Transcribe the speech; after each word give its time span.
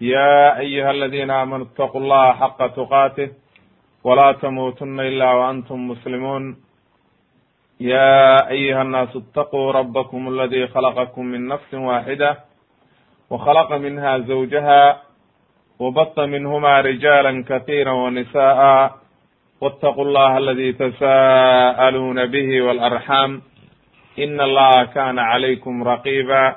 يا 0.00 0.58
أيها 0.58 0.90
الذين 0.90 1.30
آمنوا 1.30 1.66
اتقوا 1.66 2.00
الله 2.00 2.32
حق 2.32 2.66
تقاته 2.66 3.28
ولا 4.04 4.32
تموتن 4.32 5.00
إلا 5.00 5.32
وأنتم 5.32 5.88
مسلمون 5.88 6.56
يا 7.80 8.48
أيها 8.50 8.82
الناس 8.82 9.16
اتقوا 9.16 9.72
ربكم 9.72 10.28
الذي 10.28 10.66
خلقكم 10.66 11.24
من 11.24 11.48
نفس 11.48 11.74
واحدة 11.74 12.38
وخلق 13.30 13.72
منها 13.72 14.18
زوجها 14.18 15.02
وبط 15.78 16.20
منهما 16.20 16.80
رجالا 16.80 17.44
كثيرا 17.48 17.92
ونساء 17.92 18.90
واتقوا 19.60 20.04
الله 20.04 20.38
الذي 20.38 20.72
تساءلون 20.72 22.26
به 22.26 22.62
والأرحام 22.62 23.42
إن 24.18 24.40
الله 24.40 24.84
كان 24.84 25.18
عليكم 25.18 25.82
رقيبا 25.84 26.56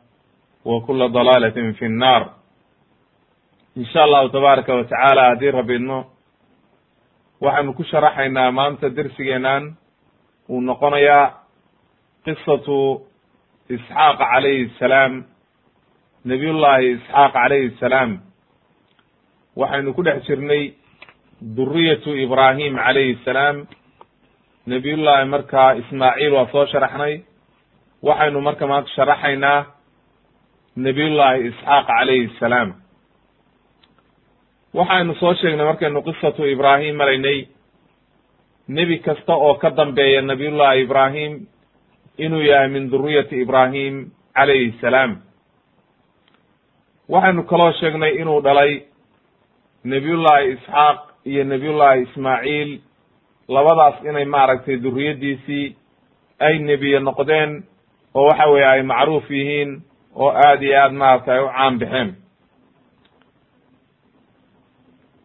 wa 0.65 0.81
kula 0.85 1.09
dalaalatin 1.09 1.73
fi 1.73 1.87
nnaar. 1.87 2.23
Insha 3.75 4.03
allahu 4.03 4.29
tabaaraka 4.29 4.75
wa 4.75 4.83
tacaala 4.83 5.21
haddii 5.29 5.51
rabidno 5.51 6.05
waxaanu 7.41 7.73
ku 7.73 7.83
sharaxaynaa 7.83 8.51
maanta 8.51 8.89
dersigeenan 8.89 9.63
uu 10.49 10.61
noqonayaa 10.61 11.33
qisatu 12.25 13.01
isxaaq 13.69 14.17
calayhi 14.19 14.69
salaam 14.79 15.23
nabiyullaahi 16.25 16.91
isxaaq 16.95 17.33
calayhi 17.33 17.77
salaam. 17.79 18.19
Waxaynu 19.55 19.93
ku 19.95 20.03
dhex 20.03 20.23
jirnay 20.27 20.73
duriyatu 21.41 22.11
ibraahim 22.25 22.75
calayhi 22.75 23.17
salaam. 23.25 23.65
Nabiyullaahi 24.67 25.25
markaa 25.33 25.73
ismaaciil 25.81 26.33
waa 26.33 26.51
soo 26.51 26.65
sharaxnay. 26.65 27.23
Waxaynu 28.03 28.41
marka 28.41 28.67
maanta 28.67 28.89
sharaxaynaa 28.95 29.65
nabiyullaahi 30.75 31.47
isxaaq 31.47 31.87
calayhi 31.87 32.31
salaam. 32.39 32.73
Waxaynu 34.73 35.15
soo 35.19 35.33
sheegnay 35.35 35.65
markaynu 35.65 36.01
qisatu 36.01 36.45
ibraahim 36.47 36.95
maraynay 36.95 37.47
nebi 38.67 38.99
kasta 38.99 39.33
oo 39.35 39.53
ka 39.59 39.69
dambeeya 39.69 40.21
nabiyullaahi 40.21 40.81
ibraahim 40.83 41.47
inuu 42.17 42.41
yahay 42.41 42.67
min 42.69 42.91
duriyati 42.91 43.41
ibraahim 43.41 44.11
calayhi 44.35 44.75
salaam. 44.81 45.19
Waxaynu 47.09 47.43
kaloo 47.43 47.71
sheegnay 47.79 48.15
inuu 48.21 48.41
dhalay 48.41 48.81
nebiyullaahi 49.83 50.51
isxaaq 50.55 50.99
iyo 51.25 51.43
nebiyullaahi 51.43 52.01
ismaaciil. 52.01 52.79
Labadaas 53.47 53.99
inay 54.07 54.25
maaragtay 54.25 54.77
duriyaddiisii 54.83 55.75
ay 56.39 56.59
nebiye 56.59 56.99
noqdeen 56.99 57.63
oo 58.15 58.25
waxa 58.27 58.47
weeye 58.49 58.65
ay 58.67 58.81
macruuf 58.83 59.27
yihiin 59.31 59.81
oo 60.15 60.29
aad 60.29 60.61
iyo 60.63 60.79
aad 60.83 60.91
maaragtay 60.93 61.37
ay 61.37 61.43
u 61.43 61.49
caan 61.49 61.79
baxeen 61.79 62.15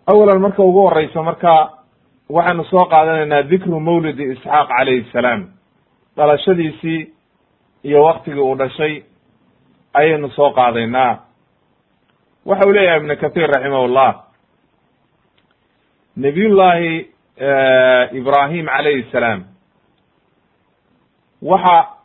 awalan 0.07 0.41
marka 0.41 0.63
ugu 0.63 0.81
horeyso 0.89 1.23
marka 1.23 1.53
waxaynu 2.29 2.65
soo 2.65 2.85
qaadanaynaa 2.91 3.43
dikru 3.51 3.81
mawlidi 3.81 4.23
isxaaq 4.33 4.69
calayhi 4.69 5.11
salaam. 5.13 5.43
Dhalashadiisii 6.17 7.13
iyo 7.85 8.03
waktigii 8.05 8.41
uu 8.41 8.55
dhashay 8.59 9.03
ayaynu 9.95 10.31
soo 10.31 10.51
qaadaynaa 10.51 11.19
waxa 12.47 12.67
uu 12.67 12.73
leeyahay 12.73 12.99
ibnu 13.01 13.17
kathir 13.17 13.51
raximahullah. 13.51 14.23
Nabiyullaahi 16.17 17.11
ibrahim 18.19 18.67
calayhi 18.67 19.11
salaam. 19.13 19.45
Waxa 21.43 21.96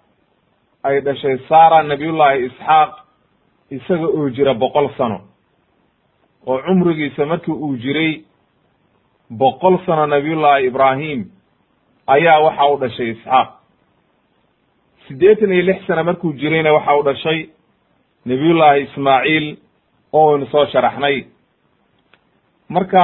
ay 0.84 1.02
dhashay 1.02 1.38
sara 1.50 1.84
nabiyullaahi 1.84 2.46
isxaaq 2.46 2.92
isaga 3.72 4.08
oo 4.08 4.30
jira 4.30 4.54
boqol 4.54 4.90
sano. 4.98 5.20
Oo 6.48 6.58
cumrigiisa 6.66 7.26
markii 7.26 7.52
uu 7.54 7.76
jiray 7.78 8.24
boqol 9.30 9.78
sano 9.86 10.06
nabiyullaahi 10.06 10.66
ibraahim 10.68 11.26
ayaa 12.08 12.40
waxa 12.46 12.66
u 12.74 12.78
dhashay 12.78 13.10
isxaaq. 13.12 13.50
Siddeetan 15.08 15.52
iyo 15.54 15.64
lix 15.64 15.86
sano 15.88 16.04
markuu 16.04 16.34
jirayna 16.34 16.74
waxa 16.74 16.96
u 17.00 17.04
dhashay 17.04 17.50
nabiyullaahi 18.26 18.82
ismaaciil 18.84 19.58
oo 20.14 20.34
aynu 20.34 20.46
soo 20.52 20.66
sharaxnay. 20.66 21.26
Marka 22.70 23.04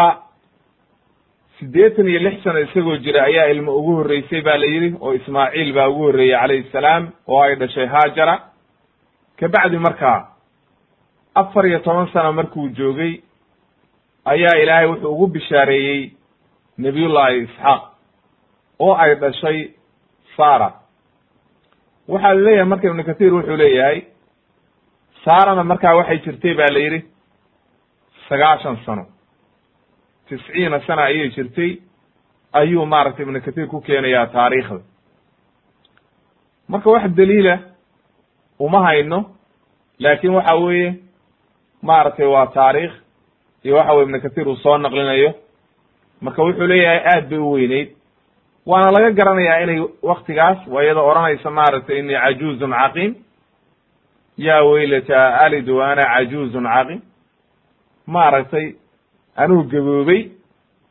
siddeetan 1.60 2.08
iyo 2.08 2.20
lix 2.20 2.44
sano 2.44 2.60
isagoo 2.60 2.98
jira 2.98 3.24
ayaa 3.24 3.46
ilmo 3.54 3.72
ugu 3.78 3.96
horreysay 3.98 4.42
ba 4.42 4.58
la 4.58 4.66
yidhi 4.66 4.96
oo 5.02 5.14
ismaaciil 5.14 5.74
baa 5.74 5.88
ugu 5.90 6.04
horreeyey 6.08 6.38
calayhi 6.40 6.70
salaam 6.72 7.04
oo 7.28 7.42
ay 7.42 7.56
dhashay 7.56 7.86
haajara. 7.88 8.36
Kabacdi 9.40 9.78
markaa 9.78 10.28
afar 11.36 11.66
iyo 11.68 11.80
toban 11.80 12.08
sano 12.14 12.34
markuu 12.34 12.70
joogay 12.70 13.22
ayaa 14.26 14.58
ilaahay 14.64 14.88
wuxuu 14.88 15.12
ugu 15.14 15.28
bishaareeyey 15.28 16.12
nebiyullaahi 16.78 17.38
isxaaq 17.44 17.82
oo 18.80 18.94
ay 18.96 19.16
dhashay 19.16 19.60
sara 20.38 20.70
waxaa 22.08 22.34
leeyahay 22.34 22.66
marka 22.70 22.88
ibnu 22.88 23.04
kathiir 23.04 23.34
wuxuu 23.34 23.58
leeyahay 23.58 24.02
saarana 25.26 25.64
markaa 25.64 25.96
waxay 25.96 26.18
jirtay 26.26 26.54
ba 26.54 26.66
la 26.74 26.80
yidhi 26.80 27.00
sagaashan 28.30 28.78
sano 28.86 29.06
tisciina 30.30 30.80
sana 30.88 31.02
ayay 31.10 31.30
jirtay 31.36 31.72
ayuu 32.54 32.86
maaragtay 32.86 33.26
ibnu 33.26 33.42
kathiir 33.46 33.68
ku 33.68 33.82
keenayaa 33.82 34.28
taariikhda 34.36 34.80
marka 36.70 36.90
wax 36.90 37.12
daliila 37.18 37.60
uma 38.60 38.80
hayno 38.88 39.20
laakin 40.00 40.32
waxa 40.38 40.56
weeye 40.56 40.90
maaragtay 41.82 42.26
waa 42.36 42.48
taariikh 42.48 42.94
iyo 43.64 43.76
waxa 43.76 43.94
weye 43.94 44.04
ibnu 44.06 44.22
kathiir 44.22 44.48
uu 44.48 44.56
soo 44.64 44.78
naqlinayo 44.78 45.34
marka 46.22 46.44
wuxuu 46.44 46.68
leeyahay 46.68 47.00
aad 47.14 47.30
bay 47.30 47.40
u 47.40 47.52
weyneyd 47.52 47.90
waana 48.66 48.92
laga 48.92 49.12
garanayaa 49.12 49.60
inay 49.64 49.80
waktigaas 50.04 50.58
waa 50.68 50.84
iyadoo 50.84 51.08
odhanaysa 51.12 51.50
maaragtay 51.52 52.00
inii 52.00 52.20
cajuuzun 52.24 52.72
caqiim 52.80 53.14
yaa 54.38 54.64
weylata 54.64 55.20
alidu 55.46 55.82
ana 55.84 56.06
cajuuzun 56.14 56.64
caqiim 56.74 57.02
maaragtay 58.16 58.66
anuu 59.38 59.64
gaboobay 59.72 60.22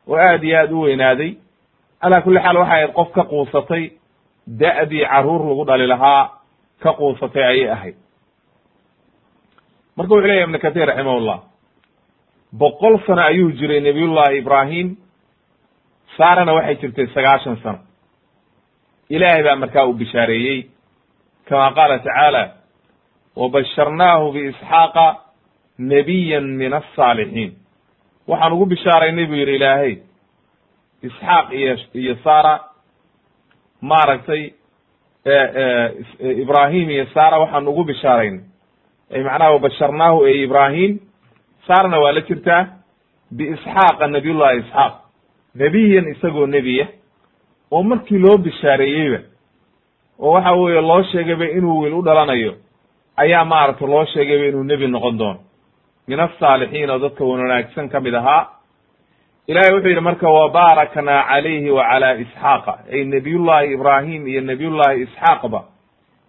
oo 0.09 0.17
aad 0.17 0.43
iyo 0.45 0.59
aad 0.61 0.73
u 0.73 0.81
weynaaday. 0.87 1.31
Calaa 2.03 2.23
kulli 2.25 2.41
xaal 2.41 2.57
waxay 2.57 2.83
ahayd 2.83 2.93
qof 2.99 3.11
ka 3.17 3.23
quusatay 3.31 3.85
da'dii 4.61 5.05
carruur 5.11 5.43
lagu 5.49 5.65
dhali 5.69 5.87
lahaa 5.87 6.23
ka 6.83 6.91
quusatay 6.99 7.45
ayay 7.45 7.71
ahayd. 7.71 7.97
Marka 9.97 10.15
wuxuu 10.15 10.27
leyahy 10.29 10.45
ibnu 10.45 10.59
kathir 10.59 10.87
raximahullah 10.89 11.39
boqol 12.53 12.95
sano 13.07 13.23
ayuu 13.23 13.51
jiray 13.59 13.81
nabiyullahi 13.81 14.39
ibraahim 14.39 14.97
saarana 16.17 16.53
waxay 16.55 16.77
jirtay 16.81 17.07
sagaashan 17.15 17.57
sano. 17.63 17.79
Ilaahay 19.09 19.43
baa 19.43 19.57
markaa 19.57 19.87
uu 19.87 19.93
bishaareeyey 20.01 20.61
kama 21.49 21.73
qaala 21.77 21.99
tacaala 21.99 22.43
wabasharnaahu 23.37 24.33
biisxaaqa 24.33 25.07
nabiya 25.79 26.41
min 26.41 26.73
asaalixiin 26.73 27.53
waxaan 28.29 28.53
ugu 28.53 28.67
bishaaraynay 28.67 29.27
buu 29.27 29.35
yidhi 29.41 29.55
ilaahay 29.57 29.93
isxaaq 31.03 31.53
iyo 31.53 31.75
iyo 31.95 32.15
sara 32.25 32.55
maaragtay 33.81 34.43
ibrahim 36.43 36.91
iyo 36.91 37.07
sara 37.15 37.39
waxaan 37.39 37.69
ugu 37.69 37.85
bishaaraynay 37.85 38.41
ay 39.15 39.23
macnaha 39.23 39.53
wabasharnaahu 39.53 40.27
e 40.27 40.33
ibrahim 40.43 40.99
saarna 41.67 41.99
waa 41.99 42.13
la 42.13 42.21
jirtaa 42.21 42.63
biisxaaqa 43.37 44.07
nabiyullahi 44.07 44.59
isxaaq. 44.59 44.93
Nebiyan 45.55 46.07
isagoo 46.15 46.47
nebiya. 46.47 46.87
Oo 47.71 47.83
markii 47.83 48.19
loo 48.19 48.39
bishaareeyeyba 48.39 49.19
oo 50.19 50.33
waxa 50.33 50.53
weeye 50.53 50.81
loo 50.81 51.03
sheegayba 51.03 51.45
inuu 51.45 51.81
wiil 51.83 51.95
u 51.95 52.03
dhalanayo 52.03 52.53
ayaa 53.17 53.45
maaragtay 53.45 53.89
loo 53.89 54.05
sheegayba 54.05 54.45
inuu 54.47 54.63
nebi 54.65 54.87
noqon 54.89 55.19
doono 55.19 55.41
min 56.09 56.21
asaalixiin 56.21 56.91
oo 56.91 56.99
dadka 56.99 57.25
wanaagsan 57.25 57.89
ka 57.89 58.01
mid 58.01 58.15
ahaa. 58.15 58.47
Ilahay 59.49 59.73
wuxuu 59.75 59.89
yidhi 59.89 60.01
marka 60.01 60.29
wabaaraknaa 60.31 61.23
calayhi 61.29 61.71
wa 61.71 61.85
calaa 61.91 62.15
isxaaqa. 62.25 62.73
Ay 62.93 63.05
nebiyullahi 63.05 63.73
ibraahim 63.75 64.27
iyo 64.27 64.41
nebiyullahi 64.41 65.03
isxaaqba 65.03 65.61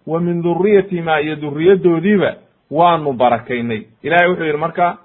wa 0.06 0.20
min 0.20 0.42
duriyatihima 0.42 1.20
iyo 1.20 1.36
duriyadoodiiba 1.36 2.30
waanu 2.70 3.12
barakaynay. 3.12 3.82
Ilahay 4.02 4.28
wuxuu 4.30 4.44
yidhi 4.44 4.58
marka 4.58 4.96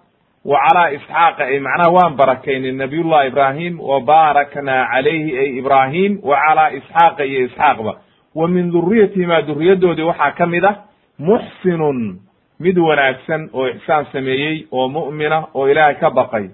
wa 0.46 0.58
calaa 0.66 0.90
isxaaqa 0.98 1.44
ay 1.44 1.60
macnaha 1.60 1.92
waan 1.98 2.16
barakaynay 2.16 2.72
nabiyullahi 2.72 3.28
ibraahim 3.28 3.80
wa 3.80 4.00
baaraknaa 4.02 4.88
calayhi 4.94 5.38
ay 5.40 5.50
ibraahim 5.60 6.20
wa 6.24 6.38
calaa 6.46 6.70
isxaaqa 6.80 7.24
iyo 7.26 7.46
isxaaqba 7.48 7.94
wa 8.36 8.48
min 8.48 8.72
duriyatihima 8.72 9.42
duriyadoodii 9.42 10.04
waxaa 10.10 10.32
ka 10.38 10.46
mid 10.46 10.66
ah 10.66 10.76
muxsinun 11.20 12.20
mid 12.60 12.78
wanaagsan 12.78 13.50
oo 13.54 13.68
ixsaan 13.68 14.06
sameeyey 14.12 14.68
oo 14.72 14.88
mu'mina 14.90 15.48
oo 15.54 15.68
ilaahay 15.70 15.96
ka 15.96 16.10
baqay 16.10 16.50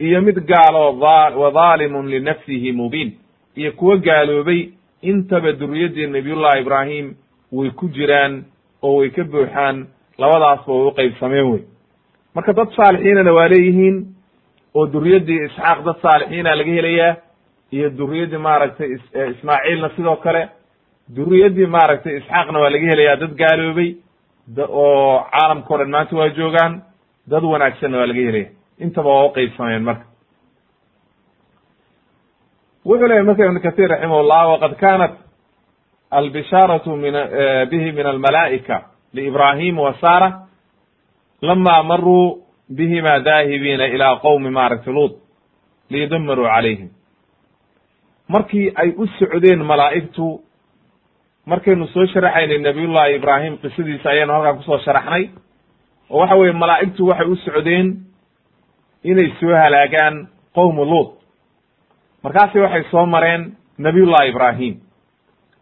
iyo 0.00 0.20
mid 0.22 0.38
gaalo 0.46 0.98
wa 1.40 1.50
dhaalimun 1.50 2.08
linafsihi 2.10 2.72
mubiin 2.72 3.12
iyo 3.56 3.72
kuwo 3.72 3.96
gaaloobay 3.96 4.68
intaba 5.02 5.52
duriyaddii 5.52 6.06
nabiyullahi 6.06 6.60
ibraahim 6.60 7.14
way 7.52 7.70
ku 7.70 7.88
jiraan 7.88 8.44
oo 8.82 8.96
way 9.00 9.10
ka 9.10 9.24
buuxaan 9.24 9.86
labadaasba 10.18 10.72
way 10.72 10.86
u 10.88 10.92
qaybsameen 10.98 11.46
wey 11.52 11.62
marka 12.34 12.52
dad 12.52 12.68
saalixiinana 12.76 13.32
waa 13.32 13.48
leeyihiin 13.48 13.96
oo 14.74 14.86
duriyaddii 14.92 15.44
isxaaq 15.46 15.84
dad 15.84 15.96
saalixiina 16.02 16.54
laga 16.54 16.72
helayaa 16.72 17.16
iyo 17.72 17.90
duriyaddii 17.98 18.38
maaragtay 18.38 18.90
ismaaciilna 19.30 19.90
sidoo 19.96 20.16
kale 20.16 20.48
duriyaddii 21.16 21.66
maaragtay 21.66 22.16
isxaaqna 22.16 22.58
waa 22.60 22.70
laga 22.70 22.86
helayaa 22.92 23.16
dad 23.16 23.34
gaaloobay 23.42 23.90
oo 24.68 25.24
caalamka 25.32 25.74
o 25.74 25.78
dhan 25.78 25.90
maanta 25.90 26.16
waa 26.16 26.28
joogaan 26.28 26.82
dad 27.30 27.44
wanaagsanna 27.44 27.98
waa 27.98 28.06
laga 28.06 28.20
helaya 28.28 28.48
intaba 28.78 29.10
waa 29.14 29.24
u 29.24 29.32
qeybsameen 29.36 29.82
marka. 29.82 30.04
Wuxuu 32.86 33.06
leeyay 33.08 33.24
marka 33.24 33.44
ibn 33.46 33.60
katir 33.60 33.88
raximahullah 33.88 34.48
waqad 34.52 34.74
kanat 34.76 35.12
albishaaratu 36.10 36.96
min 36.96 37.14
bihi 37.70 37.92
min 37.92 38.06
almalaa'ika 38.06 38.82
liibrahim 39.14 39.78
wa 39.78 39.94
sara 40.00 40.28
lama 41.42 41.82
maruu 41.82 42.42
bihima 42.76 43.20
daahibiina 43.20 43.86
ilaa 43.86 44.16
qowmi 44.16 44.50
maaragtay 44.50 44.92
luud 44.94 45.12
liyudamiruu 45.90 46.44
calayhim. 46.46 46.88
Markii 48.28 48.72
ay 48.74 48.94
u 48.96 49.06
socdeen 49.06 49.62
malaa'igtu 49.64 50.40
markaynu 51.46 51.86
soo 51.88 52.06
sharaxaynay 52.06 52.58
nabiyullahi 52.58 53.14
ibraahim 53.14 53.56
qisadiisa 53.58 54.10
ayaanu 54.10 54.32
halkaan 54.32 54.56
ku 54.56 54.62
soo 54.62 54.78
sharaxnay. 54.78 55.30
Oo 56.10 56.18
waxa 56.20 56.36
weeye 56.36 56.52
malaa'igtu 56.52 57.06
waxay 57.06 57.26
u 57.26 57.36
socdeen 57.36 57.96
inay 59.04 59.32
soo 59.40 59.54
halaagaan 59.62 60.28
qowmu 60.54 60.84
luud 60.84 61.08
markaasi 62.22 62.58
waxay 62.58 62.84
soo 62.90 63.06
mareen 63.06 63.52
nabiyullahi 63.78 64.28
ibraahim. 64.28 64.74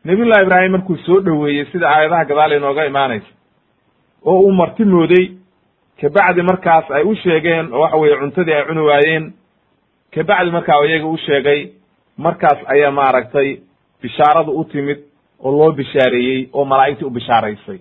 Nabiyullahi 0.05 0.43
ibraahim 0.43 0.73
markuu 0.73 0.97
soo 1.06 1.21
dhoweeyey 1.25 1.65
sida 1.73 1.88
aayadaha 1.88 2.25
gadaal 2.25 2.53
inooga 2.53 2.85
imaanaysa 2.87 3.27
oo 4.25 4.41
uu 4.41 4.53
marti 4.53 4.85
mooday 4.85 5.27
kabacdi 6.00 6.43
markaas 6.43 6.91
ay 6.91 7.03
u 7.05 7.15
sheegeen 7.15 7.73
oo 7.73 7.81
waxa 7.81 7.97
weeye 7.97 8.17
cuntadii 8.21 8.53
ay 8.55 8.65
cuni 8.69 8.81
waayeen 8.81 9.32
kabacdi 10.15 10.50
markaa 10.50 10.85
iyaga 10.87 11.06
u 11.06 11.17
sheegay 11.17 11.61
markaas 12.17 12.59
ayaa 12.67 12.91
maaragtay 12.91 13.61
bishaaradu 14.03 14.53
u 14.53 14.65
timid 14.65 14.99
oo 15.44 15.50
loo 15.58 15.72
bishaareeyey 15.72 16.48
oo 16.52 16.64
malaa'igtii 16.64 17.06
u 17.06 17.10
bishaaraysay. 17.10 17.78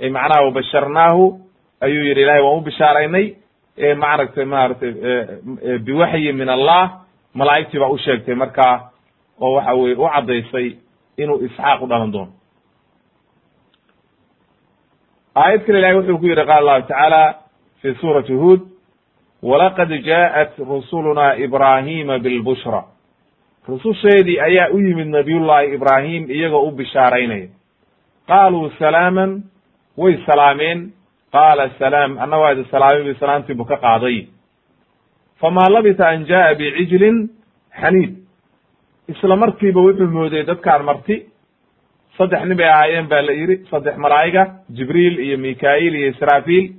Ay 0.00 0.10
macnaha 0.10 0.44
wabasharnaahu 0.44 1.40
ayuu 1.80 2.04
yidhi 2.08 2.22
ilahay 2.22 2.42
waan 2.42 2.58
u 2.58 2.60
bishaaraynay. 2.60 3.26
Maaragtay 3.96 4.44
maaragtay 4.44 4.92
biwaxyi 5.86 6.32
min 6.32 6.48
allah 6.48 6.82
malaa'igtii 7.34 7.78
baa 7.80 7.88
u 7.88 7.98
sheegtay 7.98 8.34
markaa 8.34 8.90
oo 9.40 9.52
waxa 9.56 9.74
weye 9.74 9.94
u 9.96 10.08
caddaysay 10.14 10.68
inuu 11.16 11.38
isxaaq 11.46 11.82
u 11.82 11.86
dhalan 11.86 12.12
doono. 12.12 12.32
Aayad 15.34 15.62
kale 15.66 15.78
ilahay 15.78 15.96
wuxuu 15.96 16.18
ku 16.18 16.26
yidhi 16.26 16.44
qaala 16.46 16.58
allahu 16.60 16.82
tacaala 16.88 17.22
fi 17.82 17.94
suurati 18.00 18.32
huod 18.32 18.60
walaqad 19.42 19.90
jaءat 20.08 20.58
rusuluna 20.58 21.36
ibrahima 21.36 22.18
bilbushra 22.18 22.82
rususheedii 23.68 24.40
ayaa 24.40 24.70
u 24.72 24.78
yimid 24.80 25.06
nabiyullahi 25.08 25.74
ibraahim 25.74 26.30
iyagoo 26.30 26.62
u 26.68 26.70
bishaaraynaya 26.70 27.48
qaaluu 28.28 28.70
salaaman 28.78 29.42
way 29.96 30.16
salaameen. 30.26 30.92
Qaala 31.32 31.68
salaam 31.78 32.18
anna 32.18 32.38
waa 32.38 32.52
idi 32.52 32.64
salaamay 32.70 33.04
bi 33.04 33.14
salaamtii 33.20 33.54
buu 33.54 33.64
ka 33.64 33.76
qaaday. 33.76 34.26
Famaa 35.40 35.68
labisa 35.70 36.08
an 36.08 36.24
jaa'a 36.26 36.54
bicijlin 36.54 37.28
xaniid 37.80 38.12
isla 39.08 39.36
markiiba 39.36 39.80
wuxuu 39.80 40.08
moodey 40.08 40.42
dadkaan 40.46 40.84
marti. 40.84 41.26
Saddex 42.18 42.44
nin 42.48 42.56
bay 42.56 42.68
ahaayeen 42.68 43.08
ba 43.08 43.22
la 43.22 43.32
yidhi 43.32 43.56
saddex 43.70 43.96
malaa'iga 43.96 44.42
jibriil 44.76 45.18
iyo 45.18 45.38
mikail 45.38 45.94
iyo 45.94 46.08
israafiil 46.08 46.72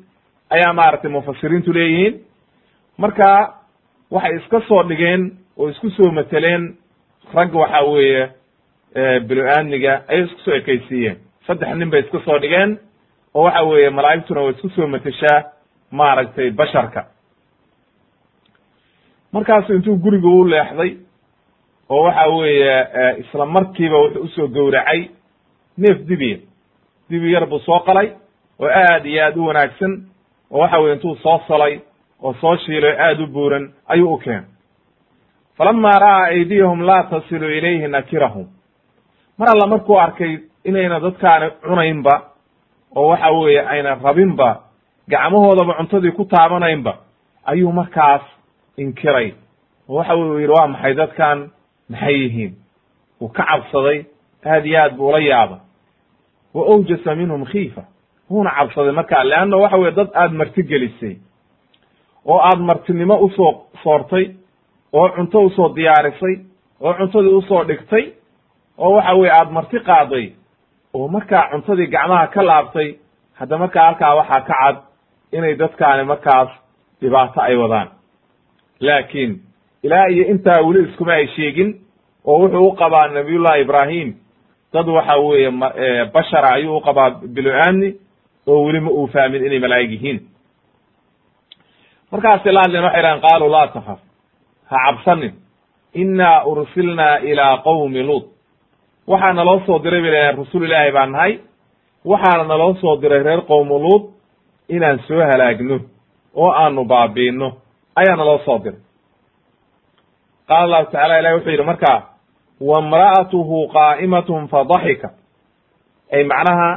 ayaa 0.49 0.73
maaragtay 0.73 1.11
mufasiriintu 1.11 1.73
leeyihiin. 1.73 2.15
Marka 2.97 3.53
waxay 4.11 4.35
iska 4.37 4.61
soo 4.67 4.83
dhigeen 4.89 5.31
oo 5.57 5.69
isku 5.69 5.89
soo 5.89 6.11
mateleen 6.11 6.75
rag 7.33 7.53
waxa 7.55 7.81
weeye 7.91 8.29
bilo-aadmiga 9.27 9.93
ayay 10.07 10.23
isku 10.25 10.39
soo 10.45 10.53
ekaysiiyeen. 10.55 11.17
Saddex 11.47 11.75
nin 11.77 11.89
bay 11.89 11.99
iska 12.01 12.19
soo 12.25 12.39
dhigeen 12.39 12.77
oo 13.33 13.43
waxa 13.43 13.63
weeye 13.63 13.89
malaa'igtuna 13.89 14.41
way 14.41 14.51
isku 14.53 14.69
soo 14.69 14.87
mateshaa 14.87 15.43
maaragtay 15.91 16.51
basharka. 16.51 17.05
Markaasu 19.33 19.73
intuu 19.73 19.95
guriga 19.97 20.27
u 20.27 20.43
leexday 20.47 20.97
oo 21.89 22.03
waxa 22.03 22.27
weeye 22.27 22.75
isla 23.19 23.45
markiiba 23.45 23.97
wuxuu 23.97 24.23
u 24.23 24.27
soo 24.27 24.47
gowracay 24.47 25.09
neef 25.77 25.97
dibiya 26.07 26.37
dibi 27.09 27.31
yar 27.33 27.45
buu 27.45 27.59
soo 27.59 27.79
qalay 27.79 28.09
oo 28.59 28.67
aad 28.69 29.05
iyo 29.05 29.23
aad 29.25 29.37
u 29.37 29.45
wanaagsan 29.45 29.93
oo 30.51 30.59
waxa 30.61 30.79
weye 30.79 30.93
intuu 30.95 31.15
soo 31.15 31.39
solay 31.47 31.79
oo 32.21 32.33
soo 32.41 32.57
shiilay 32.57 32.91
oo 32.93 33.01
aad 33.05 33.19
u 33.21 33.27
buuran 33.27 33.71
ayuu 33.87 34.13
u 34.13 34.17
keenay 34.17 34.43
falama 35.59 35.91
ra'aa 35.99 36.23
aydiyahum 36.31 36.81
laa 36.87 37.03
tasilu 37.03 37.49
ilayhi 37.57 37.87
nakirahum 37.87 38.47
mar 39.37 39.47
alla 39.53 39.67
markuu 39.67 39.97
arkay 39.99 40.37
inayna 40.63 40.99
dadkaani 40.99 41.51
cunaynba 41.67 42.15
oo 42.95 43.07
waxa 43.09 43.29
weeye 43.31 43.61
ayna 43.67 43.95
rabinba 44.03 44.49
gacmahoodaba 45.09 45.73
cuntadii 45.73 46.11
ku 46.11 46.25
taabanaynba 46.25 46.93
ayuu 47.45 47.71
markaas 47.71 48.21
inkiray. 48.77 49.33
oo 49.89 49.95
waxa 49.95 50.15
weye 50.15 50.41
yidhi 50.41 50.53
waa 50.53 50.67
maxay 50.67 50.93
dadkan 50.93 51.51
maxay 51.89 52.15
yihiin? 52.23 52.55
Wuu 53.21 53.29
ka 53.29 53.43
cabsaday 53.43 54.05
aad 54.45 54.65
iyo 54.65 54.79
aad 54.83 54.95
buu 54.95 55.07
ula 55.09 55.19
yaaba 55.19 55.59
wa 56.53 56.65
awjasa 56.65 57.15
minhum 57.15 57.45
khiifa. 57.45 57.83
Wuuna 58.29 58.51
cabsaday 58.55 58.91
marka 58.91 59.23
leanna 59.23 59.57
waxa 59.57 59.77
weye 59.77 59.91
dad 59.91 60.09
aad 60.15 60.31
marti 60.31 60.63
gelisay 60.63 61.15
oo 62.25 62.39
aad 62.39 62.59
martinimo 62.59 63.15
u 63.19 63.29
soo 63.29 63.65
soortay 63.83 64.38
oo 64.93 65.09
cunto 65.15 65.39
u 65.45 65.49
soo 65.49 65.69
diyaarisay 65.75 66.35
oo 66.81 66.93
cuntadii 66.93 67.33
u 67.37 67.41
soo 67.41 67.63
dhigtay 67.63 68.05
oo 68.77 68.91
waxa 68.95 69.13
weye 69.15 69.31
aad 69.31 69.51
marti 69.51 69.79
qaaday 69.79 70.25
oo 70.93 71.07
markaa 71.07 71.49
cuntadii 71.51 71.87
gacmaha 71.87 72.27
ka 72.27 72.41
laabtay 72.43 72.89
hadda 73.39 73.57
markaa 73.57 73.85
halkaa 73.85 74.15
waxaa 74.15 74.41
ka 74.41 74.53
cad 74.61 74.77
inay 75.31 75.55
dadkaani 75.55 76.03
markaas 76.03 76.49
dhibaato 77.01 77.41
ay 77.41 77.55
wadaan. 77.55 77.89
Laakiin 78.79 79.41
ilaa 79.83 80.05
iyo 80.09 80.23
intaa 80.27 80.61
weli 80.67 80.89
iskuma 80.89 81.13
ay 81.13 81.27
sheegin 81.27 81.69
oo 82.25 82.39
wuxuu 82.41 82.67
u 82.67 82.71
qabaa 82.75 83.07
nabiyullahi 83.07 83.61
ibraahim 83.61 84.13
dad 84.73 84.87
waxa 84.87 85.15
weeye 85.17 85.51
bashara 86.13 86.49
ayuu 86.51 86.77
u 86.77 86.81
qabaa 86.81 87.09
bilo-aani 87.35 87.89
oo 88.47 88.63
weli 88.65 88.79
ma 88.79 88.91
uu 88.91 89.07
fahmin 89.07 89.45
inay 89.45 89.59
malaa'ig 89.59 89.91
yihiin. 89.91 90.19
Markaasay 92.11 92.53
la 92.53 92.61
hadleen 92.61 92.83
waxay 92.83 93.01
dhahen 93.01 93.21
qaaluu 93.21 93.49
laa 93.51 93.67
takaf 93.67 93.99
ha 94.69 94.77
cabsanin. 94.85 95.33
Innaa 95.93 96.43
ursilnaa 96.45 97.17
ilaa 97.29 97.57
qowmi 97.57 98.03
luut 98.03 98.25
waxaa 99.07 99.33
naloo 99.33 99.59
soo 99.65 99.79
diray 99.83 100.01
bay 100.01 100.11
leeyahen 100.11 100.37
rasul 100.37 100.63
ilaahi 100.63 100.91
baan 100.91 101.11
nahay. 101.11 101.33
Waxaana 102.05 102.43
naloo 102.43 102.73
soo 102.81 102.95
diray 103.01 103.23
reer 103.23 103.41
qowmu 103.41 103.79
luut 103.83 104.03
inaan 104.69 104.99
soo 105.07 105.21
halaagno 105.29 105.77
oo 106.35 106.51
aanu 106.51 106.85
baabiinno. 106.85 107.47
Ayaa 107.95 108.15
naloo 108.15 108.39
soo 108.45 108.59
diray. 108.63 108.79
Qaala 110.47 110.63
allahu 110.65 110.85
tacala 110.91 111.19
ilahi 111.19 111.35
wuxuu 111.35 111.51
yidhi 111.51 111.63
markaa 111.71 111.99
wamra'atuhu 112.69 113.57
qaa'imatun 113.75 114.47
fadaxika 114.53 115.09
ay 116.15 116.23
macnaha 116.31 116.69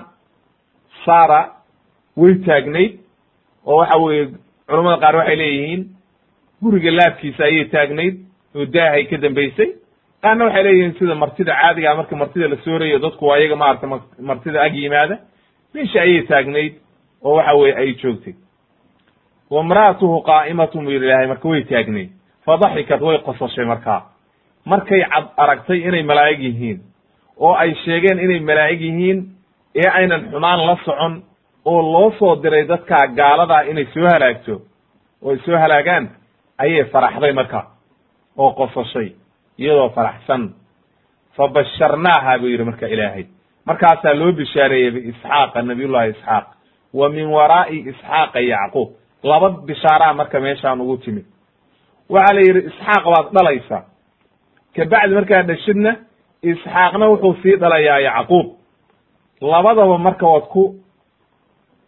saara 1.04 1.40
way 2.16 2.34
taagnayd 2.46 2.92
oo 3.66 3.76
waxa 3.80 3.99
weeye 4.02 4.25
culamada 4.68 4.96
qaar 5.02 5.16
waxay 5.16 5.37
leeyihiin 5.40 5.82
guriga 6.62 6.90
laabkiisa 6.90 7.45
ayay 7.45 7.64
taagnayd 7.75 8.14
oo 8.57 8.64
daahay 8.75 9.04
ka 9.11 9.16
dambaysay 9.25 9.69
qaarna 10.23 10.45
waxay 10.45 10.62
leeyihiin 10.64 10.95
sida 10.99 11.14
martida 11.14 11.52
caadigaa 11.62 11.95
marka 11.95 12.16
martida 12.16 12.49
la 12.49 12.57
soorayo 12.64 12.99
dadku 12.99 13.26
waa 13.26 13.38
iyaga 13.38 13.57
maarata 13.57 13.87
martida 14.21 14.62
ag 14.62 14.75
yimaada. 14.76 15.16
Meesha 15.75 16.00
ayay 16.02 16.23
taagnayd 16.23 16.73
oo 17.25 17.35
waxa 17.37 17.54
weye 17.54 17.75
ay 17.76 17.95
joogtay. 18.02 18.35
Wa 19.50 19.61
imra'atuhu 19.62 20.23
qaa'imatun 20.23 20.85
buu 20.85 20.90
yidhi 20.92 21.07
ilaahay 21.07 21.26
marka 21.26 21.49
way 21.49 21.62
taagnayd. 21.64 22.11
Fadaxikat 22.47 23.00
way 23.00 23.19
qosashay 23.19 23.64
markaa. 23.64 24.00
Markay 24.66 25.02
cad 25.12 25.26
aragtay 25.37 25.78
inay 25.88 26.02
malaa'ig 26.02 26.40
yihiin 26.40 26.78
oo 27.37 27.54
ay 27.54 27.75
sheegeen 27.85 28.19
inay 28.19 28.40
malaa'ig 28.40 28.81
yihiin 28.81 29.19
ee 29.75 29.88
aynan 29.99 30.28
xumaan 30.31 30.66
la 30.66 30.76
socon 30.85 31.23
oo 31.64 31.81
loo 31.92 32.11
soo 32.19 32.37
diray 32.42 32.64
dadkaa 32.69 33.07
gaaladaa 33.16 33.62
inay 33.71 33.87
soo 33.95 34.07
halaagto 34.12 34.54
oo 35.23 35.31
ay 35.31 35.38
soo 35.45 35.59
halaagaan 35.59 36.09
ayay 36.62 36.85
faraxday 36.92 37.33
marka 37.33 37.61
oo 38.42 38.50
qosashay 38.59 39.09
iyadoo 39.59 39.90
faraxsan. 39.97 40.42
Fa 41.37 41.45
basharnaaha 41.54 42.38
buu 42.40 42.49
yidhi 42.52 42.64
marka 42.64 42.87
ilaahay. 42.95 43.25
Markaasaa 43.69 44.14
loo 44.21 44.33
bishaareeyey 44.38 44.90
biisxaaqa 44.95 45.62
nabiyullahi 45.62 46.11
isxaaq. 46.14 46.47
Wa 46.99 47.09
min 47.09 47.26
waraa'i 47.37 47.78
isxaaqa 47.90 48.40
yacquub. 48.52 48.88
Laba 49.23 49.49
bishaaraa 49.69 50.12
marka 50.21 50.40
meeshaan 50.40 50.81
ugu 50.81 50.97
timid. 51.04 51.25
Waxaa 52.12 52.35
la 52.37 52.40
yidhi 52.47 52.61
isxaaq 52.71 53.04
baad 53.12 53.26
dhalaysaa 53.37 53.83
kabacdi 54.76 55.14
markaad 55.19 55.47
dhashidna 55.50 55.92
isxaaqna 56.50 57.04
wuxuu 57.12 57.35
sii 57.42 57.57
dhalayaa 57.62 57.99
yacquub. 58.09 58.47
Labadaba 59.40 59.99
marka 59.99 60.26
waad 60.33 60.47
ku 60.52 60.62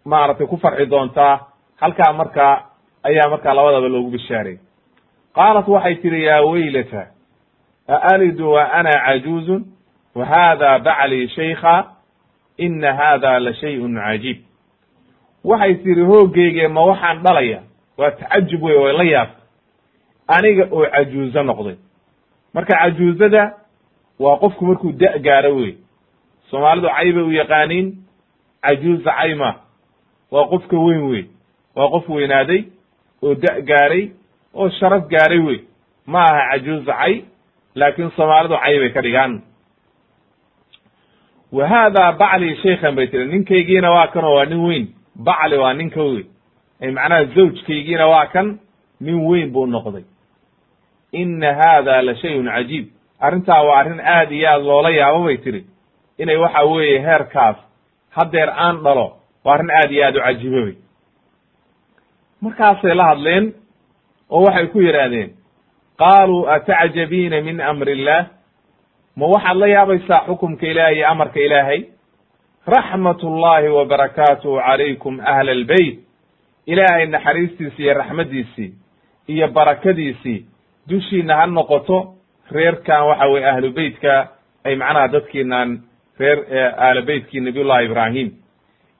maaragtay 0.04 0.46
ku 0.46 0.56
farxi 0.56 0.86
doontaa 0.90 1.34
halkaa 1.80 2.12
markaa 2.20 2.54
ayaa 3.04 3.28
markaa 3.30 3.54
labadaba 3.54 3.88
loogu 3.88 4.10
bishaaray. 4.10 4.56
Qaalat 5.34 5.68
waxay 5.68 5.94
tihi 5.94 6.24
yaa 6.24 6.40
weylata 6.42 7.06
aalidu 7.88 8.52
wa 8.52 8.72
ana 8.72 8.90
cajuuzun 9.06 9.64
wa 10.14 10.24
hada 10.26 10.78
baclii 10.78 11.28
shaykha 11.28 11.84
ina 12.56 12.94
hada 12.94 13.38
la 13.38 13.54
shayun 13.54 13.94
cajiib. 13.94 14.38
Waxay 15.44 15.74
tihi 15.74 16.00
hoogeyge 16.00 16.68
ma 16.68 16.84
waxaan 16.84 17.22
dhalaya? 17.22 17.60
Waa 17.98 18.10
tacajub 18.10 18.62
wey 18.62 18.76
way 18.78 18.92
la 18.92 19.04
yaabta 19.04 19.40
aniga 20.28 20.68
oo 20.72 20.86
cajuuzo 20.86 21.42
noqday. 21.42 21.76
Marka 22.54 22.76
cajuuzada 22.78 23.54
waa 24.18 24.36
qofku 24.36 24.64
markuu 24.64 24.92
da' 24.92 25.18
gaaro 25.18 25.56
wey 25.56 25.74
soomaalidu 26.50 26.88
cay 26.88 27.12
bay 27.12 27.22
u 27.22 27.32
yaqaaniin 27.32 27.86
cajuuza 28.62 29.10
cayma 29.12 29.54
waa 30.30 30.46
qofka 30.48 30.76
weyn 30.78 31.02
wey 31.10 31.24
waa 31.76 31.88
qof 31.90 32.08
weynaaday 32.08 32.64
oo 33.24 33.34
da' 33.42 33.60
gaaray 33.70 34.04
oo 34.54 34.68
sharaf 34.78 35.04
gaaray 35.12 35.38
wey. 35.46 35.58
Ma 36.06 36.22
aha 36.30 36.42
cajuuza 36.50 36.92
cay 37.00 37.14
laakiin 37.74 38.10
soomaalidu 38.16 38.56
cay 38.64 38.76
bay 38.82 38.90
ka 38.96 39.00
dhigaan. 39.06 39.32
Wa 41.52 41.68
haada 41.68 42.12
bacli 42.12 42.56
shaykhan 42.62 42.94
bay 42.96 43.06
tiri 43.06 43.26
ninkaygiina 43.32 43.90
waa 43.90 44.06
kan 44.12 44.24
oo 44.24 44.34
waa 44.36 44.44
nin 44.44 44.60
weyn. 44.66 44.86
Bacli 45.26 45.56
waa 45.58 45.74
ninka 45.74 46.02
wey. 46.02 46.24
Macnaha 46.96 47.24
zawjkaygiina 47.34 48.06
waa 48.06 48.26
kan 48.26 48.58
nin 49.00 49.18
weyn 49.28 49.50
buu 49.52 49.66
noqday. 49.66 50.04
Ina 51.12 51.54
haada 51.54 52.02
la 52.02 52.14
shayun 52.16 52.46
cajiib. 52.54 52.86
Arrintaa 53.20 53.62
waa 53.66 53.78
arrin 53.80 54.00
aad 54.00 54.32
iyo 54.32 54.48
aad 54.50 54.62
loola 54.62 54.90
yaabo 54.90 55.24
bay 55.24 55.36
tiri 55.38 55.64
inay 56.18 56.36
waxa 56.36 56.62
weeye 56.64 56.98
heerkaas 57.00 57.56
haddeer 58.10 58.50
aan 58.50 58.82
dhalo 58.84 59.06
waa 59.44 59.54
arrin 59.54 59.70
aad 59.70 59.90
iyo 59.92 60.04
aad 60.06 60.16
u 60.16 60.20
cajiibobay 60.20 60.74
markaasay 62.44 62.94
la 62.94 63.04
hadleen 63.10 63.44
oo 64.30 64.42
waxay 64.46 64.66
ku 64.72 64.80
yidhaahdeen 64.80 65.30
qaaluu 66.02 66.46
atacjabiina 66.56 67.40
min 67.40 67.60
amri 67.60 67.92
illaah 67.92 68.26
ma 69.16 69.26
waxaad 69.34 69.56
la 69.62 69.66
yaabaysaa 69.74 70.20
xukumka 70.26 70.66
ilaahay 70.66 70.96
iyo 70.96 71.08
amarka 71.08 71.40
ilaahay? 71.40 71.80
Raxmat 72.66 73.22
ullahi 73.22 73.68
wa 73.68 73.84
barakaatuhu 73.84 74.56
calaykum 74.66 75.20
ahla 75.20 75.52
albeyt 75.52 75.98
ilaahay 76.66 77.06
naxariistiisii 77.06 77.82
iyo 77.84 77.94
raxmaddiisii 77.94 78.70
iyo 79.28 79.48
barakadiisii 79.48 80.46
dushiina 80.88 81.36
ha 81.36 81.46
noqoto 81.46 82.14
reerkan 82.50 83.02
waxa 83.08 83.26
weye 83.32 83.46
ahlu 83.50 83.70
beytka 83.72 84.28
ay 84.64 84.74
macnaha 84.76 85.08
dadkiinan 85.08 85.68
reer 86.18 86.38
aala 86.78 87.02
beytkii 87.02 87.40
nabiy 87.40 87.64
llahi 87.64 87.84
ibraahim. 87.84 88.28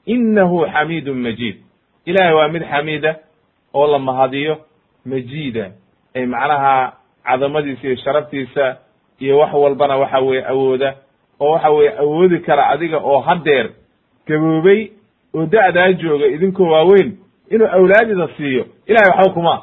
Inahu 0.07 0.67
xamiidun 0.73 1.17
majiid. 1.19 1.57
Ilahay 2.07 2.35
waa 2.35 2.49
mid 2.49 2.63
xamiida 2.63 3.17
oo 3.75 3.87
la 3.87 3.99
mahadiyo 3.99 4.57
majiida 5.07 5.71
ay 6.15 6.27
macnaha 6.27 6.93
cadamadiisa 7.25 7.87
iyo 7.87 7.97
sharaftiisa 7.97 8.77
iyo 9.21 9.39
wax 9.39 9.53
walbana 9.55 9.97
waxa 9.97 10.19
weye 10.21 10.47
awooda 10.47 10.95
oo 11.41 11.51
waxa 11.53 11.71
weye 11.71 11.99
awoodi 11.99 12.39
kara 12.39 12.69
adiga 12.69 12.99
oo 12.99 13.21
haddeer 13.21 13.71
gaboobay 14.27 14.89
oo 15.35 15.47
da'daa 15.47 15.93
jooga 15.93 16.27
idinkoo 16.27 16.71
waaweyn 16.71 17.17
inuu 17.51 17.67
awlaadida 17.69 18.29
siiyo. 18.37 18.65
Ilahay 18.87 19.11
waxba 19.11 19.33
kuma 19.35 19.63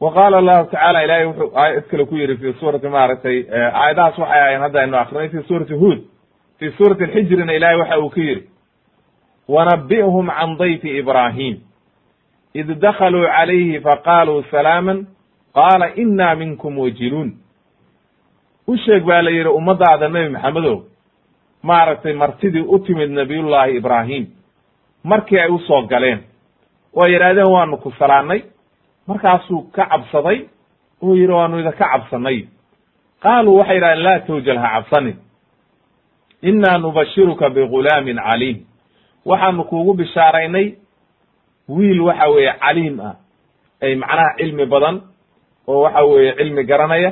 wa 0.00 0.12
qaala 0.12 0.38
allahu 0.38 0.70
tacala 0.70 1.04
ilahay 1.04 1.24
wuxuu 1.26 1.52
aayad 1.58 1.84
kale 1.90 2.04
ku 2.04 2.16
yidhi 2.16 2.36
fi 2.36 2.52
suurati 2.60 2.88
maaragtay 2.88 3.44
aayadahaas 3.52 4.18
waxay 4.18 4.40
ahayn 4.40 4.60
hadda 4.60 4.80
aynu 4.80 4.96
akrinay 4.98 5.28
fi 5.28 5.42
suurati 5.48 5.74
huod 5.74 6.00
fi 6.58 6.70
suurati 6.70 7.04
alxijrina 7.04 7.52
ilahay 7.54 7.76
waxa 7.80 7.98
uu 7.98 8.10
ka 8.10 8.20
yidhi 8.20 8.48
wanabi'hum 9.48 10.26
can 10.38 10.56
dayfi 10.58 10.98
ibraahim 10.98 11.56
id 12.54 12.68
dakaluu 12.80 13.26
calayhi 13.26 13.80
faqaaluu 13.80 14.42
salaaman 14.50 15.06
qaala 15.54 15.94
ina 15.96 16.34
minkum 16.34 16.78
wajiluun 16.78 17.30
u 18.68 18.76
sheeg 18.76 19.04
baa 19.04 19.22
la 19.22 19.30
yidhi 19.30 19.48
ummadaada 19.48 20.08
nebi 20.08 20.28
maxamedow 20.28 20.76
maaragtay 21.62 22.12
martidii 22.14 22.60
u 22.68 22.78
timid 22.78 23.10
nabiyullaahi 23.10 23.76
ibraahim 23.76 24.26
markii 25.04 25.38
ay 25.40 25.48
u 25.50 25.58
soo 25.58 25.82
galeen 25.86 26.20
waa 26.94 27.08
yidhahdeen 27.08 27.50
waanu 27.52 27.76
ku 27.78 27.90
salaannay 27.98 28.40
markaasuu 29.06 29.62
ka 29.72 29.86
cabsaday 29.86 30.38
oo 31.02 31.14
yidhi 31.16 31.32
waanu 31.32 31.58
idinka 31.60 31.78
cabsanay 31.92 32.38
qaaluu 33.22 33.56
waxay 33.58 33.74
yidhahdeen 33.76 34.02
laa 34.04 34.18
tawjal 34.26 34.58
ha 34.58 34.68
cabsanin 34.74 35.16
innaa 36.42 36.78
nubashiruka 36.78 37.50
bigulaamin 37.50 38.16
caliim 38.16 38.58
waxaanu 39.30 39.64
kuugu 39.64 39.94
bishaaraynay 39.94 40.66
wiil 41.68 42.00
waxa 42.00 42.26
weeye 42.34 42.52
caliim 42.60 43.00
ah. 43.00 43.14
Ay 43.82 43.94
macnaha 44.02 44.36
cilmi 44.38 44.66
badan 44.66 44.96
oo 45.68 45.80
waxa 45.84 46.04
weeye 46.04 46.32
cilmi 46.38 46.64
garanaya 46.64 47.10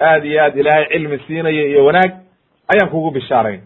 aad 0.00 0.24
iyo 0.24 0.42
aad 0.44 0.56
ilaahay 0.58 0.86
cilmi 0.92 1.18
siinaya 1.26 1.62
iyo 1.70 1.84
wanaag 1.84 2.12
ayaan 2.72 2.90
kugu 2.90 3.10
bishaarayn. 3.10 3.60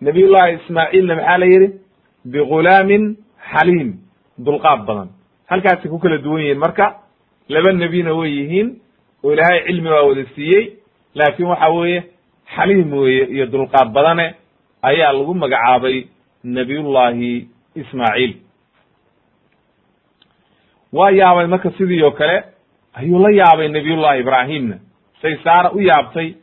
Nabiyullaahi 0.00 0.54
ismaaciilna 0.60 1.14
maxaa 1.16 1.38
la 1.38 1.46
yidhi? 1.46 1.68
Bigulaamin 2.24 3.16
xaliim. 3.52 3.90
Dulqaad 4.38 4.80
badan. 4.86 5.08
Halkaasay 5.50 5.90
ku 5.90 5.98
kala 5.98 6.18
duwan 6.18 6.40
yihiin 6.42 6.58
marka 6.58 6.86
laba 7.48 7.72
nebina 7.72 8.12
way 8.14 8.30
yihiin 8.38 8.68
oo 9.24 9.32
ilaahay 9.32 9.64
cilmi 9.66 9.88
waa 9.90 10.02
wada 10.08 10.24
siiyey 10.34 10.64
laakiin 11.14 11.48
waxa 11.48 11.68
weeye 11.70 12.00
xaliim 12.56 12.92
weeye 12.92 13.24
iyo 13.34 13.46
dulqaad 13.46 13.88
badane 13.92 14.34
ayaa 14.82 15.12
lagu 15.12 15.34
magacaabay 15.34 16.04
nabiyullaahi 16.44 17.48
ismaaciil 17.74 18.34
waa 20.92 21.10
yaabay 21.10 21.46
marka 21.46 21.70
sidii 21.70 22.02
oo 22.02 22.10
kale 22.10 22.44
ayuu 22.94 23.18
la 23.18 23.30
yaabay 23.30 23.68
nabiyullahi 23.68 24.20
ibraahimna 24.20 24.78
say 25.22 25.36
saara 25.44 25.70
u 25.72 25.80
yaabtay 25.80 26.34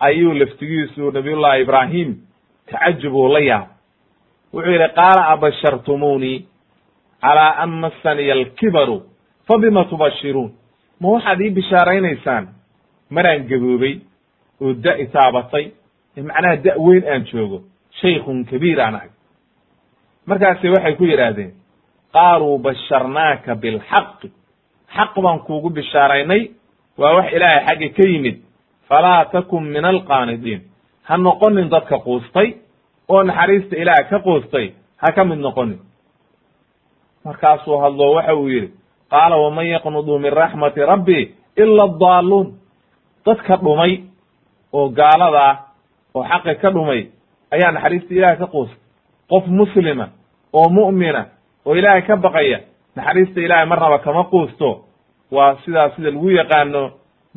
ayuu 0.00 0.32
laftigiisu 0.34 1.10
nabiyullahi 1.10 1.62
ibraahim 1.62 2.16
tacajub 2.70 3.14
uu 3.14 3.28
la 3.28 3.38
yaabay 3.40 3.68
wuxuu 4.52 4.70
yidhi 4.72 4.88
qaala 4.94 5.28
abashartumuunii 5.28 6.46
calaa 7.20 7.56
an 7.62 7.70
massaniya 7.70 8.34
alkibaru 8.34 9.02
fabima 9.48 9.84
tubashiruun? 9.84 10.52
Ma 11.00 11.08
waxaad 11.08 11.40
ii 11.40 11.50
bishaaraynaysaan? 11.50 12.48
Maraan 13.10 13.46
gaboobay 13.48 13.98
oo 14.60 14.72
da 14.74 14.96
itaabatay 14.98 15.70
macnaha 16.16 16.56
da' 16.56 16.76
weyn 16.78 17.04
aan 17.08 17.24
joogo. 17.32 17.62
Shaykun 18.00 18.44
kabiir 18.44 18.80
aan 18.80 18.94
ahay 18.94 19.08
markaase 20.26 20.68
waxay 20.74 20.94
ku 20.96 21.04
yidhaahdeen 21.04 21.52
qaaluu 22.14 22.58
basharnaaka 22.58 23.54
bilxaqi 23.62 24.28
xaq 24.96 25.14
baan 25.24 25.38
kuugu 25.46 25.70
bishaaraynay 25.70 26.42
waa 27.00 27.14
wax 27.16 27.32
ilaahay 27.36 27.64
xagga 27.66 27.88
ka 27.96 28.02
yimid. 28.12 28.36
Falaa 28.88 29.24
takun 29.24 29.64
min 29.74 29.84
alqaanidiin. 29.84 30.60
Ha 31.08 31.16
noqonin 31.16 31.68
dadka 31.70 31.98
quustay 31.98 32.48
oo 33.08 33.22
naxariista 33.22 33.76
ilaah 33.76 34.08
ka 34.10 34.18
quustay 34.26 34.66
ha 35.02 35.12
ka 35.16 35.24
mid 35.24 35.38
noqonin. 35.38 35.78
Markaasuu 37.24 37.78
hadlo 37.82 38.12
waxa 38.16 38.34
uu 38.36 38.48
yidhi 38.48 38.68
qaala 39.10 39.36
waman 39.36 39.66
yaqnudu 39.66 40.18
min 40.18 40.32
raxmati 40.32 40.80
rabbi 40.80 41.34
ila 41.56 41.82
adaaluun 41.84 42.48
dadka 43.26 43.56
dhumay 43.56 43.92
oo 44.72 44.88
gaalada 44.88 45.40
ah 45.50 45.56
oo 46.14 46.24
xaqi 46.30 46.54
ka 46.62 46.70
dhumay 46.70 47.00
ayaa 47.54 47.72
naxariista 47.72 48.14
ilaah 48.14 48.36
ka 48.38 48.46
quustay 48.46 48.78
qof 49.30 49.46
muslima 49.46 50.08
oo 50.52 50.68
mu'mina 50.68 51.22
oo 51.66 51.74
ilaahay 51.76 52.02
ka 52.02 52.16
baqaya 52.16 52.58
naxariista 52.96 53.40
ilaahay 53.40 53.66
marnaba 53.66 53.98
kama 53.98 54.24
quusto. 54.24 54.84
Waa 55.30 55.56
sidaa 55.64 55.90
sida 55.96 56.10
lagu 56.10 56.30
yaqaano 56.30 56.82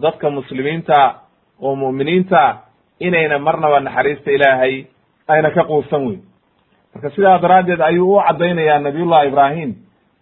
dadka 0.02 0.30
muslimiinta 0.30 1.16
oo 1.62 1.76
mu'miniinta 1.76 2.42
inayna 3.00 3.40
marnaba 3.40 3.80
naxariista 3.80 4.32
ilaahay 4.32 4.86
ayna 5.28 5.50
ka 5.52 5.64
quusan 5.64 6.06
weyn. 6.08 6.22
Marka 6.94 7.10
sidaa 7.16 7.40
daraaddeed 7.42 7.82
ayuu 7.82 8.16
u 8.18 8.22
caddaynayaa 8.28 8.80
nabiyullahi 8.80 9.28
ibraahim 9.28 9.72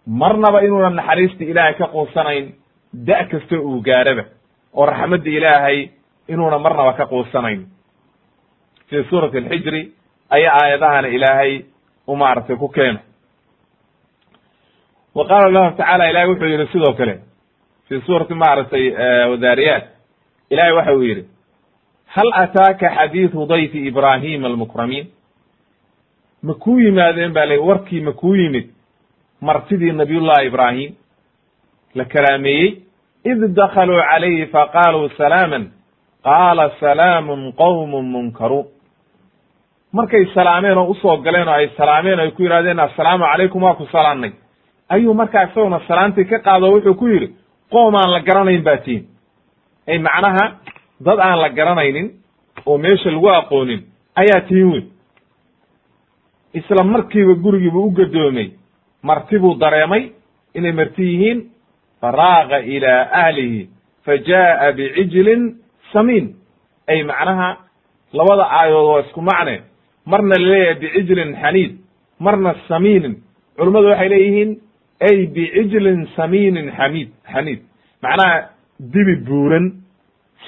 marnaba 0.06 0.60
inuuna 0.62 0.90
naxariista 0.90 1.44
ilaahay 1.44 1.74
ka 1.74 1.86
quusanayn 1.94 2.46
da' 3.08 3.24
kasta 3.30 3.56
uu 3.60 3.80
gaaraba 3.82 4.24
oo 4.74 4.86
raxmadda 4.86 5.30
ilaahay 5.30 5.78
inuuna 6.28 6.58
marnaba 6.58 6.92
ka 6.92 7.06
quusanayn 7.06 7.66
fi 8.88 9.04
suurati 9.10 9.38
alxijri 9.38 9.82
ayaa 10.30 10.54
aayadahana 10.62 11.08
ilaahay 11.08 11.62
u 12.06 12.16
maaragtay 12.16 12.56
ku 12.56 12.68
keena 12.68 13.00
wa 15.14 15.24
qaala 15.26 15.48
lahu 15.50 15.76
tacala 15.76 16.10
ilahay 16.10 16.28
wuxuu 16.28 16.46
yidhi 16.48 16.66
sidoo 16.72 16.92
kale 16.94 17.20
fi 17.88 18.00
suurati 18.06 18.34
maaragtay 18.34 18.84
wadaariyaat 19.30 19.84
ilahay 20.50 20.72
waxa 20.72 20.94
uu 20.94 21.02
yidhi 21.02 21.24
hal 22.06 22.30
ataaka 22.34 22.88
xadiidu 22.96 23.46
dayfi 23.46 23.86
ibraahima 23.86 24.46
almukramiin 24.48 25.06
ma 26.42 26.54
kuu 26.54 26.78
yimaadeen 26.80 27.32
ba 27.32 27.46
le 27.46 27.56
warkii 27.58 28.00
ma 28.00 28.12
kuu 28.12 28.34
yimid 28.34 28.66
martidii 29.40 29.92
nabiyullahi 29.92 30.46
ibraahim? 30.46 30.94
La 31.94 32.04
karaameeyey? 32.04 32.82
Id 33.24 33.40
dakaluu 33.56 34.00
calayhi 34.10 34.46
faqaaluu 34.46 35.08
salaaman. 35.16 35.70
Qaala 36.24 36.70
salaamun 36.80 37.52
qowmun 37.52 38.04
munkaruun 38.04 38.66
markay 39.92 40.26
salaameen 40.34 40.78
oo 40.78 40.90
u 40.90 40.94
soo 40.94 41.16
galeen 41.16 41.48
oo 41.48 41.54
ay 41.54 41.68
salaameen 41.76 42.20
ay 42.20 42.30
ku 42.30 42.42
yidhahdeen 42.42 42.80
assalaamu 42.80 43.24
calaykum 43.24 43.62
waa 43.62 43.74
ku 43.74 43.86
salaannay 43.92 44.32
ayuu 44.88 45.14
markaa 45.14 45.42
isaguna 45.44 45.80
salaantii 45.88 46.24
ka 46.24 46.38
qaado 46.38 46.70
wuxuu 46.72 46.94
ku 46.94 47.06
yidhi 47.08 47.28
qoom 47.70 47.94
aan 47.94 48.10
la 48.12 48.20
garanayn 48.20 48.62
baa 48.62 48.76
tihin. 48.76 49.04
Ay 49.88 49.98
macnaha 49.98 50.44
dad 51.00 51.18
aan 51.18 51.38
la 51.40 51.48
garanaynin 51.48 52.10
oo 52.66 52.78
meesha 52.78 53.10
lagu 53.10 53.28
aqoonin 53.28 53.80
ayaa 54.14 54.40
tihin 54.48 54.70
weyn. 54.72 54.86
Isla 56.54 56.84
markiiba 56.84 57.34
gurigiibu 57.34 57.80
u 57.86 57.90
gadoomay 57.90 58.50
marti 59.02 59.38
buu 59.38 59.54
dareemay 59.58 60.12
inay 60.54 60.72
marti 60.72 61.02
yihiin 61.02 61.50
faraaqa 62.00 62.58
ilaa 62.58 63.08
ahlihi 63.12 63.68
fa 64.04 64.16
jaa'a 64.18 64.72
bicijlin 64.72 65.56
samiin. 65.92 66.34
Ay 66.88 67.02
macnaha 67.02 67.56
labada 68.12 68.44
aayadood 68.50 68.88
waa 68.90 69.00
isku 69.00 69.22
macne 69.22 69.60
marna 70.06 70.34
la 70.38 70.46
leeyahay 70.52 70.74
bicijlin 70.80 71.30
xaniid 71.42 71.72
marna 72.20 72.54
samiinin. 72.68 73.14
Culummadu 73.58 73.86
waxay 73.88 74.08
leeyihiin 74.08 74.50
ay 75.08 75.26
bicijlin 75.34 76.06
samiinin 76.16 76.70
xamiid 76.78 77.08
xaniid. 77.32 77.60
Macnaha 78.02 78.48
dibi 78.92 79.16
buuran. 79.26 79.72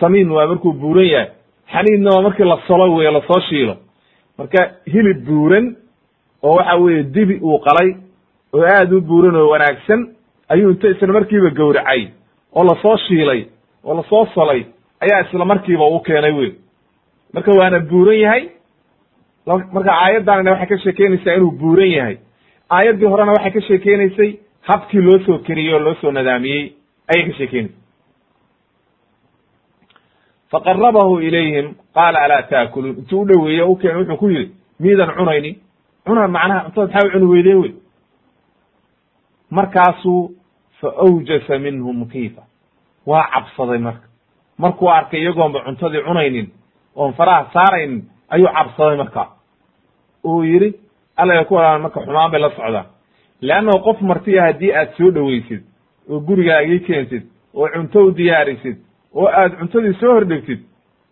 Samiin 0.00 0.30
waa 0.30 0.46
markuu 0.46 0.72
buuran 0.72 1.06
yahay. 1.14 1.30
Xaniidna 1.72 2.10
waa 2.14 2.22
markii 2.22 2.44
la 2.44 2.58
solo 2.66 2.94
weyo 2.96 3.10
la 3.12 3.20
soo 3.28 3.40
shiilo. 3.48 3.74
Marka 4.38 4.60
hilib 4.92 5.24
buuran 5.26 5.76
oo 6.42 6.54
waxa 6.56 6.76
weeye 6.76 7.02
dibi 7.02 7.34
uu 7.42 7.58
qalay 7.58 7.90
oo 8.52 8.62
aad 8.62 8.92
u 8.92 9.00
buuran 9.00 9.36
oo 9.36 9.48
wanaagsan 9.50 10.00
ayuu 10.48 10.70
inta 10.70 10.88
isla 10.88 11.12
markiiba 11.12 11.50
gowracay 11.50 12.08
oo 12.54 12.64
la 12.64 12.74
soo 12.82 12.96
shiilay 12.96 13.40
oo 13.84 13.94
la 13.94 14.02
soo 14.08 14.26
solay 14.34 14.62
ayaa 15.00 15.20
isla 15.26 15.44
markiiba 15.44 15.84
u 15.86 16.00
keenay 16.00 16.32
wey 16.32 16.52
marka 17.34 17.50
waana 17.58 17.80
buuran 17.80 18.18
yahay 18.20 18.42
marka 19.74 19.92
aayaddanina 20.04 20.50
waxay 20.52 20.66
ka 20.68 20.78
sheekeynaysaa 20.84 21.34
inuu 21.36 21.50
buuran 21.60 21.90
yahay. 21.90 22.16
Aayaddii 22.70 23.06
horena 23.12 23.32
waxay 23.32 23.50
ka 23.56 23.60
sheekeynaysay 23.68 24.30
habkii 24.68 25.00
loo 25.06 25.18
soo 25.26 25.38
keriyey 25.38 25.74
oo 25.74 25.80
loo 25.80 25.94
soo 26.00 26.10
nadaamiyey 26.12 26.72
ayay 27.12 27.24
ka 27.30 27.36
sheekeynaysa 27.38 27.76
faqarabahu 30.50 31.18
ilayhim 31.20 31.74
qaala 31.94 32.18
alaa 32.24 32.42
taakuluun. 32.42 32.96
Intuu 32.98 33.20
u 33.22 33.26
dhoweeye 33.28 33.62
u 33.62 33.76
keenay 33.76 34.00
wuxuu 34.02 34.16
ku 34.16 34.28
yidhi 34.28 34.52
miidan 34.80 35.10
cunayni. 35.16 35.58
Cuna 36.06 36.28
macnaha 36.28 36.60
cuntada 36.64 36.86
maxaa 36.86 37.06
u 37.06 37.10
cuni 37.12 37.26
weydeen 37.32 37.60
wey? 37.62 37.72
Markaasuu 39.50 40.34
fa 40.80 40.88
awjasa 41.04 41.58
minhum 41.58 42.08
kiifa 42.08 42.42
waa 43.06 43.24
cabsaday 43.34 43.78
marka. 43.78 44.06
Markuu 44.58 44.88
arkay 44.90 45.20
iyagoonba 45.20 45.60
cuntadii 45.64 46.02
cunaynin 46.06 46.46
oon 46.96 47.12
faraha 47.14 47.50
saaraynin 47.52 48.02
ayuu 48.30 48.48
cabsaday 48.56 48.96
marka 48.96 49.26
uu 50.36 50.42
yidhi 50.44 50.70
alla 51.16 51.44
ku 51.44 51.54
walaan 51.54 51.82
marka 51.82 52.00
xumaan 52.00 52.30
bay 52.30 52.40
la 52.40 52.50
socdaan 52.50 52.86
leannahu 53.40 53.78
qof 53.86 54.00
martiya 54.00 54.42
haddii 54.46 54.72
aad 54.74 54.90
soo 54.98 55.10
dhoweysid 55.14 55.62
oo 56.10 56.20
gurigaagii 56.20 56.80
keentid 56.80 57.22
oo 57.54 57.68
cunto 57.74 58.04
u 58.06 58.10
diyaarisid 58.16 58.76
oo 59.14 59.26
aad 59.40 59.52
cuntadii 59.58 59.94
soo 60.00 60.12
hordhigtid 60.14 60.60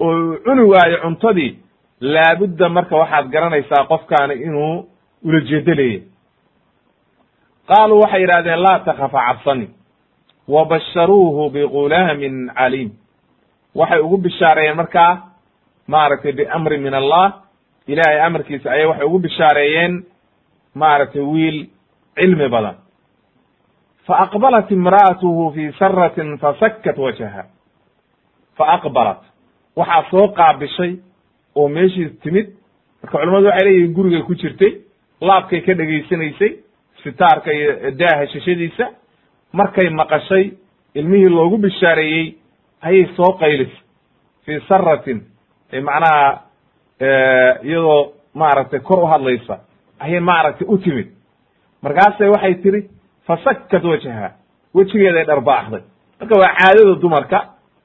oo 0.00 0.36
cuni 0.44 0.62
waayo 0.72 0.96
cuntadii 1.04 1.58
laabudda 2.00 2.68
marka 2.68 2.96
waxaad 2.96 3.26
garanaysaa 3.34 3.84
qofkaani 3.90 4.34
inuu 4.34 4.88
ulajeedo 5.24 5.74
leeyahy 5.74 6.02
qaaluu 7.68 8.00
waxay 8.02 8.20
yidhahdeen 8.20 8.62
laa 8.62 8.78
takafa 8.78 9.20
cabsani 9.26 9.68
wa 10.48 10.64
basharuuhu 10.64 11.50
bigulaamin 11.50 12.50
caliim. 12.54 12.90
Waxay 13.74 14.00
ugu 14.00 14.16
bishaareeyeen 14.18 14.76
markaa 14.76 15.12
maaragtay 15.86 16.32
biamri 16.32 16.78
min 16.78 16.94
allah 16.94 17.32
ilaahay 17.86 18.20
amarkiisa 18.20 18.70
ayay 18.70 18.86
waxay 18.86 19.06
ugu 19.06 19.18
bishaareeyeen 19.18 20.04
maaragtay 20.74 21.22
wiil 21.22 21.66
cilmi 22.16 22.48
badan. 22.48 22.76
Fa 24.06 24.14
aqbalat 24.24 24.70
imra'atuhu 24.70 25.52
fi 25.54 25.72
saratin 25.78 26.38
fasakkat 26.38 26.96
wajhaha. 26.98 27.42
Fa 28.56 28.64
aqbalat. 28.76 29.20
Waxaa 29.76 30.04
soo 30.10 30.28
qaabishay 30.28 30.92
oo 31.54 31.68
meeshii 31.68 32.10
timid 32.22 32.46
marka 33.02 33.18
culamadu 33.18 33.46
waxay 33.46 33.64
leeyihiin 33.66 33.94
gurigay 33.94 34.22
ku 34.22 34.34
jirtay 34.34 34.72
laabkay 35.20 35.60
ka 35.60 35.74
dhegaysanaysay 35.74 36.52
sitaarka 37.02 37.52
iyo 37.52 37.90
daaha 37.98 38.26
shashadiisa 38.26 38.86
markay 39.52 39.88
maqashay 39.90 40.50
ilmihii 40.94 41.28
loogu 41.28 41.58
bishaareeyey 41.58 42.34
ayay 42.82 43.06
soo 43.16 43.32
qaylisay. 43.40 43.82
Fii 44.44 44.60
saratin 44.68 45.18
macnaha 45.82 46.45
iyadoo 47.00 48.12
maaragtay 48.34 48.80
kor 48.80 48.98
u 49.02 49.06
hadlaysa 49.06 49.58
ayay 50.00 50.20
maaragtay 50.20 50.66
u 50.68 50.78
timid. 50.78 51.08
Markaasay 51.82 52.28
waxay 52.28 52.54
tiri 52.54 52.90
fasakkat 53.26 53.84
wajhaha. 53.84 54.30
Wejigeeday 54.74 55.24
dharbaaxday 55.24 55.82
marka 56.20 56.34
waa 56.40 56.54
caadada 56.58 56.94
dumarka 57.00 57.38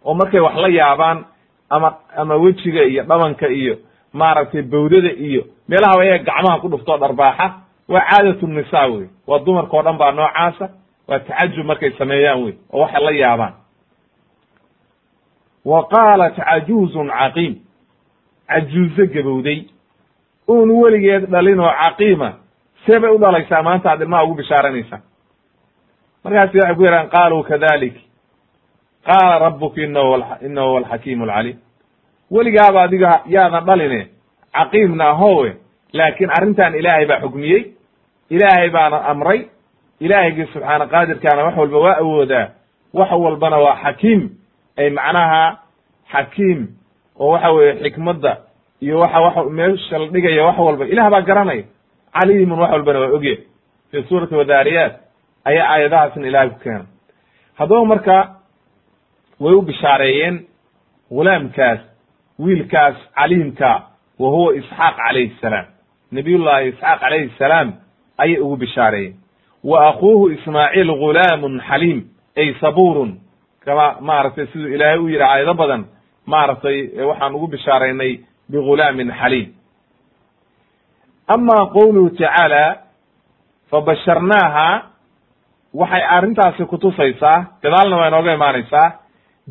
oo 0.05 0.13
markay 0.13 0.39
wax 0.39 0.55
la 0.55 0.67
yaabaan 0.67 1.25
ama 1.69 1.97
ama 2.17 2.35
wejiga 2.35 2.83
iyo 2.83 3.03
dhabanka 3.03 3.47
iyo 3.47 3.77
maaragtay 4.13 4.61
bawdada 4.61 5.11
iyo 5.11 5.43
meelaha 5.67 5.99
ayaga 6.01 6.23
gacmaha 6.23 6.59
ku 6.59 6.67
dhuftoo 6.69 6.97
dharbaaxa 6.97 7.53
waa 7.89 8.01
caadatu 8.09 8.47
nisa 8.47 8.85
wey 8.87 9.07
waa 9.27 9.39
dumarka 9.39 9.77
o 9.77 9.81
dhan 9.83 9.97
baa 9.97 10.11
noocaasa 10.11 10.69
waa 11.07 11.19
tacajub 11.19 11.65
markay 11.65 11.91
sameeyaan 11.91 12.43
wey 12.43 12.53
oo 12.73 12.79
waxay 12.81 13.03
la 13.05 13.11
yaabaan. 13.11 13.53
Wa 15.65 15.87
qaalat 15.87 16.35
cajuuzun 16.35 17.09
caqiim 17.09 17.55
cajuuzo 18.51 19.05
gabowday. 19.13 19.59
Uun 20.47 20.69
weligeed 20.71 21.25
dhalin 21.31 21.59
oo 21.59 21.71
caqiima 21.81 22.29
see 22.85 22.99
bay 22.99 23.11
u 23.11 23.17
dhalaysaa 23.17 23.63
maanta 23.63 23.91
ad 23.91 24.01
ilmaha 24.01 24.23
ugu 24.23 24.35
bishaaranaysaa 24.35 24.99
markaasi 26.23 26.57
waxay 26.57 26.75
ku 26.75 26.83
yidhahan 26.83 27.09
qaaluu 27.09 27.43
kadalik. 27.43 27.95
Qaala 29.05 29.39
rabuka 29.39 29.81
inahu 29.81 30.77
alxakiimu 30.77 31.23
alcaliim. 31.23 31.57
Weligaaba 32.31 32.81
adiga 32.83 33.21
yaadan 33.25 33.65
dhaline 33.65 34.07
caqiimna 34.53 35.05
ahowe 35.09 35.55
laakiin 35.93 36.29
arrintan 36.37 36.75
ilaahay 36.75 37.05
baa 37.05 37.19
xukmiyey 37.21 37.61
ilaahay 38.29 38.69
baana 38.69 38.97
amray 39.11 39.39
ilaahaygi 39.99 40.45
subxaana 40.53 40.85
qaadirkaana 40.87 41.43
wax 41.43 41.55
walba 41.57 41.77
waa 41.79 41.97
awoodaa 42.03 42.47
wax 42.93 43.11
walbana 43.11 43.57
waa 43.57 43.75
xakiim 43.83 44.29
ay 44.77 44.89
macnaha 44.89 45.57
xakiim 46.11 46.67
oo 47.21 47.29
waxa 47.33 47.49
weeye 47.51 47.73
xikmadda 47.83 48.31
iyo 48.81 48.99
waxa 48.99 49.19
wa 49.21 49.49
meesha 49.49 49.97
la 49.97 50.07
dhigaya 50.13 50.45
wax 50.45 50.57
walba. 50.59 50.85
Ilah 50.85 51.09
baa 51.13 51.21
garanaya 51.21 51.63
caliimun 52.13 52.59
wax 52.59 52.71
walbana 52.71 52.99
waa 52.99 53.13
ogya 53.17 53.35
fi 53.91 54.03
suurati 54.09 54.35
wadaariyaat 54.35 54.93
ayaa 55.45 55.67
aayadahaasna 55.73 56.27
ilaahay 56.27 56.49
ku 56.49 56.59
keena 56.63 56.85
haddaba 57.59 57.85
marka 57.85 58.15
way 59.39 59.53
u 59.53 59.61
bishaareeyeen 59.61 60.35
gulaamkaas 61.11 61.79
wiilkaas 62.39 62.95
caliimka 63.15 63.71
wa 64.19 64.29
huwa 64.29 64.55
isxaaq 64.55 64.95
calayhi 64.97 65.35
salaam. 65.41 65.65
Nabiyullahi 66.11 66.67
isxaaq 66.69 66.99
calayhi 66.99 67.29
salaam 67.37 67.73
ayay 68.17 68.37
ugu 68.39 68.55
bishaareeyeen. 68.55 69.15
Wa 69.63 69.89
akuuhu 69.89 70.29
ismaaciil 70.29 70.91
gulaamun 71.03 71.61
xaliim 71.69 71.99
ay 72.37 72.53
sabuurun. 72.61 73.19
Kama 73.65 73.95
maaragtay 74.01 74.47
siduu 74.47 74.67
ilaahay 74.75 74.97
u 74.99 75.09
yidhi 75.09 75.23
aayado 75.23 75.53
badan 75.53 75.85
maaragtay 76.33 76.77
waxaan 77.09 77.35
ugu 77.35 77.47
bishaaraynay 77.53 78.11
bigulaamin 78.51 79.09
xaliim 79.19 79.49
ama 81.35 81.57
qowluhu 81.75 82.09
tacaala 82.09 82.63
fabasharnaaha 83.71 84.67
waxay 85.73 86.03
arrintaasi 86.15 86.65
kutusaysaa 86.71 87.45
gadaalna 87.63 87.97
waa 87.97 88.07
inooga 88.07 88.33
imaanaysaa 88.33 88.87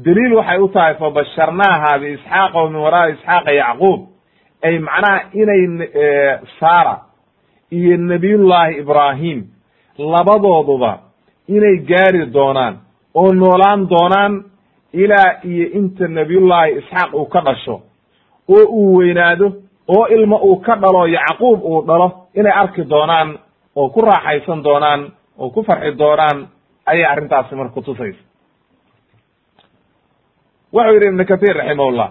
daliil 0.04 0.34
waxay 0.38 0.58
u 0.58 0.68
tahay 0.68 0.94
fabasharnaaha 0.94 1.98
biisxaaqa 2.02 2.58
wa 2.62 2.70
min 2.70 2.82
isxaaqa 3.14 3.52
yacquub 3.62 4.00
ay 4.62 4.78
macnaha 4.78 5.20
inay 5.32 5.62
sara 6.60 6.96
iyo 7.70 7.96
nabiyullaahi 7.96 8.78
ibraahim 8.82 9.38
labadooduba 9.98 10.92
inay 11.48 11.76
gaari 11.90 12.26
doonaan 12.26 12.74
oo 13.14 13.32
noolaan 13.32 13.88
doonaan 13.92 14.32
ilaa 14.92 15.40
iyo 15.44 15.66
inta 15.78 16.08
nabiyullaahi 16.08 16.72
isxaaq 16.78 17.14
uu 17.14 17.26
ka 17.26 17.40
dhasho 17.40 17.76
oo 18.48 18.64
uu 18.78 18.96
weynaado 18.96 19.52
oo 19.88 20.06
ilmo 20.06 20.36
uu 20.36 20.56
ka 20.56 20.76
dhalo 20.76 21.06
yacquub 21.06 21.64
uu 21.64 21.82
dhalo 21.86 22.26
inay 22.34 22.52
arki 22.52 22.84
doonaan 22.84 23.38
oo 23.76 23.88
ku 23.88 24.00
raaxaysan 24.00 24.62
doonaan 24.62 25.12
oo 25.38 25.50
ku 25.50 25.62
farxi 25.62 25.92
doonaan 25.98 26.48
ayay 26.86 27.04
arrintaasi 27.04 27.54
marka 27.54 27.74
kutusaysa 27.74 28.22
wuxuu 30.72 30.92
yidhi 30.94 31.06
ibnu 31.08 31.24
kathir 31.30 31.56
raximahullah 31.56 32.08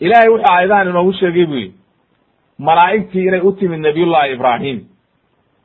ilaahay 0.00 0.28
wuxuu 0.28 0.50
aayadahan 0.52 0.88
inoogu 0.90 1.12
sheegay 1.12 1.46
bu 1.46 1.54
yidhi 1.54 1.74
malaa'igtii 2.58 3.26
inay 3.28 3.40
u 3.40 3.52
timid 3.52 3.80
nabiyullahi 3.80 4.32
ibraahim 4.34 4.78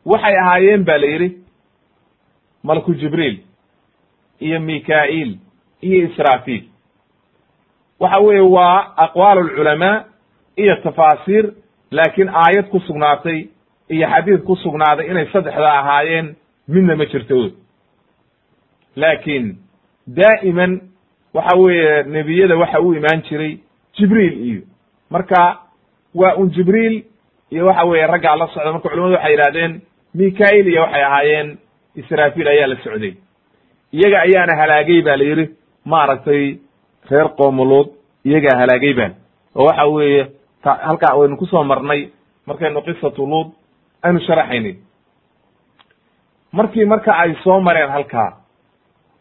waxay 0.05 0.35
ahaayeen 0.43 0.83
ba 0.89 0.97
la 0.97 1.07
yidhi 1.13 1.29
malku 2.63 2.93
jibriil 3.01 3.37
iyo 4.41 4.59
mika'il 4.59 5.37
iyo 5.81 5.97
israafiil. 6.09 6.63
Waxa 7.99 8.19
weeye 8.19 8.41
waa 8.41 8.93
aqwaal 9.05 9.37
alculamaa 9.37 10.03
iyo 10.57 10.75
tafaasiir 10.83 11.45
laakiin 11.91 12.29
aayad 12.29 12.69
ku 12.69 12.79
sugnaatay 12.79 13.39
iyo 13.89 14.07
xadiid 14.13 14.41
ku 14.43 14.55
sugnaaday 14.55 15.05
inay 15.11 15.25
saddexda 15.33 15.69
ahaayeen 15.79 16.35
midna 16.67 16.95
ma 16.95 17.05
jirto. 17.05 17.51
Laakiin 18.95 19.57
daa'iman 20.07 20.81
waxa 21.33 21.57
weeye 21.57 22.03
nebiyada 22.03 22.55
waxa 22.57 22.79
u 22.81 22.93
imaan 22.93 23.21
jiray 23.29 23.59
jibriil 23.97 24.35
iyo. 24.47 24.61
Marka 25.09 25.59
waa 26.15 26.35
un 26.35 26.49
jibriil 26.51 27.03
iyo 27.51 27.65
waxa 27.65 27.85
weeye 27.85 28.07
raggaa 28.07 28.35
la 28.35 28.47
socda 28.47 28.71
marka 28.71 28.89
culamadu 28.89 29.13
waxay 29.15 29.31
yidhahdeen 29.33 29.81
mika'il 30.15 30.67
iyo 30.67 30.81
waxay 30.81 31.03
ahaayeen 31.03 31.57
israafiil 31.95 32.47
ayaa 32.47 32.67
la 32.67 32.75
socday 32.83 33.13
iyaga 33.93 34.17
ayaana 34.21 34.55
halaagay 34.61 35.01
ba 35.01 35.17
la 35.17 35.23
yidhi 35.23 35.45
maaragtay 35.85 36.59
reer 37.09 37.27
qoomuluud 37.37 37.87
iyagaa 38.25 38.59
halaagay 38.61 38.93
baan. 38.93 39.13
Oo 39.55 39.65
waxa 39.65 39.85
weeye 39.87 40.27
halkaa 40.63 41.15
waynu 41.17 41.37
ku 41.37 41.45
soo 41.45 41.63
marnay 41.63 42.09
markaynu 42.47 42.81
qisatu 42.81 43.25
luud 43.25 43.47
aynu 44.03 44.19
sharaxaynay. 44.19 44.75
Markii 46.53 46.85
marka 46.85 47.11
ay 47.17 47.35
soo 47.43 47.59
mareen 47.61 47.89
halkaa 47.89 48.37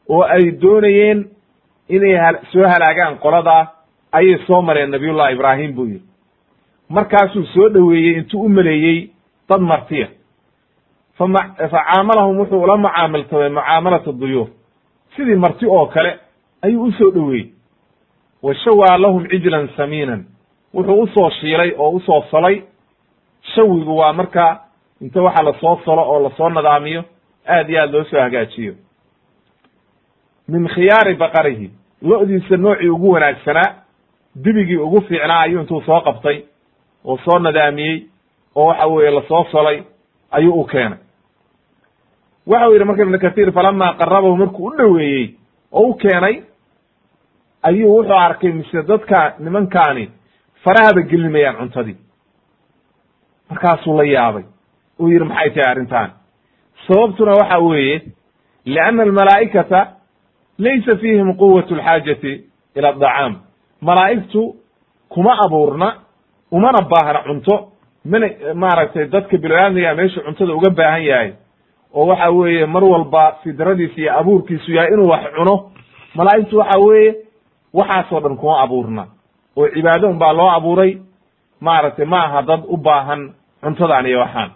oo 0.09 0.23
ay 0.23 0.51
doonayeen 0.63 1.29
inay 1.89 2.15
soo 2.53 2.67
halaagaan 2.73 3.19
qoladaa 3.19 3.67
ayay 4.13 4.39
soo 4.47 4.63
mareen 4.63 4.91
nabiyullahi 4.91 5.35
ibraahim 5.35 5.73
buu 5.75 5.87
yidhi. 5.87 6.05
Markaasuu 6.89 7.45
soo 7.55 7.69
dhoweeyey 7.75 8.19
intuu 8.19 8.43
u 8.45 8.49
maleeyey 8.49 9.11
dad 9.49 9.61
martiya. 9.61 10.09
Fama 11.19 11.41
facaamalahum 11.59 12.39
wuxuu 12.39 12.63
ula 12.63 12.77
mucaamiltamay 12.77 13.49
mucaamalata 13.49 14.13
duyuur 14.13 14.49
sidii 15.17 15.35
marti 15.35 15.67
oo 15.67 15.87
kale 15.87 16.19
ayuu 16.63 16.83
u 16.85 16.93
soo 16.93 17.11
dhoweeyey. 17.11 17.51
Wa 18.43 18.55
shawaa 18.55 18.99
lahum 18.99 19.27
cijlan 19.29 19.69
samiinan. 19.77 20.25
Wuxuu 20.75 21.01
u 21.03 21.07
soo 21.07 21.31
shiilay 21.31 21.73
oo 21.79 21.91
u 21.91 22.01
soo 22.01 22.23
solay 22.31 22.63
shawigu 23.55 23.97
waa 23.97 24.13
marka 24.13 24.61
inta 25.01 25.23
waxa 25.23 25.43
la 25.43 25.53
soo 25.61 25.81
solo 25.85 26.03
oo 26.03 26.21
la 26.23 26.31
soo 26.37 26.49
nadaamiyo 26.49 27.05
aad 27.49 27.71
iyo 27.71 27.81
aad 27.83 27.93
loo 27.93 28.05
soo 28.05 28.21
hagaajiyo. 28.21 28.75
Min 30.49 30.69
khiyaari 30.69 31.15
baqarihi. 31.15 31.71
Lo-diisa 32.03 32.57
noocii 32.57 32.89
ugu 32.89 33.11
wanaagsanaa 33.11 33.75
dibigii 34.35 34.77
ugu 34.77 35.01
fiicnaa 35.01 35.41
ayuu 35.41 35.61
intuu 35.61 35.83
soo 35.83 36.01
qabtay. 36.01 36.43
Oo 37.05 37.19
soo 37.25 37.39
nadaamiyey 37.39 38.03
oo 38.55 38.67
waxa 38.67 38.87
weeye 38.87 39.11
la 39.11 39.23
soo 39.29 39.45
solay 39.53 39.83
ayuu 40.31 40.61
u 40.61 40.65
keenay 40.65 40.99
waxau 42.51 42.73
yidhi 42.75 42.85
marka 42.89 43.03
ibnu 43.07 43.19
kathiir 43.25 43.51
falama 43.53 43.89
qarabahu 44.01 44.37
markuu 44.43 44.67
u 44.69 44.77
dhoweeyey 44.79 45.25
oo 45.73 45.87
u 45.91 45.95
keenay 46.03 46.35
ayuu 47.69 47.93
wuxuu 47.97 48.15
arkay 48.27 48.53
mise 48.53 48.83
dadka 48.91 49.19
nimankaani 49.45 50.05
farahaba 50.65 51.03
gelimayaan 51.11 51.57
cuntadii. 51.61 51.97
Markaasuu 53.51 53.97
la 53.99 54.05
yaabay. 54.05 54.45
Uu 55.01 55.09
yidhi 55.09 55.25
maxay 55.25 55.51
tahay 55.51 55.71
arrintan 55.73 56.11
sababtuna 56.87 57.33
waxa 57.41 57.59
weeye 57.59 57.97
lianna 58.65 59.03
almalaa'ikata 59.03 59.81
laysa 60.59 60.97
fiihim 60.97 61.35
quwatu 61.41 61.75
alxaajati 61.75 62.33
ila 62.77 62.89
adacaam 62.89 63.33
malaa'igtu 63.81 64.43
kuma 65.09 65.33
abuurna 65.45 65.89
umana 66.51 66.79
baahna 66.91 67.21
cunto. 67.27 67.55
Mana 68.05 68.27
maaragtay 68.55 69.07
dadka 69.13 69.37
biloaadmiga 69.39 69.95
meeshu 69.95 70.21
cuntada 70.25 70.55
uga 70.55 70.71
baahan 70.71 71.03
yahay 71.11 71.31
oo 71.95 72.07
waxa 72.07 72.31
weeye 72.31 72.67
mar 72.67 72.85
walba 72.85 73.33
fidradiisa 73.43 74.01
iyo 74.01 74.19
abuurkiisu 74.19 74.73
yahay 74.73 74.93
inuu 74.95 75.09
wax 75.09 75.25
cuno 75.37 75.73
malaa'igtu 76.15 76.59
waxa 76.59 76.79
weeye 76.79 77.15
waxaasoo 77.75 78.21
dhan 78.21 78.37
kuma 78.37 78.61
abuurna 78.63 79.07
oo 79.57 79.69
cibaado 79.69 80.09
un 80.11 80.19
baa 80.19 80.33
loo 80.33 80.51
abuuray 80.51 80.99
maaragtay 81.61 82.05
ma 82.07 82.25
aha 82.25 82.43
dad 82.43 82.63
u 82.69 82.77
baahan 82.77 83.33
cuntadan 83.63 84.07
iyo 84.07 84.21
waxaan. 84.21 84.51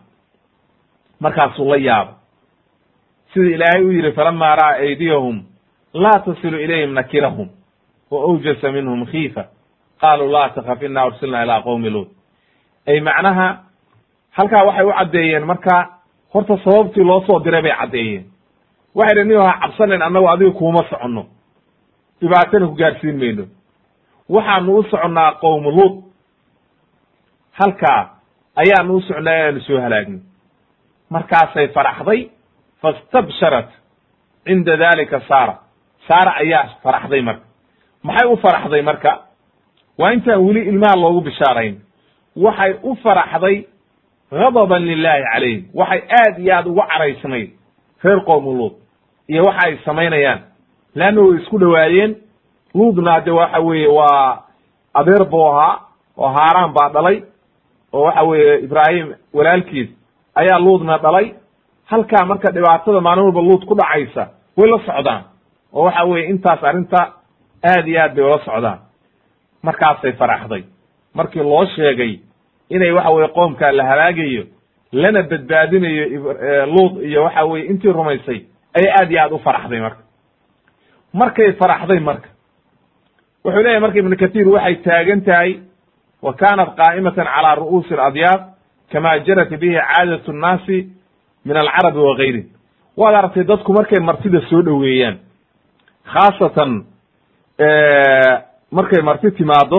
Markaasuu 1.20 1.68
la 1.70 1.76
yaaba 1.76 2.12
sida 3.34 3.50
ilaahay 3.54 3.82
u 3.84 3.92
yidhi 3.92 4.12
falama 4.12 4.56
ra'a 4.56 4.74
aydiyahum 4.80 5.42
laa 5.94 6.18
tasilu 6.24 6.58
ilayhim 6.60 6.92
nakirahum 6.94 7.48
wa 8.10 8.18
awjasa 8.22 8.72
minhum 8.72 9.06
khiifa. 9.06 9.44
Qaaluu 10.00 10.30
laa 10.32 10.48
takaf 10.48 10.82
ina 10.82 11.06
ursilna 11.06 11.42
ilaa 11.44 11.60
qowmi 11.62 11.90
luud 11.90 12.08
ay 12.86 13.00
macnaha 13.00 13.58
halkaa 14.36 14.64
waxay 14.66 14.84
u 14.86 14.92
caddeeyeen 14.92 15.44
marka 15.44 15.88
horta 16.34 16.56
sababtii 16.64 17.04
loo 17.04 17.20
soo 17.26 17.40
diray 17.44 17.62
bay 17.62 17.72
caddeeyeen. 17.80 18.24
Waxay 18.94 19.14
dhi 19.16 19.24
nin 19.28 19.38
ha 19.40 19.58
cabsanen 19.62 20.02
annagu 20.02 20.28
adiga 20.28 20.50
kuuma 20.50 20.82
soconno. 20.90 21.26
Dhibaatana 22.20 22.66
ku 22.66 22.74
gaarsiin 22.74 23.16
mayno. 23.18 23.44
Waxaanu 24.28 24.76
u 24.78 24.82
soconnaa 24.82 25.32
qowmu 25.40 25.70
luud 25.70 25.94
halkaa 27.52 28.10
ayaanu 28.56 28.94
u 28.96 29.00
socnaa 29.00 29.34
inaanu 29.38 29.60
soo 29.60 29.80
halaagno. 29.80 30.18
Markaasay 31.10 31.68
faraxday 31.68 32.30
fastabsharat 32.82 33.68
cinda 34.44 34.76
dalika 34.76 35.20
saara. 35.28 35.54
Saara 36.08 36.32
ayaa 36.42 36.68
faraxday 36.82 37.22
marka. 37.22 37.44
Maxay 38.02 38.28
u 38.32 38.36
faraxday 38.36 38.82
marka? 38.82 39.12
Waa 39.98 40.12
intaan 40.12 40.40
weli 40.46 40.60
ilmaha 40.68 40.96
loogu 40.96 41.20
bishaarayn. 41.20 41.76
Waxay 42.36 42.72
u 42.82 42.96
faraxday 43.02 43.66
gadaban 44.34 44.82
lilahi 44.88 45.22
calayhim. 45.32 45.62
Waxay 45.74 46.00
aad 46.20 46.38
iyo 46.38 46.52
aad 46.56 46.66
uga 46.66 46.84
caraysnayd 46.90 47.50
reer 48.04 48.20
qowmu 48.28 48.50
luud 48.58 48.74
iyo 49.28 49.42
waxa 49.44 49.66
ay 49.66 49.78
samaynayaan. 49.84 50.40
Leanna 50.94 51.20
way 51.22 51.36
isku 51.40 51.58
dhowaayeen 51.58 52.12
luudna 52.74 53.20
de 53.20 53.30
waxa 53.30 53.60
weeye 53.60 53.88
waa 53.88 54.42
adeer 54.94 55.24
buu 55.24 55.46
ahaa 55.48 55.80
oo 56.16 56.28
haaraan 56.28 56.72
baa 56.72 56.88
dhalay 56.94 57.22
oo 57.92 58.02
waxa 58.04 58.22
weeye 58.24 58.58
ibraahim 58.64 59.14
walaalkiis 59.32 59.88
ayaa 60.34 60.58
luudna 60.58 60.98
dhalay. 60.98 61.34
Halkaa 61.90 62.24
marka 62.26 62.50
dhibaatada 62.52 63.00
maalin 63.00 63.24
walba 63.24 63.40
luud 63.42 63.64
ku 63.68 63.74
dhacaysa 63.74 64.28
way 64.56 64.70
la 64.70 64.78
socdaan. 64.86 65.22
Oo 65.72 65.84
waxa 65.84 66.04
weeye 66.04 66.28
intaas 66.30 66.62
arrinta 66.64 67.00
aad 67.62 67.86
iyo 67.88 68.00
aad 68.02 68.14
bay 68.14 68.24
ula 68.24 68.38
socdaan. 68.44 68.78
Markaasay 69.62 70.12
faraxday. 70.12 70.64
Markii 71.14 71.42
loo 71.42 71.66
sheegay 71.76 72.20
inay 72.76 72.90
waxa 72.96 73.10
weye 73.16 73.28
qoomkaa 73.36 73.72
la 73.78 73.84
halaagayo 73.90 74.44
lana 74.92 75.22
badbaadinayo 75.30 76.04
luud 76.74 76.92
iyo 77.08 77.22
waxa 77.24 77.44
weye 77.50 77.64
intii 77.70 77.92
rumaysay 77.92 78.40
ayay 78.76 78.90
aad 79.00 79.10
iyo 79.10 79.20
aad 79.22 79.32
u 79.32 79.38
faraxday 79.38 79.80
marka. 79.80 80.02
Markay 81.20 81.52
faraxday 81.60 82.00
marka 82.00 82.28
wuxuu 83.44 83.62
leeyahy 83.62 83.80
marka 83.84 83.98
ibnu 83.98 84.16
kathir 84.22 84.48
waxay 84.48 84.74
taagan 84.86 85.20
tahay 85.28 85.50
wa 86.22 86.32
kanat 86.40 86.70
qaa'imatan 86.80 87.26
calaa 87.34 87.54
ru'uusi 87.60 87.94
aladyaab 87.94 88.40
kama 88.92 89.18
jarat 89.26 89.50
bihi 89.60 89.76
caadatu 89.80 90.32
nnaasi 90.32 90.78
min 91.46 91.56
alcarabi 91.56 91.98
wa 92.08 92.14
gayri 92.20 92.42
waad 92.96 93.14
aragtay 93.14 93.44
dadku 93.44 93.72
markay 93.72 94.00
martida 94.08 94.40
soo 94.50 94.62
dhoweeyaan 94.62 95.16
khaasatan 96.12 96.70
markay 98.70 99.02
marti 99.02 99.30
timaado 99.30 99.78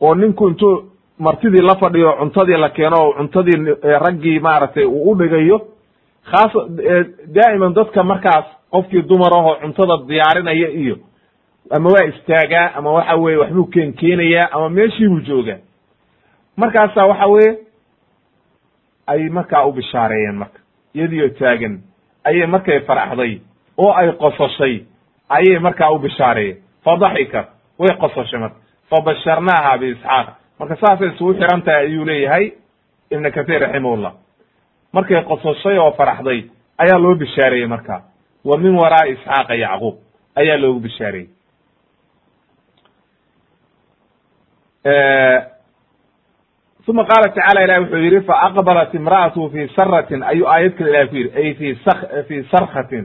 oo 0.00 0.14
ninku 0.14 0.48
intuu 0.48 0.74
martidii 1.18 1.62
la 1.62 1.74
fadhiyo 1.76 2.12
cuntadii 2.20 2.56
la 2.56 2.68
keeno 2.70 3.12
cuntadii 3.18 3.74
raggii 4.04 4.38
maaragtay 4.40 4.84
uu 4.84 5.10
u 5.10 5.14
dhigayo 5.18 5.58
khaas 6.30 6.52
daa'iman 7.36 7.74
dadka 7.74 8.02
markaas 8.02 8.44
qofkii 8.70 9.02
dumar 9.08 9.32
ahoo 9.38 9.54
cuntada 9.62 9.96
diyaarinaya 10.08 10.68
iyo 10.82 10.96
ama 11.76 11.90
waa 11.94 12.04
istaagaa 12.12 12.72
ama 12.76 12.90
waxa 12.92 13.16
weye 13.16 13.36
waxbuu 13.36 13.64
keen 13.66 13.92
keenayaa 13.92 14.48
ama 14.52 14.68
meeshii 14.68 15.08
buu 15.08 15.20
joogaa. 15.20 15.58
Markaasaa 16.56 17.06
waxa 17.06 17.26
weye 17.26 17.58
ay 19.06 19.28
markaa 19.28 19.64
u 19.66 19.72
bishaareeyeen 19.72 20.34
marka. 20.36 20.58
Iyadiyo 20.94 21.28
taagan 21.28 21.80
ayay 22.24 22.46
markay 22.46 22.80
faraxday 22.80 23.40
oo 23.78 23.92
ay 23.92 24.12
qososhay 24.12 24.74
ayay 25.28 25.58
markaa 25.58 25.90
u 25.90 25.98
bishaareeyeen 25.98 26.58
fadaxikat 26.84 27.46
way 27.78 27.96
qososhay 28.00 28.40
marka. 28.40 28.56
Fabasharnaaha 28.90 29.78
biisxaaq 29.78 30.28
marka 30.58 30.76
saasay 30.82 31.08
isugu 31.14 31.34
xiran 31.38 31.62
tahay 31.62 31.86
ayuu 31.86 32.04
leeyahay 32.04 32.44
ibn 33.10 33.30
kathir 33.30 33.60
raximahullah. 33.60 34.12
Markay 34.92 35.22
qososhay 35.24 35.78
oo 35.78 35.92
faraxday 35.98 36.40
ayaa 36.82 36.98
loo 36.98 37.14
bishaareeyey 37.14 37.66
marka. 37.68 37.96
Wa 38.44 38.56
min 38.58 38.74
waraai 38.80 39.12
isxaaqa 39.12 39.54
yacquub 39.54 39.96
ayaa 40.40 40.56
loogu 40.62 40.80
bishaareeyey. 40.80 41.28
Uma 46.88 47.04
qaala 47.04 47.28
tacala 47.34 47.62
ilahi 47.64 47.80
wuxuu 47.82 47.98
yidhi 48.04 48.20
faaqbalat 48.28 48.94
imra'atu 48.94 49.50
fi 49.52 49.68
saratin 49.76 50.22
ayuu 50.22 50.46
aayad 50.48 50.72
kale 50.78 50.88
ilahi 50.90 51.08
ku 51.08 51.14
yidhi 51.16 51.36
ay 51.40 51.54
fi 51.58 51.68
sak 51.84 52.00
fi 52.28 52.36
sarkatin 52.50 53.04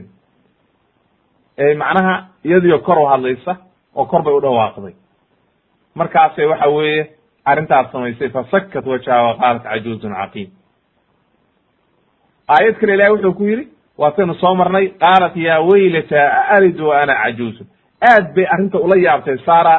macnaha 1.76 2.14
iyadiyo 2.44 2.78
kor 2.86 2.98
u 2.98 3.06
hadlaysa 3.06 3.56
oo 3.94 4.06
kor 4.06 4.22
bay 4.22 4.32
u 4.34 4.40
dhawaaqday. 4.40 4.94
Markaasay 5.94 6.46
waxa 6.46 6.68
weeye 6.68 7.02
arrintaas 7.44 7.92
samaysay 7.92 8.28
fasakat 8.28 8.86
wajha 8.86 9.22
wa 9.26 9.34
qaalat 9.40 9.62
cajuuzun 9.62 10.14
caqiim 10.20 10.50
aayad 12.48 12.76
kale 12.80 12.94
ilahi 12.94 13.10
wuxuu 13.12 13.34
ku 13.34 13.44
yidhi 13.50 13.68
waataynu 13.98 14.34
soo 14.34 14.54
marnay 14.54 14.88
qaalat 15.04 15.36
yaa 15.36 15.60
weylata 15.60 16.20
aalidu 16.54 16.88
wa 16.88 17.00
ana 17.02 17.14
cajuuzun 17.22 17.66
aad 18.10 18.34
bay 18.34 18.46
arrinta 18.54 18.78
ula 18.78 18.96
yaabtay 19.06 19.38
sara 19.46 19.74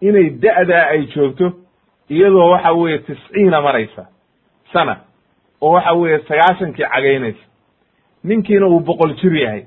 inay 0.00 0.30
da'daa 0.44 0.84
ay 0.94 1.02
joogto 1.14 1.52
iyadoo 2.10 2.50
waxa 2.50 2.72
weeye 2.72 2.98
tisciina 2.98 3.60
maraysa 3.60 4.06
sana 4.72 4.96
oo 5.60 5.72
waxa 5.76 5.92
weeye 5.92 6.18
sagaashankii 6.28 6.84
cagaynaysa 6.94 7.44
ninkiina 8.24 8.66
uu 8.66 8.80
boqol 8.80 9.14
jir 9.20 9.34
yahay. 9.36 9.62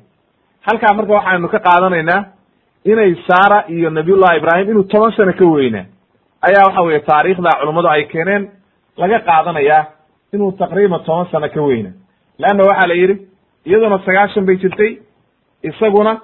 Halkaa 0.68 0.94
marka 0.94 1.14
waxaynu 1.14 1.48
ka 1.48 1.60
qaadanaynaa 1.60 2.22
inay 2.86 3.16
saara 3.28 3.64
iyo 3.68 3.90
nabiyullahi 3.90 4.38
ibraahim 4.38 4.70
inuu 4.70 4.84
toban 4.84 5.12
sano 5.12 5.34
ka 5.34 5.46
weynaa 5.46 5.86
ayaa 6.48 6.66
waxa 6.68 6.82
weeye 6.82 7.00
taariikhda 7.00 7.50
culummadu 7.60 7.88
ay 7.90 8.04
keeneen 8.12 8.44
laga 8.98 9.20
qaadanayaa 9.20 9.86
inuu 10.34 10.52
taqriiban 10.52 11.04
toban 11.06 11.28
sano 11.32 11.50
ka 11.50 11.62
weyna. 11.62 11.92
Leanna 12.40 12.64
waxaa 12.70 12.88
la 12.88 12.94
yidhi 13.02 13.16
iyaduna 13.66 14.00
sagaashan 14.06 14.46
bay 14.46 14.56
jirtay 14.58 14.92
isaguna 15.64 16.22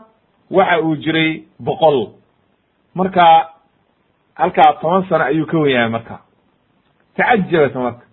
waxa 0.51 0.81
uu 0.81 0.95
jiray 0.95 1.43
boqol. 1.59 1.99
Marka 2.95 3.49
halkaa 4.35 4.73
toban 4.81 5.03
sano 5.09 5.23
ayuu 5.23 5.45
ka 5.45 5.57
wen 5.57 5.71
yahay 5.71 5.89
marka. 5.89 6.19
Tacajabat 7.17 7.75
marka. 7.75 8.05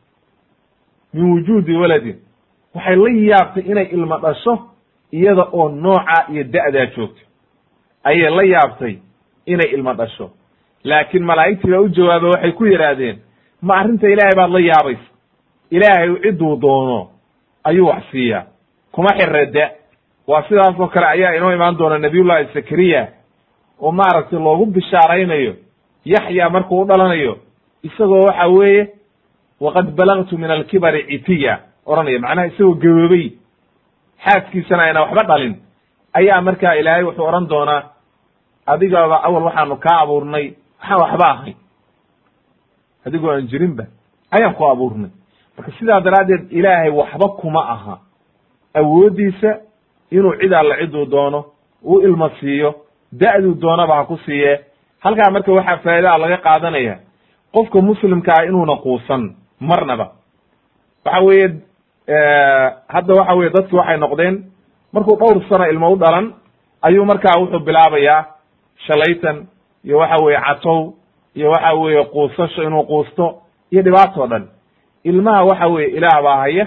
Min 1.14 1.24
wujuudi 1.32 1.74
waladin. 1.76 2.16
Waxay 2.74 2.96
la 2.96 3.10
yaabtay 3.10 3.62
inay 3.70 3.88
ilmo 3.92 4.18
dhasho 4.18 4.54
iyada 5.12 5.44
oo 5.52 5.68
nooca 5.68 6.26
iyo 6.32 6.44
da'daa 6.44 6.86
joogto. 6.96 7.22
Ayay 8.04 8.30
la 8.30 8.42
yaabtay 8.44 8.98
inay 9.46 9.68
ilmo 9.74 9.94
dhasho 9.94 10.30
laakiin 10.84 11.24
malaa'igtii 11.24 11.70
baa 11.70 11.80
u 11.80 11.88
jawaaba 11.88 12.28
waxay 12.28 12.52
ku 12.52 12.64
yidhaahdeen 12.66 13.18
ma 13.62 13.74
arrinta 13.80 14.08
ilaahay 14.08 14.34
baad 14.36 14.50
la 14.50 14.60
yaabaysa. 14.60 15.06
Ilaahay 15.70 16.08
cidduu 16.22 16.56
doono 16.60 17.08
ayuu 17.64 17.86
wax 17.88 18.02
siiyaa 18.10 18.44
kuma 18.92 19.08
xirre 19.18 19.46
da 19.46 19.70
waa 20.26 20.42
sidaas 20.48 20.80
oo 20.80 20.86
kale 20.88 21.06
ayaa 21.06 21.34
inoo 21.36 21.52
imaan 21.52 21.78
doona 21.78 21.98
nabiyullahi 21.98 22.48
zakariya 22.54 23.08
oo 23.80 23.92
maaragtay 23.92 24.38
loogu 24.38 24.66
bishaaraynayo 24.66 25.54
yaxya 26.04 26.50
markuu 26.50 26.80
u 26.80 26.84
dhalanayo 26.84 27.38
isagoo 27.82 28.24
waxa 28.24 28.46
weeye 28.48 28.88
waqad 29.60 29.90
balagtu 29.96 30.38
min 30.38 30.50
alkibari 30.50 31.04
citiya 31.06 31.58
odhanaya 31.86 32.18
macnaha 32.18 32.46
isagoo 32.46 32.74
gaboobey 32.74 33.26
xaaskiisana 34.24 34.82
ayna 34.82 35.00
waxba 35.02 35.22
dhalin. 35.28 35.54
Ayaa 36.12 36.40
markaa 36.42 36.74
ilaahay 36.74 37.04
wuxuu 37.04 37.26
odhan 37.28 37.48
doonaa 37.48 37.82
adigaba 38.66 39.16
awal 39.26 39.42
waxaanu 39.42 39.76
kaa 39.76 40.00
abuurnay 40.02 40.46
waxaan 40.80 41.00
waxba 41.00 41.26
ahayn. 41.30 41.56
Adigoo 43.06 43.30
aan 43.30 43.48
jirinba 43.48 43.84
ayaan 44.30 44.54
ku 44.54 44.64
abuurnay. 44.66 45.10
Marka 45.56 45.72
sidaa 45.78 46.00
daraaddeed 46.00 46.52
ilaahay 46.52 46.90
waxba 46.90 47.28
kuma 47.40 47.60
aha. 47.74 47.98
Awooddiisa 48.74 49.50
inuu 50.10 50.34
cid 50.40 50.52
alla 50.52 50.76
ciduu 50.80 51.06
doono 51.10 51.44
uu 51.84 52.00
ilma 52.00 52.30
siiyo 52.40 52.74
da'duu 53.12 53.54
doonaba 53.60 53.94
ha 53.96 54.04
ku 54.04 54.16
siiye 54.26 54.60
halkaa 55.04 55.30
marka 55.30 55.52
waxaa 55.52 55.78
faa'idaa 55.84 56.18
laga 56.18 56.36
qaadanaya 56.36 56.96
qofka 57.54 57.80
muslimkaa 57.80 58.44
inuuna 58.48 58.76
quusan 58.76 59.34
marnaba. 59.60 60.06
Waxa 61.04 61.20
weeye 61.20 61.46
hadda 62.88 63.14
waxa 63.14 63.34
weye 63.34 63.50
dadki 63.50 63.74
waxay 63.76 63.96
noqdeen 63.98 64.44
markuu 64.92 65.16
dhowr 65.16 65.42
sano 65.48 65.64
ilmo 65.70 65.92
u 65.92 65.96
dhalan 65.96 66.34
ayuu 66.82 67.04
markaa 67.04 67.38
wuxuu 67.40 67.58
bilaabayaa 67.66 68.24
shalaytan 68.86 69.46
iyo 69.84 69.98
waxa 69.98 70.16
weeye 70.24 70.40
catow 70.40 70.92
iyo 71.34 71.50
waxa 71.50 71.72
weeye 71.74 72.04
quusasho 72.04 72.62
inuu 72.62 72.82
quusto 72.84 73.42
iyo 73.70 73.82
dhibaatoo 73.82 74.26
dhan. 74.26 74.48
Ilmaha 75.04 75.44
waxa 75.44 75.66
weeye 75.66 75.88
ilaah 75.96 76.22
baa 76.22 76.36
haya. 76.36 76.66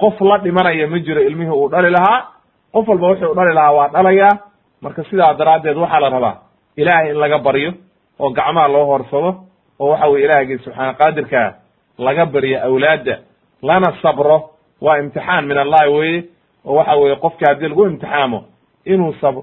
Qof 0.00 0.20
la 0.20 0.38
dhimanaya 0.38 0.86
ma 0.88 0.98
jiro 0.98 1.20
ilmihii 1.22 1.50
uu 1.50 1.68
dhali 1.68 1.90
lahaa. 1.90 2.26
Qof 2.72 2.88
walba 2.88 3.06
wuxuu 3.08 3.34
dhali 3.34 3.54
lahaa 3.54 3.72
waa 3.72 3.88
dhalayaa. 3.88 4.38
Marka 4.82 5.04
sidaa 5.04 5.34
daraaddeed 5.34 5.76
waxaa 5.76 6.00
la 6.00 6.08
rabaa 6.10 6.36
ilaahay 6.76 7.10
in 7.10 7.16
laga 7.18 7.38
baryo 7.38 7.72
oo 8.18 8.30
gacmaha 8.30 8.68
loo 8.68 8.84
horsado 8.86 9.34
oo 9.80 9.88
waxa 9.90 10.06
weye 10.08 10.24
ilaahgii 10.24 10.58
subxaana 10.58 10.94
qaadirkaa 10.94 11.54
laga 11.98 12.26
baryo 12.26 12.62
awlaadda 12.64 13.18
lana 13.62 13.92
sabro. 14.02 14.50
Waa 14.80 14.98
imtixaan 14.98 15.46
min 15.46 15.58
allahi 15.58 15.88
weye 15.90 16.24
oo 16.66 16.74
waxa 16.74 16.96
weye 16.96 17.16
qofki 17.16 17.44
haddii 17.48 17.68
lagu 17.68 17.86
imtixaamo 17.86 18.44
inuu 18.84 19.14
sab 19.20 19.36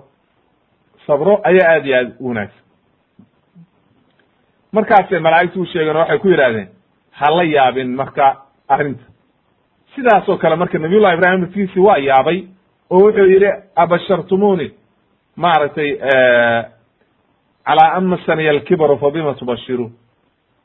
sabro 1.07 1.39
ayaa 1.43 1.69
aad 1.75 1.85
iyo 1.85 1.97
aad 1.97 2.11
u 2.19 2.27
wanaagsan 2.27 2.62
markaasay 4.73 5.19
u 5.55 5.65
sheegeen 5.65 5.95
oo 5.95 5.99
waxay 5.99 6.19
ku 6.19 6.27
yidhahdeen 6.27 6.67
ha 7.11 7.27
la 7.37 7.43
yaabin 7.43 7.95
marka 7.95 8.25
arrinta. 8.67 9.03
Sidaasoo 9.95 10.37
kale 10.37 10.55
marka 10.55 10.77
nabiyullahi 10.79 11.15
ibrahim 11.17 11.41
naftiisi 11.41 11.79
waa 11.79 11.97
yaabay 11.97 12.43
oo 12.89 12.99
wuxuu 13.05 13.25
yidhi 13.33 13.49
abashartumuni 13.75 14.71
maaragtay 15.35 15.89
calaa 17.65 17.93
ama 17.93 18.17
saniya 18.25 18.51
alkibaru 18.51 18.97
fabima 18.97 19.33
tubashiruun. 19.33 19.91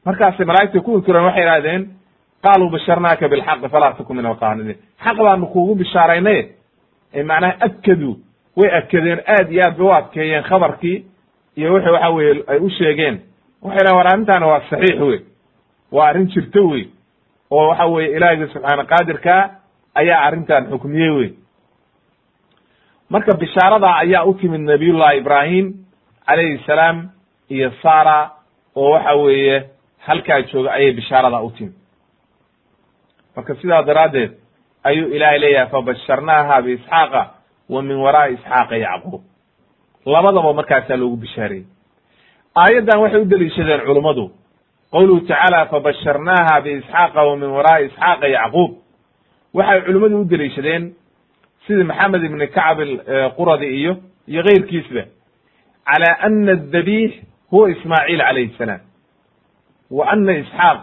Markaasay 0.04 0.46
malaa'igta 0.46 0.80
ku 0.80 0.96
inkireen 0.96 1.24
waxay 1.24 1.42
idhahdeen 1.42 1.82
qaaluu 2.42 2.70
basharnaaka 2.70 3.28
bilxaqi 3.28 3.68
falaa 3.68 3.92
takun 3.98 4.16
min 4.16 4.26
alqaanidiin 4.26 4.78
xaq 5.04 5.16
baanu 5.18 5.46
kuugu 5.46 5.74
bishaaraynay 5.74 6.40
macnaha 7.24 7.56
adkaduu 7.66 8.14
way 8.56 8.70
adkadeen 8.78 9.20
aad 9.26 9.52
iyo 9.52 9.62
aad 9.66 9.76
bay 9.78 9.86
u 9.86 9.92
adkeeyeen 9.92 10.42
khabarkii 10.50 11.04
iyo 11.56 11.74
wixii 11.74 11.90
waxa 11.92 12.10
weye 12.10 12.44
ay 12.46 12.58
u 12.58 12.70
sheegeen 12.70 13.20
waxay 13.62 13.82
dhahen 13.84 13.96
war 13.98 14.06
arrintaani 14.12 14.46
waa 14.46 14.60
saxiix 14.70 15.00
wey. 15.00 15.20
Waa 15.92 16.08
arrin 16.10 16.26
jirto 16.34 16.62
wey. 16.68 16.84
Oo 17.50 17.68
waxa 17.68 17.86
weye 17.86 18.08
ilaahiyga 18.16 18.46
subxaana 18.52 18.84
qaadirkaa 18.92 19.42
ayaa 20.00 20.20
arrintan 20.26 20.62
xukmiyey 20.70 21.10
wey. 21.18 21.30
Marka 23.10 23.32
bishaaradaa 23.40 23.96
ayaa 24.04 24.24
u 24.24 24.34
timid 24.34 24.60
nabiyullahi 24.60 25.18
ibraahim 25.18 25.66
calayhi 26.26 26.58
salaam 26.66 27.10
iyo 27.48 27.70
sara 27.82 28.30
oo 28.76 28.90
waxa 28.94 29.14
weeye 29.14 29.56
halkaa 30.06 30.40
jooga 30.42 30.70
ayay 30.72 30.92
bishaaradaa 30.92 31.40
u 31.42 31.50
timid. 31.50 31.74
Marka 33.36 33.54
sidaa 33.54 33.82
daraaddeed 33.82 34.32
ayuu 34.84 35.08
ilaahay 35.16 35.38
leeyahay 35.38 35.70
fabasharnaaha 35.70 36.62
biisxaaqa 36.62 37.22
wa 37.68 37.82
min 37.82 37.96
waraai 37.96 38.34
isxaaqa 38.34 38.76
yacquub. 38.76 39.22
Labadaba 40.06 40.52
markaasaa 40.52 40.96
loogu 40.96 41.16
bishaareyey 41.16 41.64
aayaddan 42.56 43.00
waxay 43.00 43.20
u 43.20 43.24
deliishadeen 43.24 43.80
culummadu 43.86 44.30
qowluhu 44.92 45.20
tacaala 45.20 45.66
fabasharnaaha 45.66 46.60
biisxaaqa 46.64 47.24
wa 47.28 47.36
min 47.36 47.50
waraa'i 47.50 47.86
isxaaqa 47.86 48.26
yacquub. 48.28 48.70
Waxay 49.54 49.80
culimmadu 49.86 50.20
u 50.20 50.24
deliishadeen 50.24 50.92
sidii 51.66 51.84
maxamed 51.84 52.22
ibni 52.24 52.46
kacb 52.48 52.78
quradi 53.36 53.66
iyo 53.66 53.96
iyo 54.28 54.42
keyrkiisba 54.42 55.02
calaa 55.88 56.16
ana 56.20 56.52
adabiix 56.52 57.12
huwa 57.50 57.70
ismaaciil 57.70 58.18
calayhi 58.18 58.54
salaam. 58.58 58.80
Wa 59.90 60.10
ana 60.12 60.32
isxaaq 60.32 60.78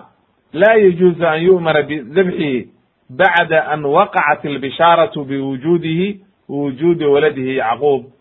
laa 0.54 0.73
yajuusu 0.73 1.28
an 1.28 1.41
yu'mana 1.41 1.82
bidabxihi 1.84 2.69
bacda 3.10 3.67
an 3.73 3.86
waqacat 3.86 4.45
albishaaratu 4.45 5.23
biwujuudihi 5.23 6.19
wujuudi 6.49 7.06
waladihi 7.06 7.56
yacquub 7.56 8.14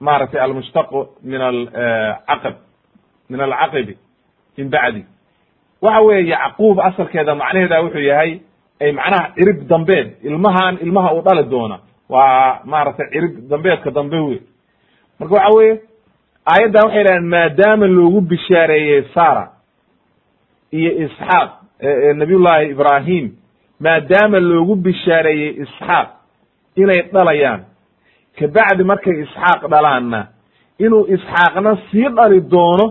maaragtay 0.00 0.40
almushtaq 0.40 0.88
min 1.22 1.40
alcaqb 1.40 2.54
min 3.30 3.40
alcaqibi 3.40 3.94
min 4.58 4.68
bacdi. 4.70 5.02
Waxa 5.82 6.00
weeye 6.06 6.28
yacquub 6.32 6.78
asalkeeda 6.80 7.34
macnaheeda 7.34 7.82
wuxuu 7.82 8.00
yahay 8.10 8.40
ay 8.80 8.92
macnaha 8.92 9.32
cirib 9.36 9.58
dambeed 9.68 10.08
ilmahan 10.22 10.78
ilmaha 10.84 11.14
uu 11.14 11.22
dhali 11.22 11.44
doona. 11.50 11.78
Waa 12.08 12.60
maaragtay 12.64 13.06
cirib 13.12 13.48
dambeedka 13.50 13.90
dambe 13.90 14.16
wey 14.26 14.40
marka 15.18 15.34
waxa 15.34 15.56
weeye 15.58 15.80
aayaddan 16.52 16.84
waxay 16.86 17.02
dhahdeen 17.04 17.24
maadaama 17.34 17.86
loogu 17.86 18.20
bishaareeyey 18.20 19.02
sara 19.14 19.44
iyo 20.72 20.90
isxaaq 21.04 21.50
nabiyullahi 22.20 22.70
ibrahim 22.74 23.26
maadaama 23.80 24.38
loogu 24.40 24.74
bishaareeyey 24.76 25.50
isxaaq 25.62 26.08
inay 26.76 27.00
dhalayaan 27.14 27.60
kabacdi 28.38 28.84
markay 28.84 29.16
isxaaq 29.24 29.60
dhalaanna 29.72 30.20
inuu 30.78 31.06
isxaaqna 31.14 31.76
sii 31.90 32.08
dhali 32.16 32.40
doono 32.40 32.86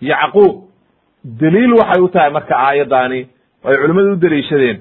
yacquub. 0.00 0.54
Daliil 1.24 1.72
waxay 1.80 2.02
u 2.02 2.08
tahay 2.08 2.30
marka 2.30 2.54
aayaddaani 2.56 3.20
ay 3.64 3.76
culimmadu 3.80 4.12
u 4.12 4.16
daliishadeen. 4.16 4.78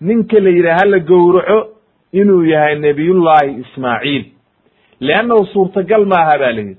Ninka 0.00 0.40
la 0.40 0.50
yidhaha 0.50 0.78
hala 0.80 0.98
gowraco 0.98 1.58
inuu 2.12 2.44
yahay 2.44 2.74
nebiyullaahi 2.78 3.50
ismaaciil. 3.62 4.24
Leannahu 5.00 5.46
suurtagal 5.52 6.04
maaha 6.06 6.38
ba 6.38 6.52
la 6.52 6.60
yidhi. 6.60 6.76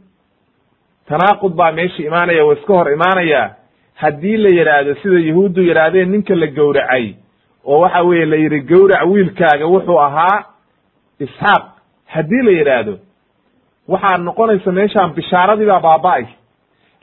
Tanaaqud 1.10 1.54
baa 1.56 1.72
meesha 1.72 2.04
imaanaya 2.04 2.46
wa 2.46 2.54
iska 2.54 2.74
hor 2.74 2.92
imaanaya. 2.94 3.56
Haddii 3.96 4.38
la 4.38 4.50
yidhaahdo 4.58 4.96
sida 5.04 5.20
yahuuddu 5.20 5.62
yidhaahdeen 5.64 6.10
ninka 6.12 6.36
la 6.36 6.48
gowracay 6.48 7.14
oo 7.66 7.80
waxa 7.80 8.02
weeye 8.04 8.26
la 8.26 8.36
yidhi 8.36 8.60
gowrac 8.62 9.06
wiilkaaga 9.06 9.66
wuxuu 9.68 10.00
ahaa 10.00 10.44
isxaaq 11.20 11.64
haddii 12.14 12.42
la 12.48 12.52
yidhaahdo 12.60 12.94
waxaa 13.88 14.18
noqonaysa 14.28 14.72
meeshaan 14.72 15.14
bishaaradii 15.18 15.66
baa 15.72 15.80
baaba'aysa 15.88 16.36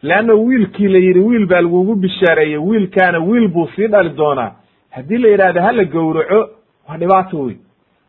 leanna 0.02 0.34
wiilkii 0.34 0.88
la 0.88 0.98
yidhi 1.06 1.20
wiil 1.28 1.46
baa 1.46 1.60
lagugu 1.60 1.94
bishaareeyey 1.94 2.58
wiilkaana 2.68 3.18
wiil 3.18 3.48
buu 3.48 3.66
sii 3.76 3.86
dhali 3.88 4.10
doonaa. 4.16 4.52
Haddii 4.90 5.18
la 5.18 5.28
yidhahdo 5.28 5.60
hala 5.62 5.84
gowraco 5.84 6.40
waa 6.88 6.96
dhibaato 6.98 7.40
wey 7.40 7.56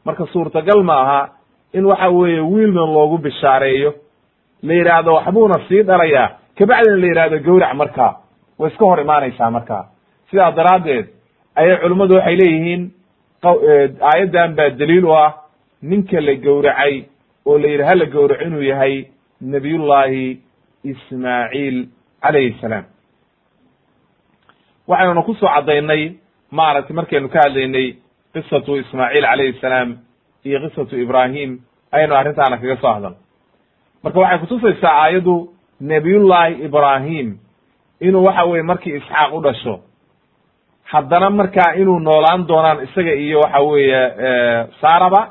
marka 0.06 0.26
suurtagal 0.34 0.84
ma 0.84 0.94
aha 1.02 1.30
in 1.74 1.86
waxa 1.86 2.10
weeye 2.10 2.40
wiilna 2.40 2.82
loogu 2.82 3.18
bishaareeyo. 3.18 3.94
La 4.64 4.74
yidhaahdo 4.74 5.14
waxbuuna 5.14 5.60
sii 5.68 5.82
dhalayaa. 5.84 6.30
Kabacdina 6.58 6.96
la 6.98 7.08
yidhahdo 7.08 7.40
gowrac 7.40 7.74
markaa 7.74 8.16
way 8.60 8.70
iska 8.72 8.86
hor 8.86 9.00
imaanaysaa 9.02 9.52
markaa 9.52 9.86
sidaa 10.32 10.52
daraaddeed 10.52 11.06
ayay 11.56 11.78
culimmadu 11.78 12.16
waxay 12.16 12.36
leeyihiin 12.36 12.92
aayaddan 14.02 14.56
baa 14.56 14.70
daliil 14.70 15.06
u 15.06 15.14
ah 15.16 15.34
ninka 15.82 16.22
la 16.22 16.36
gowracay 16.36 17.04
oo 17.46 17.58
la 17.58 17.68
yidhi 17.68 17.84
hala 17.84 18.06
gowraco 18.06 18.44
inuu 18.46 18.62
yahay 18.62 19.06
nabiyullaahi 19.42 20.40
ismaaciil 20.84 21.88
calayhi 22.24 22.56
salaam. 22.62 22.84
Waxaynuna 24.88 25.22
ku 25.26 25.34
soo 25.34 25.48
caddaynay 25.48 26.16
maaragtay 26.52 26.96
markaynu 26.96 27.30
ka 27.30 27.40
hadlaynay 27.46 27.96
qisatu 28.34 28.78
ismaaciil 28.82 29.24
calayhi 29.30 29.60
salaam 29.62 29.98
iyo 30.46 30.60
qisatu 30.64 30.96
ibraahim 30.98 31.60
ayaynu 31.92 32.16
arrintaana 32.16 32.58
kaga 32.58 32.78
soo 32.82 32.94
hadal 32.94 33.16
marka 34.04 34.20
waxay 34.20 34.40
kutusaysaa 34.40 34.96
aayaddu 35.04 35.36
nebiyullaahi 35.82 36.54
ibraahim 36.68 37.38
inuu 38.02 38.24
waxa 38.28 38.44
weye 38.46 38.64
markii 38.64 38.96
isxaaq 39.00 39.34
u 39.34 39.42
dhasho 39.42 39.76
haddana 40.92 41.30
markaa 41.30 41.74
inuu 41.82 42.00
noolaan 42.00 42.48
doonaan 42.48 42.84
isaga 42.84 43.14
iyo 43.14 43.40
waxa 43.40 43.60
weeye 43.60 44.02
saaraba 44.82 45.22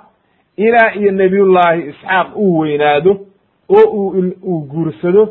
ilaa 0.66 0.90
iyo 0.98 1.10
nebiyullaahi 1.20 1.80
isxaaq 1.90 2.28
uu 2.44 2.58
weynaado 2.60 3.12
oo 3.76 3.84
uu 4.00 4.08
uu 4.50 4.60
guursado 4.72 5.22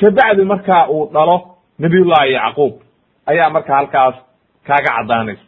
kabacdi 0.00 0.44
markaa 0.52 0.82
uu 0.94 1.04
dhalo 1.14 1.36
nebiyullaahi 1.82 2.32
yacquub. 2.38 2.74
Ayaa 3.30 3.50
marka 3.54 3.72
halkaas 3.78 4.14
kaaga 4.66 4.90
caddaanaysa. 4.96 5.44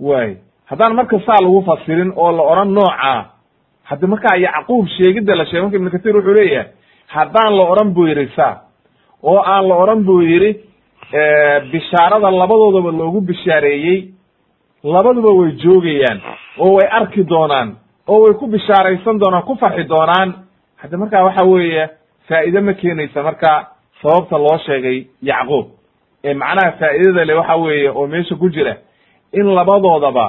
Way 0.00 0.36
haddaan 0.70 0.94
marka 0.98 1.18
saa 1.26 1.40
lagu 1.44 1.60
fasirin 1.68 2.12
oo 2.16 2.30
la 2.36 2.42
odhan 2.52 2.70
noocaa 2.76 3.18
haddi 3.88 4.06
markaa 4.12 4.36
yacquub 4.46 4.84
sheegidda 4.96 5.34
la 5.38 5.44
sheegay 5.44 5.62
marka 5.64 5.76
ibnu 5.78 5.90
katiir 5.94 6.16
wuxuu 6.16 6.34
leeyahay 6.38 6.68
haddaan 7.14 7.52
la 7.58 7.64
odhan 7.72 7.90
buu 7.94 8.06
yidhi 8.10 8.26
saa 8.36 8.54
oo 9.30 9.40
aan 9.52 9.64
la 9.68 9.74
odhan 9.82 10.00
buu 10.08 10.20
yidhi 10.30 10.50
bishaarada 11.72 12.30
labadoodaba 12.40 12.90
loogu 13.00 13.20
bishaareeyey 13.28 13.98
labaduba 14.84 15.30
way 15.38 15.52
joogayaan 15.62 16.20
oo 16.58 16.72
way 16.76 16.86
arki 16.90 17.24
doonaan 17.28 17.76
oo 18.08 18.20
way 18.24 18.34
ku 18.34 18.46
bishaaraysan 18.46 19.18
doonaan 19.20 19.42
ku 19.42 19.54
farxi 19.56 19.84
doonaan. 19.88 20.34
Haddi 20.76 20.96
markaa 20.96 21.24
waxa 21.24 21.44
weeye 21.44 21.88
faa'iide 22.28 22.60
ma 22.60 22.72
keenaysa 22.72 23.22
marka 23.22 23.66
sababta 24.02 24.38
loo 24.38 24.58
sheegay 24.66 25.06
yacquub. 25.22 25.66
Ee 26.24 26.34
macnaha 26.34 26.72
faa'idada 26.78 27.24
le 27.24 27.34
waxa 27.34 27.56
weeye 27.56 27.90
oo 27.90 28.06
meesha 28.06 28.34
ku 28.36 28.48
jira 28.50 28.74
in 29.32 29.46
labadoodaba 29.54 30.26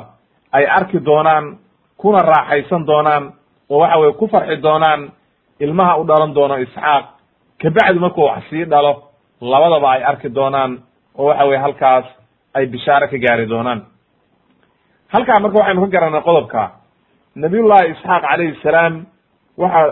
ay 0.52 0.66
arki 0.66 1.00
doonaan 1.00 1.58
kuna 1.98 2.20
raaxaysan 2.24 2.86
doonaan 2.86 3.34
oo 3.70 3.80
waxa 3.80 4.00
weye 4.00 4.14
ku 4.14 4.28
farxi 4.28 4.58
doonaan 4.62 5.12
ilmaha 5.60 5.98
u 6.00 6.04
dhalan 6.04 6.34
doono 6.34 6.58
isxaaq. 6.58 7.06
Kabacdi 7.62 8.00
markuu 8.00 8.24
wax 8.26 8.44
sii 8.50 8.66
dhalo 8.66 9.04
labadaba 9.42 9.92
ay 9.92 10.04
arki 10.04 10.30
doonaan 10.30 10.80
oo 11.18 11.26
waxa 11.28 11.46
weye 11.46 11.58
halkaas 11.60 12.06
ay 12.54 12.66
bishaare 12.66 13.08
ka 13.08 13.18
gaari 13.18 13.46
doonaan 13.50 13.82
halkaa 15.14 15.40
marka 15.42 15.58
waxaynu 15.60 15.82
ka 15.82 15.88
garanay 15.94 16.22
qodobka. 16.22 16.64
Nabiyullaahi 17.36 17.92
isxaaq 17.94 18.22
calayhi 18.24 18.56
salaam 18.64 19.06
waxa 19.58 19.84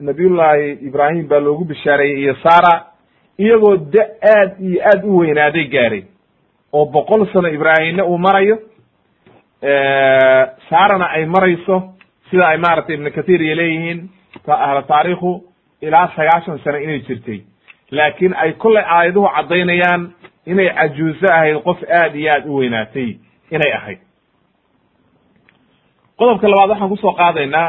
nabiyullaahi 0.00 0.68
ibraahim 0.88 1.28
baa 1.28 1.40
loogu 1.40 1.64
bishaareeyey 1.64 2.20
iyo 2.22 2.34
sara 2.42 2.74
iyagoo 3.38 3.76
da 3.76 4.02
aad 4.36 4.50
iyo 4.60 4.80
aad 4.90 5.04
u 5.04 5.16
weynaaday 5.18 5.64
gaaray. 5.74 6.04
Oo 6.72 6.84
boqol 6.86 7.26
sano 7.32 7.48
ibraahimna 7.48 8.04
uu 8.04 8.18
marayo 8.18 8.58
sarana 10.70 11.06
ay 11.10 11.24
marayso 11.26 11.76
sida 12.30 12.46
ay 12.48 12.58
maaragtay 12.58 12.94
ibnu 12.96 13.10
kathir 13.12 13.40
iyo 13.42 13.54
leeyihiin 13.54 14.08
ahla 14.48 14.82
taariikhu 14.82 15.44
ilaa 15.80 16.08
sagaashan 16.16 16.58
sano 16.64 16.78
inay 16.78 17.00
jirtay. 17.08 17.40
Laakiin 17.90 18.34
ay 18.36 18.52
kollay 18.52 18.84
aayaduhu 18.84 19.28
caddaynayaan 19.36 20.12
inay 20.46 20.68
cajuuso 20.78 21.26
ahayd 21.32 21.62
qof 21.64 21.78
aad 22.00 22.14
iyo 22.16 22.32
aad 22.32 22.46
u 22.46 22.56
weynaatay 22.56 23.16
inay 23.50 23.72
ahayd 23.78 23.98
qodobka 26.20 26.46
labaad 26.52 26.70
waxaan 26.70 26.90
ku 26.92 26.96
soo 27.04 27.12
qaadaynaa 27.20 27.68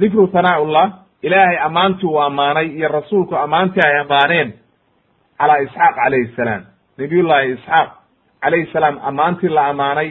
dikru 0.00 0.26
thanaaullah 0.34 0.86
ilaahay 1.26 1.58
ammaantii 1.66 2.06
uu 2.10 2.18
ammaanay 2.28 2.66
iyo 2.78 2.88
rasuulku 2.88 3.34
ammaantii 3.44 3.82
ay 3.86 3.96
ammaaneen 4.02 4.48
calaa 5.38 5.56
isxaaq 5.64 5.94
calayhi 5.96 6.32
salaam. 6.36 6.62
Nabiyullaahi 6.98 7.48
isxaaq 7.56 7.88
calayhi 8.42 8.66
salaam 8.72 8.96
ammaantii 9.08 9.48
la 9.56 9.62
ammaanay 9.72 10.08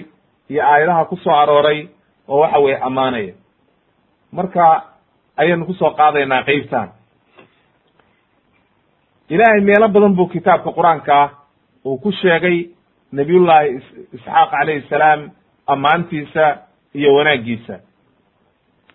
iyo 0.51 0.62
aayadaha 0.71 1.05
ku 1.09 1.15
soo 1.23 1.33
arooray 1.41 1.79
oo 2.27 2.39
waxa 2.43 2.59
weeye 2.59 2.77
ammaanaya. 2.88 3.33
Marka 4.31 4.65
ayaynu 5.41 5.65
ku 5.65 5.73
soo 5.73 5.91
qaadaynaa 5.99 6.43
qeybtan. 6.47 6.88
Ilaahay 9.29 9.62
meelo 9.62 9.88
badan 9.93 10.15
buu 10.17 10.27
kitaabka 10.27 10.71
qur'aanka 10.77 11.17
uu 11.85 11.97
ku 12.03 12.12
sheegay. 12.12 12.57
Nabiyullaahi 13.12 13.69
isxaaq 14.15 14.49
calayhi 14.51 14.88
salaam 14.89 15.19
ammaantiisa 15.73 16.45
iyo 16.93 17.13
wanaaggiisa. 17.15 17.79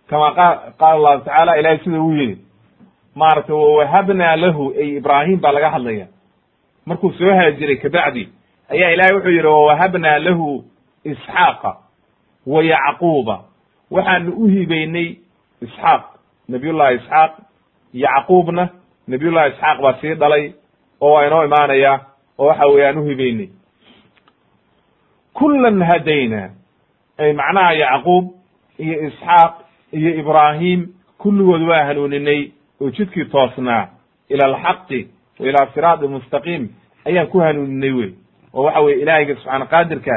Kama 0.09 0.29
qa 0.39 0.47
qaala 0.79 0.95
allahu 0.97 1.25
tacaala 1.25 1.59
ilahay 1.59 1.79
sida 1.85 2.01
uu 2.01 2.13
yidhi 2.13 2.37
maaragtay 3.15 3.57
wawahabnaa 3.57 4.37
lahu 4.37 4.65
ay 4.81 4.89
ibraahim 4.97 5.41
baa 5.41 5.53
laga 5.53 5.71
hadlaya 5.71 6.07
markuu 6.87 7.13
soo 7.19 7.35
haajiray 7.39 7.77
kabacdi 7.77 8.25
ayaa 8.75 8.91
ilahay 8.95 9.15
wuxuu 9.17 9.31
yidhi 9.37 9.47
wawahabnaa 9.47 10.19
lahu 10.19 10.65
isxaaqa 11.05 11.73
wa 12.47 12.63
yacquuba. 12.63 13.37
Waxaanu 13.91 14.33
u 14.37 14.47
hibaynay 14.55 15.09
isxaaq 15.63 16.03
nabiyullahi 16.49 16.95
isxaaq 16.99 17.33
yacquubna 18.05 18.69
nabiyullahi 19.09 19.51
isxaaq 19.53 19.79
baa 19.85 19.95
sii 20.01 20.15
dhalay 20.15 20.53
oo 21.01 21.13
waa 21.15 21.27
inoo 21.27 21.45
imaanaya 21.45 21.93
oo 22.39 22.47
waxa 22.47 22.67
weeye 22.67 22.89
aan 22.89 22.99
u 22.99 23.05
hibaynay. 23.11 23.49
Kullan 25.35 25.83
hadayna 25.83 26.43
ay 26.43 26.55
macnaha 27.19 27.73
yacquub 27.75 28.25
iyo 28.79 29.07
isxaaq 29.09 29.53
iyo 29.93 30.11
ibraahim 30.21 30.89
kulligood 31.19 31.63
waa 31.63 31.85
hanuuninay 31.85 32.51
oo 32.81 32.91
jidkii 32.91 33.25
toosnaa 33.25 33.89
ila 34.29 34.45
alxaqi 34.47 35.09
wa 35.39 35.47
ilaa 35.49 35.67
siraadi 35.75 36.09
mustaqiim 36.09 36.69
ayaan 37.07 37.27
ku 37.27 37.39
hanuuninay 37.41 37.91
wey. 37.93 38.11
Oo 38.55 38.63
waxa 38.65 38.81
weye 38.81 39.01
ilaahayga 39.03 39.35
subxaana 39.35 39.67
qaadirka 39.67 40.13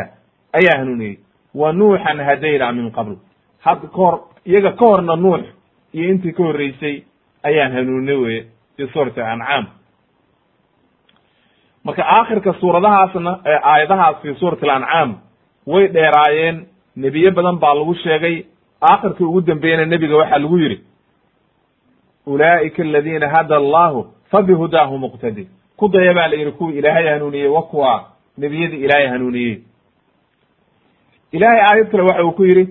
ayaa 0.53 0.78
hanuuniyey 0.80 1.17
wa 1.55 1.74
nuuxan 1.74 2.19
hadaynaa 2.19 2.71
min 2.71 2.91
qabl. 2.91 3.15
Had 3.59 3.80
ka 3.82 3.88
hor 3.97 4.19
iyaga 4.45 4.71
ka 4.71 4.86
horna 4.86 5.15
nuux 5.15 5.43
iyo 5.93 6.09
intii 6.09 6.34
ka 6.34 6.43
horreysay 6.43 7.03
ayaan 7.43 7.71
hanuuninay 7.74 8.15
weye 8.15 8.45
fi 8.78 8.88
suurati 8.93 9.21
ancaam 9.21 9.65
marka 11.84 12.03
aakhirka 12.05 12.53
suuradahaasna 12.53 13.39
aayadahaas 13.45 14.15
fi 14.21 14.36
suurati 14.39 14.65
alancaam 14.69 15.15
way 15.67 15.88
dheeraayeen 15.88 16.65
nebiye 16.97 17.31
badan 17.31 17.57
baa 17.61 17.73
lagu 17.73 17.95
sheegay. 17.95 18.43
Aakhirkii 18.81 19.23
ugu 19.23 19.41
dambeeyena 19.41 19.85
nebiga 19.85 20.15
waxaa 20.15 20.37
lagu 20.43 20.57
yidhi 20.59 20.77
ulaa'ika 22.25 22.83
aladiina 22.83 23.29
hada 23.29 23.55
allahu 23.57 24.07
fabihudaahu 24.31 24.97
muqtadi 24.97 25.47
ku 25.77 25.87
daya 25.89 26.13
baa 26.13 26.27
la 26.27 26.35
yidhi 26.35 26.51
kuwii 26.51 26.77
ilaahay 26.77 27.07
hanuuniyey 27.07 27.47
wa 27.47 27.61
kuwa 27.63 28.05
nebiyadii 28.37 28.77
ilaahay 28.85 29.07
hanuuniyey. 29.07 29.57
Ilahay 31.31 31.59
aayad 31.61 31.91
kale 31.91 32.03
waxa 32.03 32.23
uu 32.25 32.31
ku 32.31 32.45
yidhi 32.45 32.67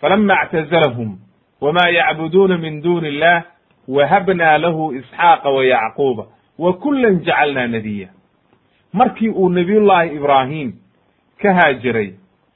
falama 0.00 0.34
اctazlahum 0.42 1.18
wma 1.60 1.88
yacbuduuna 1.88 2.58
min 2.58 2.82
duni 2.82 3.08
illah 3.08 3.44
wahabna 3.88 4.58
lahu 4.58 4.92
isxaaqa 4.94 5.50
wa 5.50 5.64
yacquuba 5.64 6.24
wa 6.58 6.72
kula 6.72 7.10
jacalna 7.10 7.66
nadiya 7.66 8.08
markii 8.92 9.28
uu 9.28 9.48
nebiyullaahi 9.50 10.16
ibraahim 10.16 10.72
ka 11.42 11.54
haajiray 11.54 12.14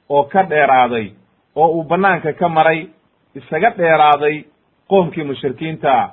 oo 0.09 0.23
ka 0.23 0.43
dheeraaday 0.43 1.11
oo 1.55 1.67
uu 1.67 1.83
bannaanka 1.83 2.33
ka 2.33 2.49
maray 2.49 2.87
isaga 3.35 3.69
dheeraaday 3.77 4.43
qoomkii 4.89 5.23
mushrikiinta 5.23 6.09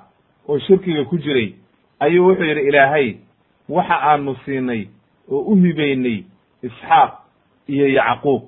oo 0.48 0.58
shirkiga 0.58 1.04
ku 1.04 1.18
jiray. 1.18 1.54
Ayuu 2.00 2.26
wuxuu 2.28 2.44
yidhi 2.44 2.60
ilaahay 2.68 3.16
waxa 3.68 3.96
aanu 4.02 4.34
siinay 4.44 4.86
oo 5.30 5.38
u 5.38 5.54
hibaynay 5.56 6.24
isxaaq 6.62 7.12
iyo 7.68 7.86
yacquub. 7.88 8.42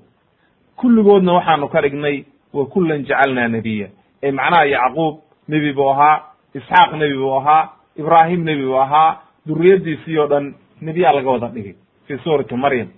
Kulligoodna 0.76 1.32
waxaanu 1.32 1.68
ka 1.68 1.80
dhignay 1.82 2.24
wa 2.52 2.66
kullan 2.66 3.04
jacalnaa 3.06 3.48
nebiya 3.48 3.88
ee 4.22 4.30
macnaha 4.32 4.64
yacquub 4.64 5.14
nebi 5.48 5.72
buu 5.72 5.88
ahaa 5.90 6.22
isxaaq 6.54 6.92
nebi 6.92 7.14
buu 7.18 7.34
ahaa 7.38 7.68
ibraahim 7.96 8.44
nebi 8.44 8.64
buu 8.66 8.78
ahaa 8.80 9.20
duriyaddiisii 9.46 10.18
oo 10.18 10.26
dhan 10.26 10.54
nebiyaa 10.80 11.12
laga 11.12 11.30
wada 11.30 11.48
dhigay 11.48 11.74
fii 12.06 12.18
suurati 12.24 12.54
maryam. 12.56 12.88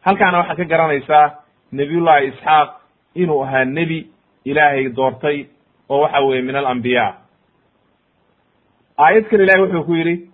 Halkaana 0.00 0.38
waxaad 0.38 0.56
ka 0.56 0.64
garanaysaa 0.64 1.34
nebiyullahi 1.72 2.26
isxaaq 2.26 2.68
inuu 3.14 3.42
ahaa 3.44 3.64
nebi 3.64 4.06
ilaahay 4.44 4.88
doortay 4.88 5.46
oo 5.88 6.00
waxa 6.00 6.20
weeye 6.20 6.42
min 6.42 6.56
alambiyaa 6.56 7.14
aayad 8.98 9.24
kale 9.30 9.44
ilahay 9.44 9.62
wuxuu 9.62 9.84
ku 9.84 9.94
yidhi 9.94 10.30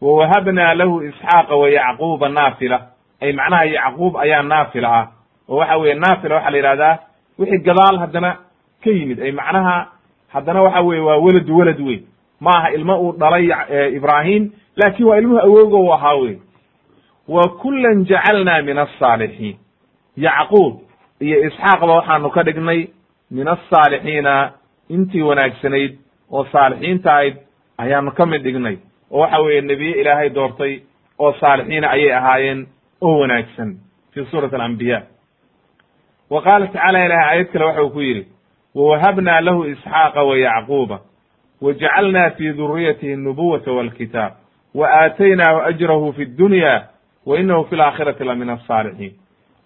wawahabnaa 0.00 0.74
lahu 0.74 1.02
isxaaqa 1.02 1.56
wa 1.56 1.68
yacquuba 1.70 2.28
naafila. 2.28 2.78
Ay 3.20 3.32
macnaha 3.32 3.64
yacquub 3.64 4.16
ayaa 4.16 4.42
naafila 4.42 4.88
ah 5.00 5.06
oo 5.48 5.56
waxa 5.56 5.76
weeye 5.76 5.94
naafila 5.94 6.34
waxaa 6.34 6.50
la 6.50 6.56
yidhahdaa 6.56 6.98
wixii 7.38 7.58
gadaal 7.58 7.98
haddana 7.98 8.36
ka 8.84 8.90
yimid. 8.90 9.20
Ay 9.22 9.32
macnaha 9.32 9.86
haddana 10.28 10.62
waxa 10.62 10.80
weye 10.80 11.00
waa 11.00 11.16
weladu 11.16 11.56
welad 11.58 11.80
wey 11.80 11.98
ma 12.40 12.50
aha 12.58 12.70
ilmo 12.72 13.00
uu 13.02 13.12
dhalay 13.12 13.46
ibraahim 13.96 14.50
laakin 14.76 15.06
waa 15.06 15.16
ilmuhu 15.18 15.40
awoogo 15.40 15.80
u 15.84 15.92
ahaa 15.94 16.14
wey 16.14 16.36
wa 17.28 17.48
kulan 17.48 18.04
jacalnaa 18.04 18.62
min 18.62 18.78
asaalixiin 18.78 19.56
yacquub 20.24 20.72
iyo 21.20 21.36
isxaaqba 21.48 21.92
waxaanu 21.98 22.30
ka 22.36 22.42
dhignay 22.48 22.80
min 23.30 23.48
asaalixiina 23.54 24.34
intii 24.94 25.22
wanaagsanayd 25.28 25.92
oo 26.36 26.44
saalixiinta 26.52 27.10
ahayd 27.12 27.36
ayaanu 27.82 28.10
ka 28.18 28.26
mid 28.26 28.42
dhignay 28.42 28.76
oo 29.10 29.20
waxa 29.20 29.38
weeye 29.44 29.60
nebiye 29.60 30.00
ilaahay 30.00 30.30
doortay 30.30 30.74
oo 31.18 31.32
saalixiina 31.40 31.90
ayay 31.90 32.12
ahaayeen 32.18 32.66
oo 33.00 33.18
wanaagsan 33.20 33.70
fi 34.12 34.24
suurati 34.30 34.54
alambiya 34.54 35.02
wa 36.30 36.42
qaala 36.42 36.66
tacala 36.66 37.04
ilahay 37.06 37.28
aayad 37.28 37.48
kale 37.52 37.64
waxa 37.64 37.82
uu 37.84 37.90
ku 37.90 38.00
yidhi 38.00 38.24
wawahabnaa 38.74 39.40
lahu 39.40 39.64
isxaaqa 39.64 40.22
wa 40.28 40.36
yacquuba 40.38 40.98
wa 41.62 41.72
jacalnaa 41.72 42.30
fi 42.30 42.52
duriyatihi 42.52 43.16
nubuwata 43.16 43.72
walkitaab 43.72 44.32
wa 44.74 44.86
aataynaahu 44.90 45.60
ajrahu 45.70 46.12
fi 46.12 46.24
dunya 46.26 46.82
wa 47.26 47.38
inahu 47.40 47.64
fi 47.64 47.76
laakhirati 47.76 48.24
la 48.24 48.34
min 48.34 48.50
asaalixiin 48.50 49.12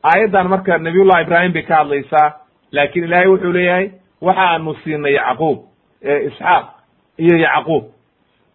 aayaddan 0.02 0.48
marka 0.48 0.78
nabiyullahi 0.78 1.22
ibraahim 1.22 1.52
bay 1.52 1.62
ka 1.62 1.76
hadlaysaa 1.76 2.28
laakiin 2.72 3.04
ilaahay 3.04 3.26
wuxuu 3.28 3.52
leeyahay 3.52 3.90
waxa 4.20 4.42
aanu 4.50 4.74
siinay 4.84 5.12
yacquub 5.14 5.58
isxaaq 6.26 6.66
iyo 7.18 7.36
yacquub. 7.38 7.84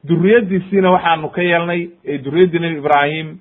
Duriyaddiisiina 0.08 0.92
waxaanu 0.92 1.30
ka 1.30 1.42
yeelnay 1.42 1.90
ee 2.06 2.18
duriyaddii 2.18 2.60
nebi 2.60 2.78
ibraahim 2.78 3.38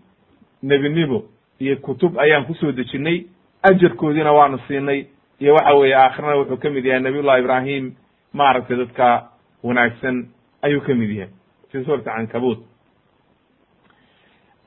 nebinimo 0.62 1.22
iyo 1.60 1.76
kutub 1.76 2.18
ayaan 2.18 2.44
ku 2.46 2.54
soo 2.54 2.72
dejinnay 2.72 3.24
ajarkoodiina 3.62 4.32
waanu 4.32 4.58
siinay 4.68 5.06
iyo 5.40 5.54
waxa 5.54 5.74
weeye 5.74 5.94
aakhirana 5.96 6.36
wuxuu 6.36 6.56
ka 6.56 6.70
mid 6.70 6.84
yahay 6.84 7.00
nabiyullahi 7.02 7.40
ibraahim 7.42 7.92
maaragtay 8.32 8.76
dadka 8.76 9.28
wanaagsan 9.62 10.26
ayuu 10.62 10.80
ka 10.80 10.94
mid 10.94 11.10
yahay. 11.10 11.32
Fi 11.72 11.84
suurati 11.84 12.04
cankabut 12.04 12.58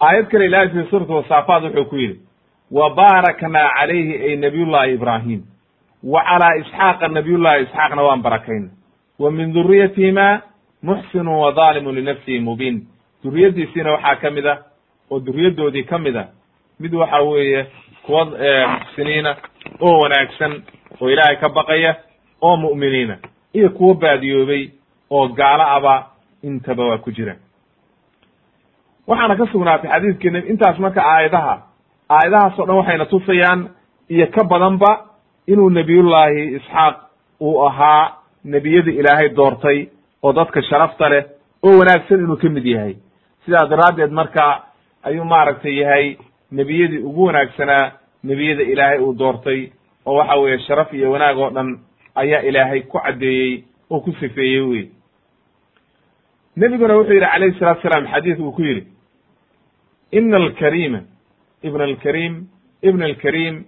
aayad 0.02 0.28
kale 0.32 0.46
ilahay 0.46 0.70
fi 0.70 0.90
suurati 0.90 1.12
wasaafaat 1.12 1.64
wuxuu 1.64 1.86
ku 1.86 1.96
yidhi 1.96 2.20
wa 2.72 2.90
baaraknaa 2.96 3.70
calayhi 3.78 4.14
ay 4.28 4.36
nabiyullahi 4.36 4.94
ibraahim. 4.94 5.42
Wa 6.04 6.24
calaa 6.24 6.56
isxaaqa 6.62 7.08
nabiyullahi 7.08 7.64
isxaaqna 7.64 8.02
waan 8.04 8.22
barakayna 8.22 8.70
wa 9.20 9.32
min 9.32 9.54
duriyatihima 9.54 10.42
muxsinu 10.84 11.40
wa 11.42 11.52
daalimun 11.52 11.96
linafsihi 11.96 12.40
mubiin. 12.40 12.88
Duriyaddiisiina 13.24 13.92
waxaa 13.92 14.16
ka 14.16 14.30
mid 14.32 14.46
ah 14.48 14.58
oo 15.12 15.20
duriyaddoodii 15.20 15.84
ka 15.84 15.98
mid 15.98 16.16
a 16.16 16.28
mid 16.80 16.94
waxa 16.94 17.20
weeye 17.22 17.66
kuwa 18.06 18.26
muxsiniina 18.26 19.36
oo 19.80 20.00
wanaagsan 20.00 20.62
oo 21.02 21.10
ilaahay 21.10 21.36
ka 21.36 21.50
baqaya 21.50 21.96
oo 22.42 22.58
mu'miniina 22.58 23.18
iyo 23.54 23.70
kuwo 23.70 23.94
baadiyoobay 23.94 24.70
oo 25.10 25.28
gaalo 25.28 25.64
aba 25.64 26.06
intaba 26.44 26.86
waa 26.86 26.98
ku 26.98 27.12
jira. 27.12 27.36
Waxaana 29.08 29.36
ka 29.36 29.46
sugnaatay 29.52 29.90
xadiidkeena 29.92 30.40
intaas 30.48 30.80
marka 30.80 31.02
aayadaha 31.04 31.56
aayadahaas 32.10 32.60
o 32.60 32.66
dhan 32.66 32.76
waxayna 32.78 33.06
tusayaan 33.06 33.70
iyo 34.10 34.28
ka 34.36 34.44
badanba 34.44 34.92
inuu 35.48 35.70
nebiyullaahi 35.70 36.56
isxaaq 36.58 36.96
uu 37.42 37.62
ahaa 37.68 38.14
nebiyadii 38.44 38.98
ilaahay 39.00 39.30
doortay 39.36 39.88
oo 40.24 40.34
dadka 40.34 40.62
sharafta 40.62 41.10
leh 41.10 41.24
oo 41.64 41.78
wanaagsan 41.80 42.20
inuu 42.24 42.38
ka 42.38 42.50
mid 42.50 42.66
yahay. 42.66 42.96
Sidaa 43.46 43.66
daraaddeed 43.70 44.12
marka 44.12 44.64
ayuu 45.04 45.26
maaragtay 45.26 45.76
yahay 45.82 46.18
nebiyadii 46.52 46.98
ugu 47.10 47.24
wanaagsanaa 47.26 47.92
nebiyada 48.24 48.64
ilaahay 48.64 49.00
uu 49.00 49.14
doortay 49.20 49.70
oo 50.06 50.16
waxa 50.16 50.36
weeye 50.40 50.60
sharaf 50.60 50.94
iyo 50.94 51.12
wanaag 51.12 51.38
oo 51.38 51.50
dhan 51.50 51.80
ayaa 52.16 52.42
ilaahay 52.42 52.82
ku 52.82 53.00
caddeeyey 53.00 53.64
oo 53.90 54.00
ku 54.00 54.12
sifeeyey 54.20 54.62
wey 54.62 54.86
nebiguna 56.58 56.96
wuxuu 56.98 57.14
yidhi 57.14 57.26
calayhi 57.32 57.60
salatu 57.60 57.82
salaam 57.82 58.08
xadiis 58.14 58.40
uu 58.40 58.52
ku 58.52 58.62
yidhi 58.62 58.88
ina 60.12 60.38
alkarima 60.38 61.00
ibn 61.64 61.82
alkarim 61.82 62.48
ibn 62.82 63.02
alkarim 63.04 63.64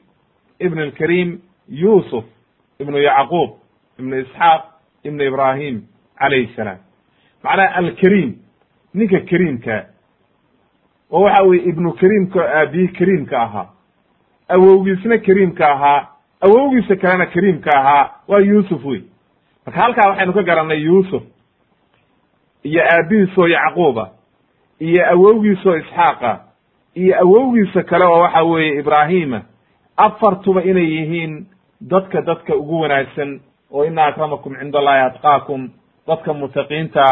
ibn 0.60 0.80
alkarim 0.80 1.40
yusuf 1.70 2.24
ibnu 2.80 2.98
yacquub 2.98 3.50
ibnu 4.00 4.20
isxaaq 4.22 4.62
ibnu 5.04 5.24
ibrahim 5.24 5.82
calayhi 6.20 6.54
salaam 6.56 6.78
macnaha 7.44 7.76
alkariim 7.76 8.36
ninka 8.94 9.20
kariimka 9.30 9.86
oo 11.12 11.22
waxa 11.24 11.44
weye 11.44 11.64
ibnu 11.70 11.94
kariimka 11.94 12.42
aabihi 12.60 12.88
kariimka 12.88 13.42
ahaa 13.42 13.68
awowgiisna 14.50 15.18
kariimka 15.18 15.68
ahaa 15.72 16.08
awowgiisa 16.42 16.96
kalena 16.96 17.26
kariimka 17.26 17.72
ahaa 17.80 18.10
waa 18.28 18.40
yuusuf 18.40 18.86
wey 18.86 19.02
marka 19.66 19.82
halkaa 19.82 20.10
waxaynu 20.10 20.34
ka 20.34 20.44
garannay 20.44 20.82
yuusuf 20.84 21.24
iyo 22.64 22.82
aabihiisoo 22.84 23.48
yacquuba 23.48 24.12
iyo 24.80 25.10
awowgiisoo 25.14 25.76
isxaaqa 25.78 26.32
iyo 26.96 27.16
awowgiisa 27.22 27.84
kale 27.84 28.06
oo 28.06 28.20
waxa 28.20 28.44
weeye 28.44 28.80
ibraahima 28.80 29.42
afartuba 29.98 30.64
inay 30.64 30.84
yihiin 30.96 31.46
dadka 31.82 32.22
dadka 32.22 32.56
ugu 32.56 32.82
wanaagsan 32.82 33.40
oo 33.72 33.86
ina 33.86 34.06
akramakum 34.06 34.56
cinda 34.60 34.80
allahi 34.80 35.00
atqaakum 35.02 35.70
dadka 36.08 36.34
mutaqiinta 36.34 37.06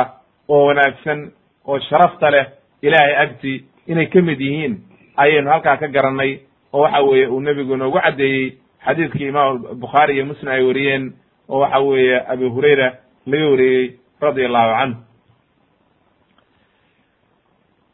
oo 0.49 0.65
wanaagsan 0.65 1.31
oo 1.67 1.79
sharafta 1.79 2.31
leh 2.31 2.45
ilaahay 2.81 3.15
agti 3.15 3.65
inay 3.87 4.05
ka 4.07 4.21
mid 4.21 4.39
yihiin 4.41 4.77
ayaynu 5.17 5.49
halkaa 5.49 5.77
ka 5.77 5.87
garannay 5.87 6.39
oo 6.73 6.81
waxa 6.81 7.01
weeye 7.01 7.27
uu 7.27 7.39
nebigu 7.41 7.73
inoogu 7.73 7.99
caddeeyey 7.99 8.53
xadiidkii 8.85 9.27
imaam 9.27 9.63
bukhaari 9.79 10.15
iyo 10.15 10.25
muslim 10.25 10.51
ay 10.51 10.63
wariyeen 10.63 11.13
oo 11.49 11.59
waxa 11.59 11.79
weeye 11.79 12.21
abi 12.27 12.45
hurayra 12.49 12.93
laga 13.27 13.47
wariyey 13.49 13.93
radia 14.21 14.45
allahu 14.47 14.73
canhu 14.79 14.97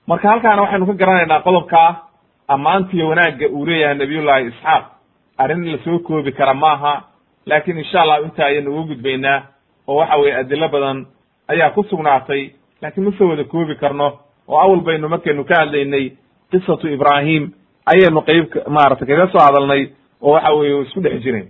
marka 0.08 0.30
halkaana 0.30 0.62
waxaynu 0.62 0.86
ka 0.88 0.94
garanaynaa 0.94 1.40
qodobkaa 1.48 1.90
ammaantiiyo 2.48 3.08
wanaagga 3.08 3.48
uu 3.50 3.66
leeyahay 3.66 3.96
nabiyullahi 3.98 4.46
isxaaq. 4.48 4.84
Arrin 5.38 5.72
la 5.72 5.78
soo 5.84 6.00
koobi 6.00 6.32
kara 6.32 6.54
maaha 6.54 7.04
laakiin 7.46 7.78
insha 7.78 8.02
allah 8.02 8.20
inta 8.24 8.46
ayaynu 8.46 8.72
uga 8.72 8.88
gudbaynaa 8.94 9.42
oo 9.88 9.96
waxa 9.96 10.18
weeye 10.18 10.36
adilo 10.36 10.70
badan 10.70 11.06
ayaa 11.48 11.70
ku 11.70 11.84
sugnaatay. 11.84 12.50
Laakiin 12.82 13.06
ma 13.06 13.12
soo 13.18 13.30
wada 13.30 13.44
koobi 13.44 13.76
karno 13.76 14.20
oo 14.48 14.60
awal 14.60 14.80
baynu 14.82 15.10
markaynu 15.10 15.44
ka 15.46 15.56
hadlaynay 15.60 16.12
qisatu 16.52 16.88
ibraahim 16.88 17.52
ayaynu 17.86 18.22
qeyb 18.22 18.46
maaragtay 18.68 19.08
kaga 19.08 19.28
soo 19.32 19.40
hadalnay 19.46 19.90
oo 20.22 20.32
waxa 20.34 20.54
weeye 20.54 20.74
way 20.74 20.84
isku 20.86 21.02
dhex 21.02 21.22
jireen 21.24 21.48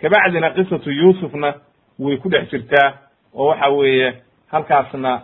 kabacdina 0.00 0.50
qisatu 0.50 0.90
yuusufna 0.90 1.54
way 1.98 2.16
ku 2.16 2.28
dhex 2.28 2.50
jirtaa 2.50 2.92
oo 3.34 3.46
waxa 3.48 3.68
weeye 3.68 4.14
halkaasna 4.52 5.20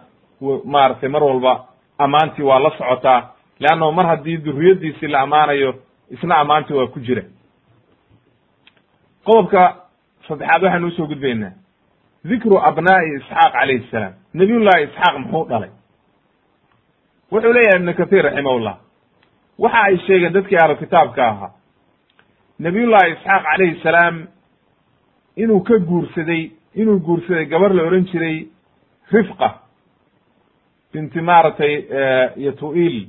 maaragtay 0.64 1.08
mar 1.08 1.22
walba 1.24 1.64
ammaantii 2.04 2.42
waa 2.44 2.58
la 2.58 2.70
socotaa 2.78 3.20
leannahu 3.60 3.92
mar 3.92 4.06
haddii 4.06 4.36
duriyaddiisii 4.36 5.06
la 5.08 5.20
ammaanayo 5.20 5.74
isna 6.10 6.34
ammaantii 6.36 6.74
waa 6.76 6.86
ku 6.86 7.00
jira. 7.00 7.22
Qodobka 9.24 9.76
saddexaad 10.28 10.62
waxaynu 10.62 10.86
u 10.86 10.90
soo 10.90 11.06
gudbaynaa. 11.06 11.52
Dikru 12.24 12.58
abnaa'i 12.58 13.16
isxaaq 13.16 13.52
calayhi 13.52 13.88
salaam. 13.90 14.12
Nabiyullahi 14.34 14.84
isxaaq 14.84 15.18
muxuu 15.18 15.44
dhalay. 15.48 15.70
Wuxuu 17.32 17.52
leeyahay 17.52 17.78
ibnu 17.80 17.94
kathir 17.94 18.24
raximahullah. 18.24 18.76
Waxa 19.58 19.82
ay 19.82 19.96
sheegeen 20.06 20.32
dadkii 20.32 20.56
ahlu 20.62 20.76
kitaabka 20.76 21.26
ahaa. 21.28 21.50
Nabiyullahi 22.58 23.12
isxaaq 23.12 23.42
calayhi 23.44 23.80
salaam 23.82 24.26
inuu 25.36 25.60
ka 25.60 25.78
guursaday 25.78 26.50
inuu 26.74 26.98
guursaday 27.00 27.44
gabar 27.46 27.74
la 27.74 27.82
odhan 27.82 28.04
jiray 28.12 28.46
rifqa 29.12 29.48
binti 30.92 31.20
maaragtay 31.20 31.72
yatu'il 32.36 33.08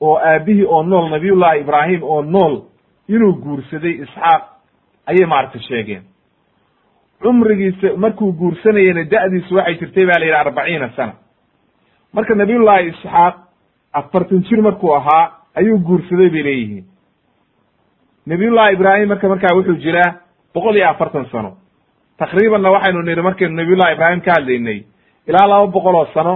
oo 0.00 0.16
aabihii 0.18 0.64
oo 0.66 0.82
nool 0.82 1.08
nabiyullahi 1.10 1.60
ibraahim 1.60 2.02
oo 2.02 2.22
nool 2.22 2.54
inuu 3.08 3.32
guursaday 3.44 3.92
isxaaq 4.04 4.42
ayay 5.06 5.26
maaragtay 5.26 5.60
sheegeen. 5.68 6.02
Cumrigiisa 7.22 7.96
markuu 7.96 8.32
guursanayena 8.32 9.04
da'diisu 9.10 9.54
waxay 9.56 9.74
jirtay 9.80 10.06
ba 10.06 10.12
la 10.20 10.26
yidhi 10.26 10.36
arbaciina 10.38 10.88
sana. 10.96 11.12
Marka 12.12 12.34
nabiyullahi 12.34 12.88
isxaaq 12.88 13.34
afartan 13.92 14.42
jir 14.48 14.60
markuu 14.62 14.92
ahaa 14.94 15.32
ayuu 15.54 15.78
guursaday 15.78 16.28
bay 16.30 16.42
leeyihiin. 16.42 16.84
Nabiyullahi 18.26 18.74
ibraahim 18.74 19.08
marka 19.08 19.28
markaa 19.28 19.54
wuxuu 19.56 19.76
jiraa 19.84 20.14
boqol 20.54 20.76
iyo 20.76 20.88
afartan 20.90 21.26
sano. 21.32 21.56
Takriibanna 22.18 22.70
waxaynu 22.70 23.02
nidhi 23.02 23.22
markaynu 23.22 23.54
nabiyullahi 23.56 23.92
ibraahim 23.94 24.20
ka 24.20 24.32
hadlaynay 24.36 24.84
ilaa 25.28 25.46
laba 25.48 25.66
boqol 25.66 25.94
oo 25.94 26.06
sano 26.14 26.34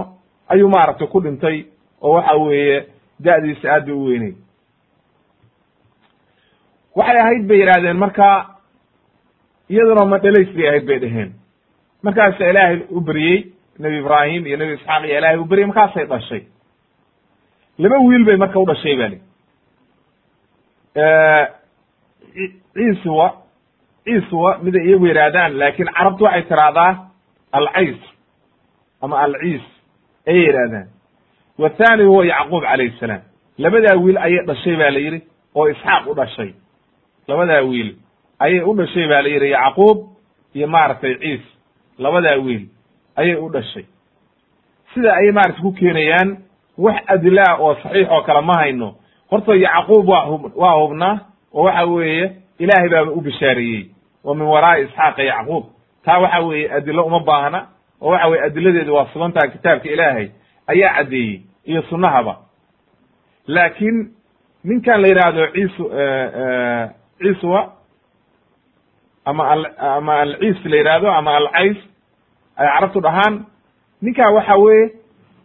ayuu 0.49 0.69
maaragtay 0.69 1.07
ku 1.07 1.19
dhintay 1.21 1.65
oo 2.01 2.13
waxa 2.13 2.35
weeye 2.37 2.77
da'diisa 3.19 3.71
aad 3.73 3.85
bay 3.85 3.93
u 3.95 4.05
weynay 4.05 4.33
waxay 6.95 7.19
ahayd 7.21 7.47
bay 7.47 7.59
yidhahdeen 7.59 7.97
marka 7.97 8.27
iyaduna 9.69 10.05
ma 10.05 10.17
dhelays 10.23 10.49
bay 10.55 10.67
ahayd 10.69 10.85
bay 10.87 10.99
dheheen 10.99 11.31
markaasa 12.03 12.49
ilaahay 12.49 12.77
u 12.89 13.01
beriyey 13.01 13.39
nebi 13.79 13.97
ibraahim 13.99 14.47
iyo 14.47 14.57
nebi 14.57 14.73
isxaaq 14.73 15.03
iyo 15.05 15.17
ilaahay 15.17 15.37
u 15.39 15.45
beryey 15.45 15.65
markaasay 15.67 16.05
dhashay. 16.05 16.41
Laba 17.77 17.95
wiil 18.07 18.25
bay 18.25 18.35
marka 18.35 18.59
u 18.59 18.65
dhashay 18.65 18.95
ba 18.97 19.07
li 19.11 19.19
ciiswa 22.75 23.27
ciiswa 24.05 24.57
miday 24.63 24.83
iyagu 24.87 25.05
yidhaahdaan 25.07 25.57
laakin 25.59 25.87
carabtu 25.97 26.23
waxay 26.23 26.43
tiraahdaa 26.49 26.91
alcays 27.51 27.99
ama 29.01 29.19
alciis 29.23 29.61
ayay 30.29 30.43
yidhahdaan 30.45 30.87
wathani 31.61 32.03
huwa 32.03 32.25
yacquub 32.25 32.63
calayh 32.63 32.91
salaam. 32.99 33.21
Labadaa 33.57 33.95
wiil 34.03 34.17
ayay 34.17 34.45
dhashay 34.47 34.75
ba 34.75 34.89
la 34.91 34.99
yidhi 34.99 35.19
oo 35.55 35.67
isxaaq 35.69 36.07
u 36.07 36.13
dhashay. 36.15 36.51
Labadaa 37.27 37.61
wiil 37.69 37.95
ayay 38.39 38.61
u 38.63 38.73
dhashay 38.79 39.07
ba 39.07 39.21
la 39.21 39.29
yidhi 39.29 39.49
yacquub 39.51 39.97
iyo 40.55 40.67
maaragtay 40.67 41.15
ciis 41.21 41.41
labadaa 41.99 42.37
wiil 42.45 42.63
ayay 43.15 43.35
u 43.35 43.49
dhashay. 43.49 43.85
Sida 44.93 45.13
ayay 45.15 45.31
maaragtay 45.31 45.61
ku 45.61 45.71
keenayaan 45.73 46.37
wax 46.77 46.95
adilaa 47.07 47.57
oo 47.59 47.75
saxiix 47.83 48.07
oo 48.09 48.21
kale 48.21 48.41
ma 48.41 48.53
hayno. 48.61 48.95
Horta 49.31 49.55
yacquub 49.55 50.07
waa 50.09 50.25
hub 50.25 50.43
waa 50.55 50.75
hubnaa 50.81 51.15
oo 51.53 51.63
waxa 51.63 51.85
weeye 51.85 52.25
ilaahay 52.59 52.89
baaba 52.89 53.11
u 53.11 53.21
bishaareeyey 53.21 53.89
wa 54.23 54.35
min 54.35 54.47
waraa'i 54.47 54.83
isxaaqa 54.83 55.23
yacquub. 55.23 55.63
Taa 56.05 56.19
waxa 56.19 56.39
weeye 56.41 56.71
adilo 56.71 57.03
uma 57.03 57.19
baahna 57.19 57.67
oo 58.01 58.09
waxa 58.11 58.27
weye 58.27 58.43
adiladeedu 58.43 58.93
waa 58.95 59.07
sugantaha 59.13 59.47
kitaabka 59.47 59.89
ilaahay 59.89 60.27
ayaa 60.67 60.93
caddeeyey 60.95 61.41
iyo 61.65 61.81
sunnahaba. 61.81 62.37
Laakiin 63.47 64.11
ninkan 64.63 65.01
la 65.01 65.07
yidhaahdo 65.07 65.47
ciisu 65.53 65.83
ciiswa 67.21 67.73
ama 69.25 69.49
al 69.51 69.65
ama 69.77 70.19
alciis 70.21 70.65
la 70.65 70.77
yidhaahdo 70.77 71.11
ama 71.11 71.35
alcays 71.37 71.77
ay 72.57 72.67
carabtu 72.67 73.01
dhahaan 73.01 73.45
ninkaa 74.01 74.31
waxa 74.35 74.55
weeye 74.57 74.91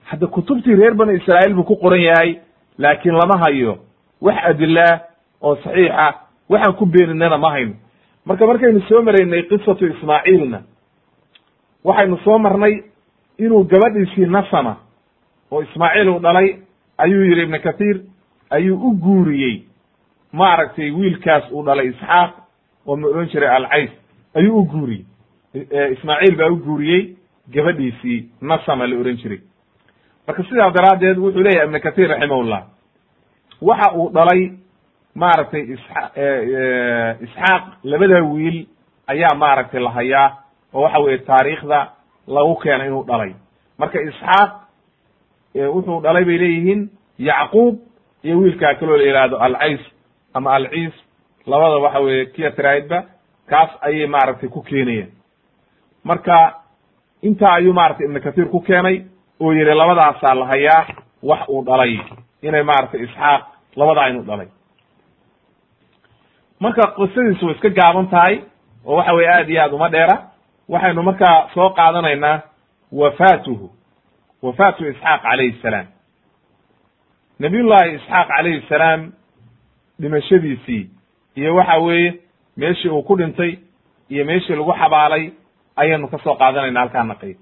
hadda 0.05 0.26
kutubtii 0.26 0.74
reer 0.74 0.94
bani 0.94 1.14
israa'iil 1.18 1.55
buu 1.55 1.64
ku 1.64 1.76
qoran 1.76 2.00
yahay 2.00 2.38
laakiin 2.78 3.14
lama 3.14 3.38
hayo 3.44 3.78
wax 4.20 4.36
adilaa 4.44 5.00
oo 5.42 5.57
saxiixa 5.57 6.14
waxaan 6.48 6.74
ku 6.76 6.86
beeninana 6.86 7.38
ma 7.38 7.50
hayno 7.50 7.74
marka 8.26 8.46
markaynu 8.46 8.80
soo 8.88 9.02
maraynay 9.02 9.42
qisatu 9.42 9.86
ismaaciilna 9.86 10.62
waxaynu 11.85 12.18
soo 12.24 12.39
marnay 12.39 12.82
inuu 13.39 13.64
gabadhiisii 13.64 14.26
nasama 14.26 14.76
oo 15.51 15.62
ismaaciil 15.62 16.09
uu 16.09 16.18
dhalay 16.20 16.57
ayuu 16.99 17.24
yidhi 17.24 17.43
ibnu 17.43 17.61
kathiir 17.61 18.01
ayuu 18.51 18.76
u 18.89 18.91
guuriyey. 18.97 19.62
Maaragtay 20.32 20.91
wiilkaas 20.91 21.51
uu 21.53 21.62
dhalay 21.64 21.87
isxaaq 21.89 22.30
oo 22.87 22.97
ma 22.97 23.09
odhan 23.09 23.28
jiray 23.28 23.49
alcays 23.57 23.91
ayuu 24.35 24.59
u 24.59 24.64
guuriyey. 24.64 25.05
Ismaaciil 25.93 26.37
baa 26.37 26.49
u 26.51 26.57
guuriyey 26.57 27.16
gabadhiisii 27.55 28.28
nasama 28.41 28.87
la 28.87 28.97
odhan 29.01 29.16
jiray. 29.16 29.41
Marka 30.26 30.43
sidaa 30.43 30.70
daraaddeed 30.70 31.18
wuxuu 31.18 31.43
leeyahay 31.43 31.66
ibnu 31.66 31.80
kathiir 31.80 32.09
raximahullah 32.09 32.62
waxa 33.62 33.93
uu 33.97 34.11
dhalay 34.11 34.53
maaragtay 35.14 35.62
isxa 35.74 36.11
isxaaq 37.24 37.62
labada 37.85 38.22
wiil 38.22 38.66
ayaa 39.07 39.35
maaragtay 39.37 39.80
la 39.82 39.91
hayaa 39.91 40.37
oo 40.74 40.82
waxa 40.82 40.98
weeye 40.98 41.18
taariikhda 41.18 41.80
lagu 42.26 42.54
keena 42.56 42.84
inuu 42.86 43.04
dhalay. 43.06 43.32
Marka 43.78 43.98
isxaaq 44.00 44.50
wuxuu 45.74 46.00
dhalay 46.02 46.24
bay 46.24 46.38
leeyihiin 46.38 46.90
yacquub 47.18 47.74
iyo 48.24 48.38
wiilkaa 48.38 48.74
kaloo 48.74 48.96
la 48.96 49.02
yihahdo 49.04 49.36
alcays 49.38 49.80
ama 50.34 50.54
alciis. 50.54 50.92
Labada 51.46 51.76
waxa 51.84 52.00
weeye 52.00 52.26
kiya 52.26 52.50
tiraahidba 52.50 53.02
kaas 53.50 53.70
ayay 53.80 54.06
maaragtay 54.06 54.48
ku 54.48 54.62
keenayeen. 54.62 55.10
Marka 56.04 56.54
intaa 57.22 57.54
ayuu 57.54 57.72
maaragtay 57.72 58.06
ibnu 58.06 58.20
kathiir 58.20 58.48
ku 58.50 58.60
keenay 58.60 59.04
oo 59.40 59.52
yihi 59.52 59.74
labadaasaa 59.74 60.34
la 60.34 60.46
hayaa 60.46 60.86
wax 61.22 61.48
uu 61.48 61.64
dhalay. 61.64 61.98
Inay 62.42 62.62
maaragtay 62.62 63.00
isxaaq 63.04 63.42
labadaa 63.76 64.08
inuu 64.08 64.22
dhalay. 64.26 64.48
Marka 66.60 66.82
qisadiisu 66.96 67.46
way 67.46 67.54
iska 67.54 67.68
gaaban 67.70 68.06
tahay 68.08 68.40
oo 68.86 68.96
waxa 68.96 69.12
weye 69.14 69.28
aad 69.28 69.48
iyo 69.50 69.62
aad 69.62 69.72
uma 69.72 69.88
dheera 69.88 70.16
waxaynu 70.68 71.02
markaa 71.02 71.48
soo 71.54 71.70
qaadanaynaa 71.70 72.40
wafaatuhu 72.92 73.70
wafaatu 74.42 74.86
isxaaq 74.88 75.22
calayhi 75.22 75.58
salaam. 75.62 75.86
Nabiyullahi 77.38 77.94
isxaaq 77.94 78.28
calayhi 78.28 78.66
salaam 78.68 79.12
dhimashadiisii 80.00 80.90
iyo 81.36 81.54
waxa 81.56 81.76
weeye 81.78 82.14
meeshii 82.56 82.88
uu 82.88 83.02
ku 83.02 83.16
dhintay 83.16 83.58
iyo 84.10 84.24
meeshii 84.24 84.54
lagu 84.56 84.72
xabaalay 84.72 85.30
ayaynu 85.76 86.08
ka 86.08 86.18
soo 86.18 86.34
qaadanayna 86.34 86.80
halkaa 86.80 87.04
naqay 87.04 87.34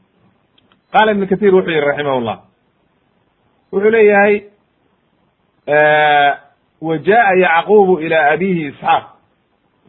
qaala 0.93 1.13
ibnu 1.13 1.27
kathir 1.27 1.55
wuxuu 1.55 1.71
yihi 1.71 1.81
raximahullah 1.87 2.39
wuxuu 3.73 3.91
leeyahay 3.91 4.35
wa 6.81 6.99
jaءa 6.99 7.35
yacqubu 7.45 7.99
ilى 8.01 8.17
abihi 8.33 8.67
isxaaq 8.69 9.05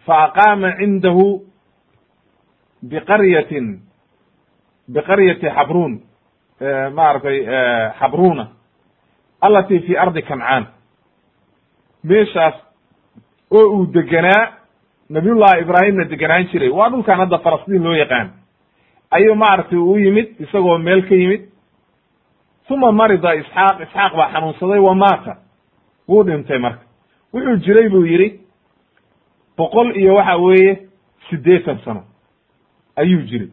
faaqaama 0.05 0.71
cindahu 0.77 1.41
biqaryatin 2.89 3.79
biqaryati 4.93 5.47
xabrun 5.57 5.93
maaragtay 6.95 7.37
xabruna 7.99 8.47
alati 9.41 9.79
fi 9.79 9.97
ardi 9.97 10.21
kancaan 10.21 10.65
meeshaas 12.03 12.53
oo 13.51 13.65
uu 13.75 13.85
degenaa 13.93 14.43
nabiyullahi 15.09 15.61
ibraahimna 15.61 16.03
degenaan 16.09 16.47
jiray 16.51 16.69
waa 16.69 16.89
dhulkan 16.91 17.17
hadda 17.19 17.37
falastiin 17.37 17.83
loo 17.83 17.93
yaqaan 17.95 18.29
ayuu 19.11 19.35
maaragtay 19.35 19.77
u 19.79 19.97
yimid 19.97 20.27
isagoo 20.39 20.77
meel 20.77 21.01
ka 21.09 21.15
yimid 21.15 21.41
uma 22.69 22.91
marida 22.91 23.33
isxaaq 23.35 23.81
isxaaq 23.85 24.13
baa 24.17 24.31
xanuunsaday 24.33 24.79
wa 24.79 24.95
maata 24.95 25.33
wuu 26.09 26.23
dhintay 26.23 26.59
marka 26.59 26.83
wuxuu 27.33 27.55
jiray 27.65 27.89
buu 27.89 28.05
yidhi 28.05 28.39
boqol 29.57 29.95
iyo 29.97 30.15
waxa 30.15 30.37
weeye 30.37 30.79
siddeetan 31.29 31.77
sano 31.85 32.03
ayuu 32.95 33.21
jiray. 33.21 33.49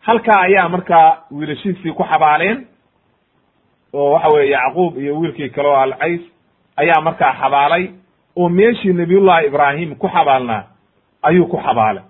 Halkaa 0.00 0.40
ayaa 0.40 0.68
markaa 0.68 1.22
wiilashiisii 1.30 1.92
ku 1.92 2.04
xabaaleen 2.04 2.66
oo 3.92 4.10
waxa 4.12 4.28
weye 4.28 4.50
yacquub 4.50 4.98
iyo 4.98 5.18
wiilkii 5.20 5.48
kale 5.50 5.68
oo 5.68 5.76
alcays 5.76 6.20
ayaa 6.76 7.00
markaa 7.00 7.32
xabaalay 7.40 7.88
oo 8.36 8.48
meeshii 8.48 8.92
nabiyullahi 8.92 9.46
ibraahim 9.46 9.94
ku 9.94 10.08
xabaalnaa 10.08 10.64
ayuu 11.22 11.46
ku 11.46 11.56
xabaalay. 11.56 12.02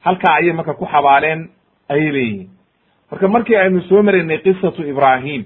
Halkaa 0.00 0.34
ayay 0.34 0.52
marka 0.52 0.74
ku 0.74 0.86
xabaaleen 0.86 1.48
ayay 1.88 2.10
leeyihiin. 2.12 2.50
Marka 3.10 3.28
markii 3.28 3.56
aynu 3.56 3.80
soo 3.82 4.02
maraynay 4.02 4.38
qisatu 4.38 4.82
ibraahim 4.82 5.44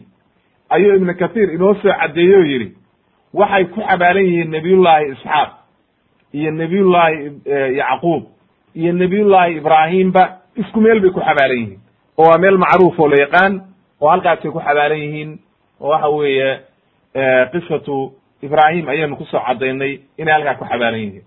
ayuu 0.70 0.94
ibnu 0.96 1.14
kathiir 1.14 1.50
inoo 1.54 1.74
soo 1.74 1.92
caddeeye 2.00 2.36
oo 2.36 2.42
yidhi 2.44 2.68
waxay 3.34 3.64
ku 3.64 3.80
xabaalan 3.80 4.24
yihiin 4.24 4.50
nebiyullaahi 4.50 5.06
isxaaq 5.12 5.50
iyo 6.32 6.50
nebiyullaahi 6.50 7.32
yacquub 7.78 8.22
iyo 8.74 8.92
nebiyullaahi 8.92 9.56
ibraahimba 9.56 10.24
isku 10.56 10.80
meel 10.80 11.00
bay 11.00 11.10
ku 11.10 11.20
xabaalan 11.20 11.56
yihiin. 11.58 11.80
Oo 12.18 12.28
waa 12.28 12.38
meel 12.38 12.56
macruuf 12.58 12.98
oo 13.00 13.08
la 13.08 13.16
yaqaan 13.24 13.52
oo 14.00 14.08
halkaasay 14.10 14.50
ku 14.50 14.60
xabaalan 14.60 14.98
yihiin 14.98 15.38
oo 15.80 15.88
waxa 15.90 16.08
weeye 16.08 16.60
qisatu 17.52 18.12
ibraahim 18.42 18.88
ayaynu 18.88 19.16
ku 19.16 19.24
soo 19.24 19.40
caddaynay 19.46 20.00
inay 20.18 20.32
halkaa 20.34 20.54
ku 20.54 20.64
xabaalan 20.64 21.00
yihiin. 21.00 21.24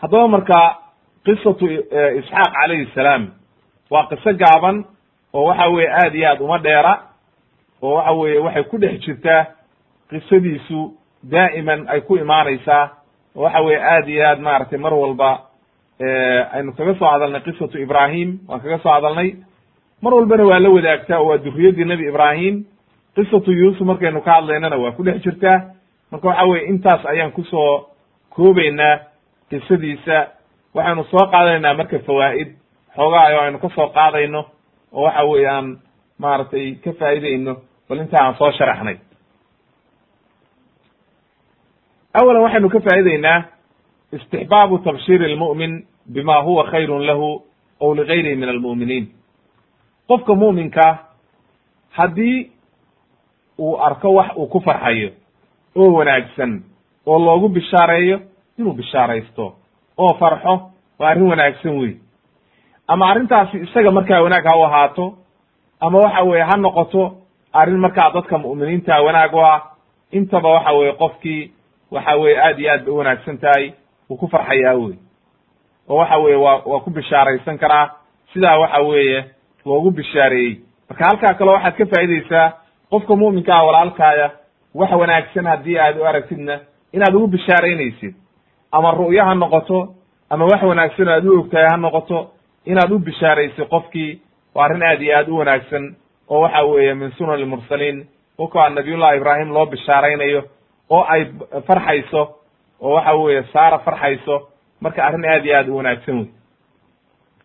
Haddaba 0.00 0.28
marka 0.28 0.60
qisatu 1.24 1.64
isxaaq 2.18 2.50
calayhi 2.54 2.86
salaam 2.94 3.22
waa 3.90 4.06
qiso 4.10 4.32
gaaban 4.38 4.84
oo 5.34 5.44
waxa 5.48 5.68
weye 5.68 5.88
aad 5.90 6.14
iyo 6.14 6.28
aad 6.30 6.40
uma 6.40 6.58
dheera 6.58 6.94
oo 7.82 7.94
waxa 7.94 8.12
weeye 8.12 8.38
waxay 8.38 8.64
ku 8.64 8.78
dhex 8.78 9.00
jirtaa 9.04 9.46
qisadiisu 10.10 10.94
daa'iman 11.22 11.88
ay 11.88 12.00
ku 12.00 12.16
imaanaysaa 12.16 12.84
oo 13.36 13.42
waxa 13.42 13.60
weye 13.60 13.80
aad 13.82 14.08
iyo 14.08 14.26
aad 14.28 14.40
maaragtay 14.40 14.78
mar 14.78 14.94
walba 14.94 15.40
aynu 16.00 16.72
kaga 16.76 16.94
soo 16.98 17.08
hadalnay 17.10 17.40
qisatu 17.42 17.78
ibraahim 17.78 18.38
waan 18.48 18.60
kaga 18.60 18.78
soo 18.78 18.92
hadalnay. 18.92 19.34
Mar 20.02 20.14
walbana 20.14 20.44
waa 20.46 20.58
la 20.60 20.68
wadaagtaa 20.70 21.18
oo 21.20 21.28
waa 21.28 21.38
duriyaddii 21.44 21.84
nebi 21.84 22.08
ibraahim. 22.08 22.64
Qisatu 23.16 23.50
yuusuf 23.52 23.86
markaynu 23.86 24.20
ka 24.22 24.32
hadlaynana 24.32 24.76
waa 24.76 24.92
ku 24.92 25.02
dhex 25.04 25.22
jirtaa. 25.24 25.74
Marka 26.10 26.28
waxa 26.28 26.44
weye 26.46 26.66
intaas 26.70 27.06
ayaan 27.06 27.32
ku 27.32 27.42
soo 27.44 27.88
koobaynaa 28.30 28.98
qisadiisa. 29.50 30.26
Waxaynu 30.74 31.04
soo 31.10 31.26
qaadanaynaa 31.32 31.74
marka 31.74 31.98
fawaa'id. 31.98 32.48
Xoogaayo 32.96 33.40
aynu 33.40 33.58
ka 33.58 33.68
soo 33.74 33.88
qaadayno 33.88 34.44
oo 34.92 35.02
waxa 35.04 35.24
weeye 35.24 35.48
aan 35.48 35.78
maaragtay 36.18 36.74
ka 36.84 36.92
faa'idayno 36.92 37.56
bal 37.88 37.98
inta 37.98 38.16
aan 38.24 38.34
soo 38.38 38.50
sharaxnay. 38.52 38.96
Awalan 42.14 42.42
waxaynu 42.42 42.68
ka 42.70 42.80
faa'idaynaa 42.80 43.38
istixbaabu 44.12 44.78
tabshir 44.78 45.20
lmu'min 45.34 45.84
bima 46.06 46.36
huwa 46.42 46.64
khayrun 46.70 47.06
lahu 47.06 47.42
ow 47.80 47.94
ligayrihi 47.94 48.36
min 48.36 48.48
almu'miniin 48.48 49.06
qofka 50.08 50.34
mu'minkaa 50.34 50.98
haddii 51.90 52.50
uu 53.58 53.76
arko 53.82 54.14
wax 54.14 54.28
uu 54.36 54.46
ku 54.46 54.60
farxayo 54.60 55.10
oo 55.76 55.92
wanaagsan 55.92 56.62
oo 57.06 57.18
loogu 57.18 57.48
bishaareeyo 57.48 58.20
inuu 58.58 58.72
bishaaraysto 58.72 59.54
oo 59.98 60.14
farxo 60.14 60.70
waa 60.98 61.08
arrin 61.10 61.28
wanaagsan 61.30 61.78
wey 61.78 61.92
ama 62.86 63.10
arrintaasi 63.10 63.56
isaga 63.58 63.90
markaa 63.90 64.22
wanaag 64.22 64.44
ha 64.46 64.56
u 64.58 64.62
ahaato 64.64 65.18
ama 65.80 65.98
waxa 65.98 66.22
weeye 66.22 66.42
ha 66.44 66.56
noqoto 66.56 67.02
arrin 67.52 67.78
markaa 67.78 68.10
dadka 68.14 68.38
mu'miniinta 68.38 69.02
wanaag 69.02 69.34
u 69.34 69.40
ah 69.44 69.60
intaba 70.12 70.48
waxa 70.48 70.72
weeye 70.72 70.92
qofkii 70.92 71.52
waxa 71.90 72.16
weye 72.16 72.38
aad 72.40 72.58
iyo 72.58 72.72
aad 72.72 72.84
bay 72.84 72.92
u 72.94 72.96
wanaagsan 72.96 73.38
tahay 73.38 73.72
wuu 74.10 74.16
ku 74.16 74.28
farxayaa 74.28 74.74
wey 74.74 74.94
oo 75.88 75.96
waxa 75.96 76.16
weye 76.18 76.36
waa 76.36 76.62
waa 76.66 76.80
ku 76.80 76.90
bishaaraysan 76.90 77.58
karaa. 77.58 77.90
Sidaa 78.32 78.58
waxa 78.58 78.80
weeye 78.82 79.24
loogu 79.66 79.90
bishaareeyey. 79.90 80.56
Marka 80.88 81.04
halkaa 81.04 81.34
kale 81.34 81.50
waxaad 81.50 81.76
ka 81.76 81.86
faa'idaysaa 81.86 82.52
qofka 82.90 83.16
mu'minka 83.16 83.54
ah 83.56 83.64
walaalkaaya 83.66 84.30
wax 84.74 84.90
wanaagsan 84.92 85.46
haddii 85.46 85.78
aad 85.78 85.96
u 86.00 86.04
aragtidna 86.06 86.60
inaad 86.92 87.14
ugu 87.14 87.26
bishaaraynaysid 87.26 88.14
ama 88.72 88.90
ru'yo 88.90 89.24
ha 89.24 89.34
noqoto 89.34 89.94
ama 90.30 90.44
wax 90.44 90.62
wanaagsan 90.62 91.08
aad 91.08 91.24
u 91.26 91.38
ogtahay 91.40 91.66
ha 91.70 91.76
noqoto 91.76 92.30
inaad 92.66 92.92
u 92.92 92.98
bishaaraysid 92.98 93.68
qofkii 93.68 94.20
waa 94.54 94.64
arrin 94.64 94.82
aad 94.82 95.02
iyo 95.02 95.16
aad 95.18 95.28
u 95.28 95.36
wanaagsan 95.38 95.96
oo 96.28 96.40
waxa 96.40 96.62
weeye 96.64 96.94
min 96.94 97.10
sunan 97.18 97.40
lmursaliin 97.40 98.06
kolkaa 98.36 98.68
nabiyullahi 98.68 99.16
ibraahim 99.16 99.52
loo 99.52 99.66
bishaaraynayo 99.66 100.42
oo 100.90 101.04
ay 101.08 101.26
farxayso 101.66 102.37
oo 102.80 102.94
waxa 102.94 103.14
weeye 103.16 103.42
saara 103.52 103.78
farxayso 103.78 104.48
marka 104.80 105.04
arrin 105.06 105.24
aad 105.24 105.44
iyo 105.46 105.56
aad 105.58 105.68
u 105.68 105.76
wanaagsan 105.76 106.16
wey 106.18 106.28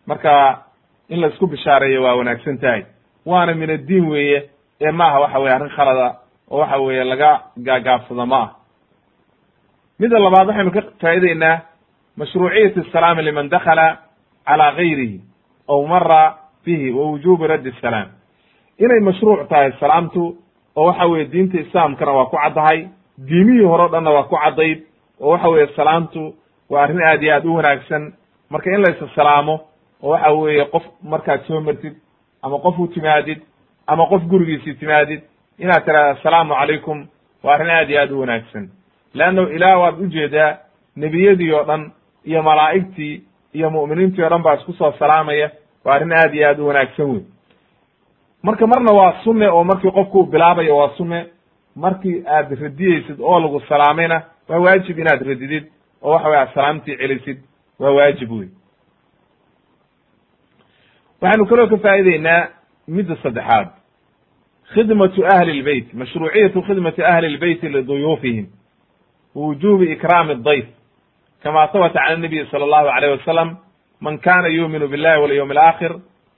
marka 0.06 0.58
in 1.08 1.20
la 1.20 1.26
isku 1.28 1.46
bishaareeyo 1.46 2.02
waa 2.02 2.14
wanaagsan 2.16 2.58
tahay. 2.58 2.82
Waana 3.26 3.54
min 3.54 3.70
addiin 3.70 4.08
weeye 4.08 4.50
ee 4.80 4.90
maaha 4.90 5.20
waxa 5.20 5.38
weye 5.38 5.54
arrin 5.54 5.70
khalada 5.76 6.16
oo 6.50 6.58
waxa 6.58 6.78
weeye 6.78 7.04
laga 7.04 7.40
gaagaabsado 7.56 8.26
ma 8.26 8.36
ah 8.42 8.50
mida 9.98 10.18
labaad 10.18 10.48
waxaynu 10.48 10.70
ka 10.70 10.82
faa'idaynaa 11.00 11.60
mashruuciyat 12.16 12.76
asalaami 12.78 13.22
liman 13.22 13.48
dakala 13.48 13.86
calaa 14.46 14.72
gayrihi 14.76 15.20
ow 15.68 15.86
mara 15.86 16.22
bihi 16.64 16.90
wa 16.90 17.04
wujubi 17.10 17.46
raddi 17.46 17.70
asalaam 17.78 18.08
inay 18.78 19.00
mashruuc 19.00 19.48
tahay 19.48 19.72
salaamtu 19.80 20.36
oo 20.76 20.84
waxa 20.86 21.06
weye 21.06 21.24
diinta 21.24 21.58
islaamkana 21.60 22.12
waa 22.12 22.26
ku 22.26 22.36
caddahay 22.36 22.88
diimihii 23.18 23.64
hore 23.64 23.82
o 23.84 23.88
dhanna 23.88 24.10
waa 24.10 24.22
ku 24.28 24.36
caddayd 24.36 24.82
oo 25.20 25.30
waxa 25.30 25.48
weeye 25.48 25.66
salaamtu 25.76 26.34
waa 26.70 26.82
arrin 26.82 27.02
aad 27.02 27.22
iyo 27.22 27.34
aad 27.34 27.44
u 27.46 27.54
wanaagsan. 27.54 28.12
Marka 28.50 28.70
in 28.70 28.80
la 28.82 29.08
salaamo 29.14 29.60
oo 30.02 30.10
waxa 30.10 30.32
weeye 30.32 30.64
qof 30.64 30.82
markaad 31.02 31.44
soo 31.46 31.60
martid 31.60 31.94
ama 32.42 32.58
qof 32.58 32.78
u 32.78 32.86
timaadid 32.88 33.40
ama 33.86 34.06
qof 34.06 34.22
gurigiisii 34.22 34.74
timaadid 34.74 35.20
inaad 35.58 35.84
tiraada 35.84 36.10
assalaamu 36.10 36.54
calaykum 36.54 37.06
waa 37.42 37.54
arrin 37.54 37.70
aad 37.70 37.90
iyo 37.90 38.00
aad 38.00 38.10
u 38.12 38.20
wanaagsan. 38.20 38.68
Leanno 39.14 39.48
ilaah 39.50 39.80
waad 39.80 40.00
u 40.00 40.06
jeedaa 40.06 40.56
nebiyadii 40.96 41.52
oo 41.52 41.64
dhan 41.64 41.92
iyo 42.24 42.42
malaa'igtii 42.42 43.22
iyo 43.54 43.70
mu'miniintii 43.70 44.24
o 44.24 44.28
dhan 44.28 44.42
baa 44.42 44.54
isku 44.54 44.72
soo 44.72 44.92
salaamaya 44.98 45.50
waa 45.84 45.94
arrin 45.94 46.12
aad 46.12 46.34
iyo 46.34 46.48
aad 46.48 46.58
u 46.60 46.66
wanaagsan 46.66 47.10
wey 47.10 47.22
marka 48.42 48.66
marna 48.66 48.92
waa 48.92 49.14
sunne 49.24 49.48
oo 49.48 49.64
markii 49.64 49.90
qofku 49.90 50.18
uu 50.20 50.26
bilaabayo 50.26 50.76
waa 50.76 50.90
sunne 50.96 51.26
markii 51.76 52.24
aad 52.28 52.52
radiyeysid 52.62 53.20
oo 53.20 53.40
lagu 53.40 53.60
salaamayna 53.60 54.22
waa 54.48 54.58
waajib 54.58 54.98
inaad 54.98 55.22
radidid 55.26 55.64
oo 56.02 56.10
waxa 56.12 56.28
wey 56.28 56.38
aad 56.38 56.54
salaamtii 56.54 56.96
celisid 56.96 57.38
waa 57.78 57.90
waajib 57.90 58.30
wey 58.32 58.48
waxaynu 61.20 61.46
kaloo 61.46 61.66
ka 61.68 61.76
faa'ideynaa 61.76 62.48
midda 62.88 63.16
saddexaad. 63.22 63.68
Khidmatu 64.74 65.26
ahli 65.34 65.60
lbeyt 65.60 65.94
mashruuciyatu 65.94 66.62
khidmati 66.62 67.02
ahli 67.04 67.28
lbeyti 67.36 67.68
liduyuufihim 67.68 68.46
wujubi 69.34 69.92
ikraami 69.92 70.34
dayf 70.34 70.66
kama 71.42 71.66
habata 71.66 72.00
can 72.08 72.20
nabiyi 72.20 72.46
sala 72.50 72.64
allahu 72.64 72.88
alayh 72.88 73.18
wasalam 73.18 73.56
man 74.00 74.18
kana 74.18 74.48
yuuminu 74.48 74.88
billahi 74.88 75.20
walyawmi 75.20 75.52
alaakhir 75.52 75.92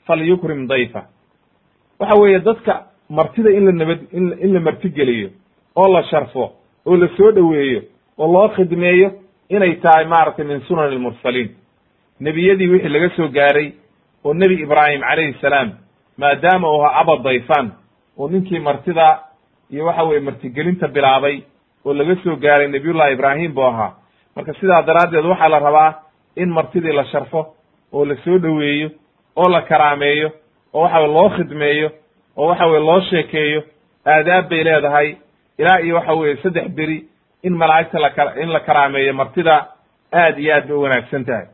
falyukrim 0.07 0.67
dayfa. 0.69 1.07
Waxa 1.99 2.21
weeye 2.23 2.41
dadka 2.41 2.87
martida 3.11 3.51
in 3.51 3.65
la 3.67 3.73
nabad 3.73 3.99
in 4.13 4.53
la 4.55 4.61
martigeliyo 4.61 5.31
oo 5.77 5.93
la 5.93 6.03
sharfo 6.05 6.53
oo 6.87 6.97
la 6.97 7.09
soo 7.17 7.33
dhoweeyo 7.33 7.83
oo 8.19 8.33
loo 8.33 8.49
khidmeeyo 8.49 9.11
inay 9.49 9.75
tahay 9.75 10.05
maaragtay 10.05 10.45
min 10.45 10.61
sunan 10.69 10.85
almursaliin 10.93 11.51
nebiyadii 12.21 12.69
wixii 12.69 12.89
laga 12.89 13.11
soo 13.17 13.29
gaaray 13.29 13.73
oo 14.25 14.35
nebi 14.35 14.55
ibraahim 14.63 15.01
calayhi 15.01 15.35
salaam 15.41 15.71
maadaama 16.19 16.69
uu 16.71 16.83
ahaa 16.85 17.01
aba 17.01 17.17
dayfan 17.17 17.71
oo 18.19 18.29
ninkii 18.29 18.59
martida 18.59 19.19
iyo 19.71 19.85
waxa 19.87 20.03
weye 20.03 20.21
martigelinta 20.21 20.89
bilaabay 20.89 21.41
oo 21.85 21.95
laga 21.95 22.17
soo 22.25 22.37
gaaray 22.37 22.69
nabiyullahi 22.69 23.13
ibraahim 23.13 23.53
buu 23.55 23.65
ahaa. 23.65 23.93
Marka 24.37 24.53
sidaa 24.61 24.83
daraaddeed 24.83 25.25
waxaa 25.25 25.49
la 25.49 25.59
rabaa 25.59 25.95
in 26.37 26.49
martidii 26.51 26.93
la 26.93 27.05
sharfo 27.05 27.55
oo 27.93 28.05
la 28.05 28.17
soo 28.25 28.39
dhoweeyo 28.39 28.91
oo 29.37 29.49
la 29.49 29.61
karaameeyo 29.63 30.31
oo 30.75 30.83
waxa 30.83 30.99
weye 31.01 31.13
loo 31.15 31.29
khidmeeyo 31.31 31.91
oo 32.37 32.47
waxa 32.49 32.67
weye 32.67 32.81
loo 32.87 33.01
sheekeeyo 33.01 33.63
aadaab 34.07 34.49
bay 34.49 34.65
leedahay. 34.65 35.17
Ilaa 35.59 35.79
iyo 35.81 35.95
waxa 35.97 36.13
weye 36.15 36.37
saddex 36.37 36.69
beri 36.69 37.05
in 37.43 37.55
malaa'igta 37.57 37.99
laka 38.01 38.33
in 38.43 38.49
la 38.53 38.61
karaameeyo 38.61 39.13
martida 39.15 39.67
aad 40.13 40.39
iyo 40.39 40.55
aad 40.55 40.67
bay 40.69 40.77
u 40.77 40.81
wanaagsan 40.83 41.25
tahay. 41.25 41.47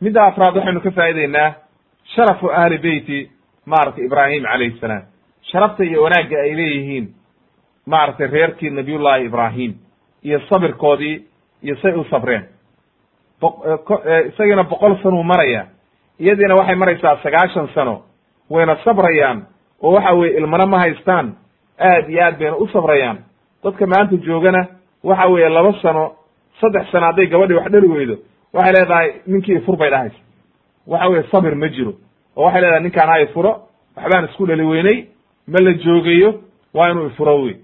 Midda 0.00 0.24
afraad 0.26 0.56
waxaynu 0.56 0.80
ka 0.80 0.90
faa'ideynaa 0.90 1.54
sharafu 2.14 2.50
ahli 2.50 2.78
beyti 2.78 3.30
maaragtay 3.66 4.04
ibraahim 4.04 4.42
calayhi 4.44 4.78
salaam. 4.80 5.02
Sharafta 5.50 5.84
iyo 5.84 6.02
wanaagga 6.02 6.40
ay 6.42 6.54
leeyihiin 6.56 7.06
maaragtay 7.86 8.26
reerkii 8.26 8.70
nabiyullahi 8.70 9.24
ibraahim 9.24 9.74
iyo 10.22 10.40
sabirkoodii 10.48 11.24
iyo 11.62 11.76
say 11.76 11.92
u 11.92 12.04
sabreen. 12.04 12.44
Isagiina 14.28 14.62
boqol 14.64 14.96
sanuu 15.02 15.22
maraya 15.22 15.66
iyadiina 16.20 16.54
waxay 16.54 16.74
maraysaa 16.76 17.16
sagaashan 17.22 17.68
sano 17.74 18.02
wayna 18.50 18.76
sabrayaan 18.84 19.46
oo 19.82 19.92
waxa 19.94 20.12
weye 20.12 20.36
ilmana 20.38 20.66
ma 20.66 20.78
haystaan 20.78 21.36
aad 21.78 22.08
iyo 22.10 22.24
aad 22.24 22.38
bayna 22.38 22.56
u 22.56 22.68
sabrayaan 22.68 23.18
dadka 23.64 23.86
maanta 23.86 24.16
joogana 24.16 24.66
waxa 25.04 25.26
weeye 25.28 25.48
laba 25.48 25.72
sano 25.82 26.12
saddex 26.60 26.90
sano 26.92 27.06
hadday 27.06 27.26
gabadhii 27.26 27.54
wax 27.56 27.70
dhali 27.72 27.88
weydo 27.88 28.16
waxay 28.52 28.72
leedahay 28.72 29.12
ninkii 29.26 29.54
ifur 29.54 29.76
bay 29.76 29.90
dhahaysa 29.90 30.16
waxa 30.86 31.08
weye 31.08 31.22
sabir 31.30 31.54
ma 31.56 31.68
jiro. 31.68 31.92
Oo 32.36 32.44
waxay 32.44 32.60
leedahay 32.60 32.82
ninkaan 32.82 33.08
ha 33.08 33.20
ifuro 33.20 33.50
waxbaan 33.96 34.24
isku 34.24 34.46
dhali 34.46 34.62
weynay 34.64 35.04
ma 35.48 35.58
la 35.60 35.72
joogayo 35.72 36.34
waa 36.74 36.90
inuu 36.90 37.06
ifuro 37.06 37.42
wey 37.42 37.56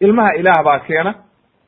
ilmaha 0.00 0.34
ilaah 0.34 0.64
baa 0.64 0.78
keena 0.78 1.14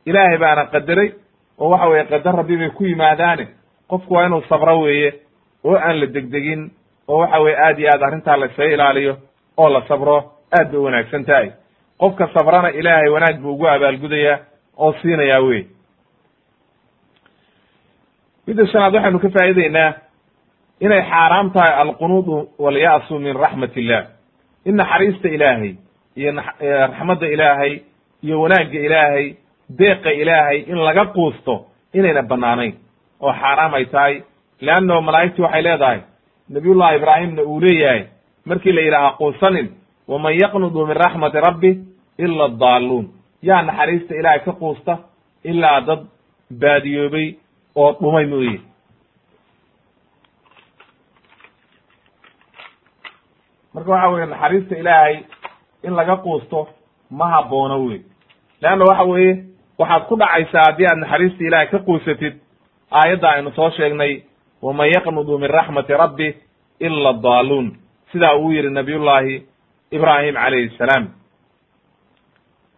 ilaahay 0.07 0.39
baana 0.39 0.65
qadaray 0.67 1.13
oo 1.59 1.69
waxa 1.71 1.89
weye 1.89 2.05
qadar 2.05 2.37
rabbi 2.37 2.57
bay 2.57 2.71
ku 2.71 2.85
yimaadaane 2.85 3.49
qofku 3.89 4.15
waa 4.15 4.27
inuu 4.27 4.43
sabro 4.49 4.81
weeye 4.81 5.13
oo 5.65 5.77
aan 5.77 6.01
la 6.01 6.07
degdegin 6.07 6.71
oo 7.09 7.19
waxa 7.19 7.41
weye 7.41 7.57
aad 7.57 7.79
iyo 7.79 7.89
aad 7.95 8.03
arrintaa 8.03 8.37
laysaga 8.37 8.73
ilaaliyo 8.75 9.17
oo 9.57 9.69
la 9.69 9.83
sabro 9.89 10.17
aad 10.59 10.71
bay 10.71 10.81
u 10.81 10.85
wanaagsan 10.85 11.25
tahay 11.25 11.51
qofka 12.01 12.29
sabrana 12.35 12.69
ilaahay 12.71 13.09
wanaag 13.15 13.37
buu 13.43 13.53
ugu 13.53 13.67
abaalgudayaa 13.69 14.39
oo 14.79 14.93
siinayaa 15.03 15.41
wey 15.49 15.63
midda 18.47 18.67
shanaad 18.73 18.95
waxaynu 18.95 19.19
ka 19.25 19.29
faa'ideynaa 19.37 19.91
inay 20.81 21.03
xaaraam 21.11 21.51
tahay 21.55 21.73
alqunuudu 21.83 22.37
walya'su 22.59 23.19
min 23.19 23.37
raxmat 23.45 23.77
illah 23.77 24.03
in 24.65 24.75
naxariista 24.77 25.29
ilaahay 25.37 25.73
iyo 26.17 26.33
raxmadda 26.91 27.27
ilaahay 27.35 27.73
iyo 28.25 28.41
wanaagga 28.43 28.79
ilaahay 28.87 29.27
deeqa 29.79 30.11
ilaahay 30.23 30.59
in 30.71 30.77
laga 30.87 31.05
quusto 31.15 31.55
inayna 31.95 32.23
banaanayn 32.23 32.75
oo 33.21 33.33
xaaraam 33.33 33.75
ay 33.75 33.85
tahay. 33.85 34.15
Leanno 34.61 35.01
malaa'igtii 35.01 35.43
waxay 35.43 35.63
leedahay 35.63 36.01
nabiyullahi 36.49 36.97
ibraahimna 36.97 37.43
uu 37.43 37.61
leeyahay 37.61 38.03
markii 38.47 38.73
la 38.73 38.81
yidhaaha 38.87 39.11
quusanin 39.19 39.69
waman 40.09 40.35
yaqnudu 40.43 40.87
min 40.87 40.97
raxmati 40.97 41.39
rabbi 41.47 41.71
ila 42.19 42.45
adaalluun 42.45 43.07
yaa 43.49 43.63
naxariista 43.63 44.15
ilaahay 44.21 44.41
ka 44.45 44.53
quusta 44.53 44.99
ilaa 45.45 45.81
dad 45.81 46.01
baadiyoobay 46.61 47.27
oo 47.77 47.93
dhumay 48.01 48.27
mooye. 48.27 48.61
Marka 53.75 53.91
waxa 53.91 54.09
weye 54.09 54.27
naxariista 54.27 54.77
ilaahay 54.77 55.17
in 55.85 55.95
laga 55.97 56.17
quusto 56.17 56.69
ma 57.11 57.27
haboono 57.35 57.77
wey 57.87 58.01
leanna 58.63 58.85
waxa 58.91 59.05
weeye 59.05 59.45
waxaad 59.79 60.03
ku 60.09 60.17
dhacaysaa 60.17 60.65
haddii 60.67 60.87
aad 60.91 60.99
naxariista 61.03 61.45
ilaahay 61.45 61.67
ka 61.73 61.79
quusatid 61.79 62.35
aayadda 62.91 63.29
aynu 63.31 63.51
soo 63.57 63.71
sheegnay 63.71 64.23
waman 64.63 64.89
yaqnudu 64.95 65.39
min 65.39 65.51
raxmati 65.51 65.93
rabbi 65.93 66.29
ila 66.81 67.13
daaluun 67.13 67.69
sidaa 68.13 68.35
uu 68.37 68.53
yihi 68.53 68.71
nabiyullaahi 68.71 69.35
ibraahim 69.93 70.35
calayhi 70.35 70.71
salaam 70.79 71.09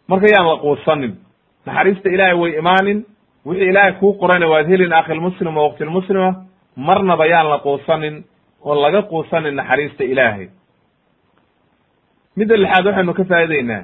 marka 0.09 0.27
yaan 0.35 0.47
la 0.49 0.57
quusanin. 0.65 1.12
Naxariista 1.67 2.09
ilaahay 2.11 2.35
way 2.43 2.59
imaanin. 2.59 3.05
Wixii 3.47 3.69
ilaahay 3.71 3.93
kuu 4.01 4.12
qorayna 4.21 4.47
waad 4.49 4.67
helin 4.69 4.93
akhilmuslim 4.93 5.57
oo 5.57 5.69
waqtilmuslima 5.69 6.31
marnaba 6.77 7.27
yaan 7.27 7.49
la 7.51 7.59
quusanin 7.59 8.25
oo 8.65 8.75
laga 8.83 9.03
quusanin 9.03 9.55
naxariista 9.57 10.05
ilaahay. 10.05 10.49
Midda 12.37 12.57
lixaad 12.57 12.87
waxaynu 12.87 13.15
ka 13.15 13.25
faa'idaynaa 13.25 13.83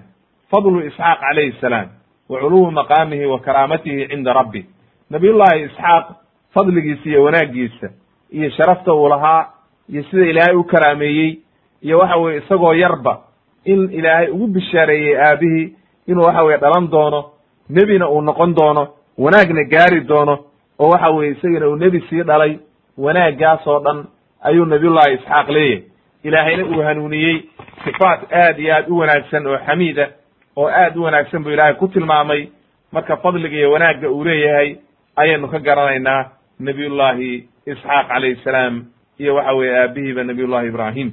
fadlu 0.51 0.81
isxaaq 0.89 1.21
calayhi 1.21 1.53
salaam 1.61 1.89
wa 2.29 2.41
culuwi 2.41 2.71
maqaamihi 2.73 3.27
wa 3.27 3.39
karaamatihi 3.41 4.09
cinda 4.09 4.33
rabbi. 4.33 4.67
Nabiyullaahi 5.11 5.63
isxaaq 5.65 6.07
fadligiisa 6.55 7.09
iyo 7.09 7.23
wanaaggiisa 7.25 7.89
iyo 8.33 8.51
sharafta 8.51 8.93
uu 8.95 9.09
lahaa 9.09 9.49
iyo 9.89 10.03
sida 10.11 10.27
ilaahay 10.27 10.55
u 10.57 10.65
karaameeyey 10.65 11.39
iyo 11.83 11.99
waxa 11.99 12.17
weye 12.17 12.39
isagoo 12.39 12.75
yarba 12.75 13.21
in 13.65 13.91
ilaahay 13.93 14.29
ugu 14.31 14.47
bishaareeyey 14.47 15.17
aabihii 15.23 15.73
inuu 16.07 16.25
waxa 16.25 16.43
weye 16.43 16.59
dhalan 16.59 16.89
doono 16.91 17.25
nebina 17.71 18.09
uu 18.11 18.21
noqon 18.23 18.55
doono 18.55 18.89
wanaagna 19.19 19.65
gaari 19.65 20.01
doono 20.01 20.39
oo 20.79 20.89
waxa 20.91 21.11
weye 21.11 21.31
isagana 21.33 21.69
uu 21.69 21.77
nebi 21.77 22.01
sii 22.11 22.23
dhalay 22.23 22.59
wanaaggaas 22.99 23.67
oo 23.67 23.81
dhan 23.81 24.05
ayuu 24.43 24.65
nabiyullahi 24.65 25.15
isxaaq 25.15 25.49
leeyahay. 25.49 25.83
Ilaahayna 26.25 26.65
uu 26.67 26.83
hanuuniyey 26.83 27.43
sifaat 27.85 28.33
aad 28.33 28.59
iyo 28.59 28.75
aad 28.75 28.89
u 28.89 28.99
wanaagsan 28.99 29.47
oo 29.47 29.59
xamiid 29.67 29.99
ah 29.99 30.09
oo 30.57 30.69
aad 30.69 30.97
u 30.97 31.03
wanaagsan 31.03 31.43
buu 31.45 31.51
ilaahay 31.51 31.75
ku 31.75 31.89
tilmaamay. 31.89 32.49
Marka 32.93 33.17
fadliga 33.17 33.57
iyo 33.57 33.73
wanaagga 33.73 34.11
uu 34.11 34.25
leeyahay 34.25 34.77
ayaynu 35.17 35.49
ka 35.49 35.59
garanaynaa 35.59 36.31
nabiyullahi 36.61 37.49
isxaaq 37.67 38.09
calayhi 38.09 38.41
salaam 38.45 38.85
iyo 39.19 39.35
waxa 39.35 39.53
weye 39.53 39.77
aabihiiba 39.79 40.25
nabiyullahi 40.25 40.69
ibraahim 40.69 41.13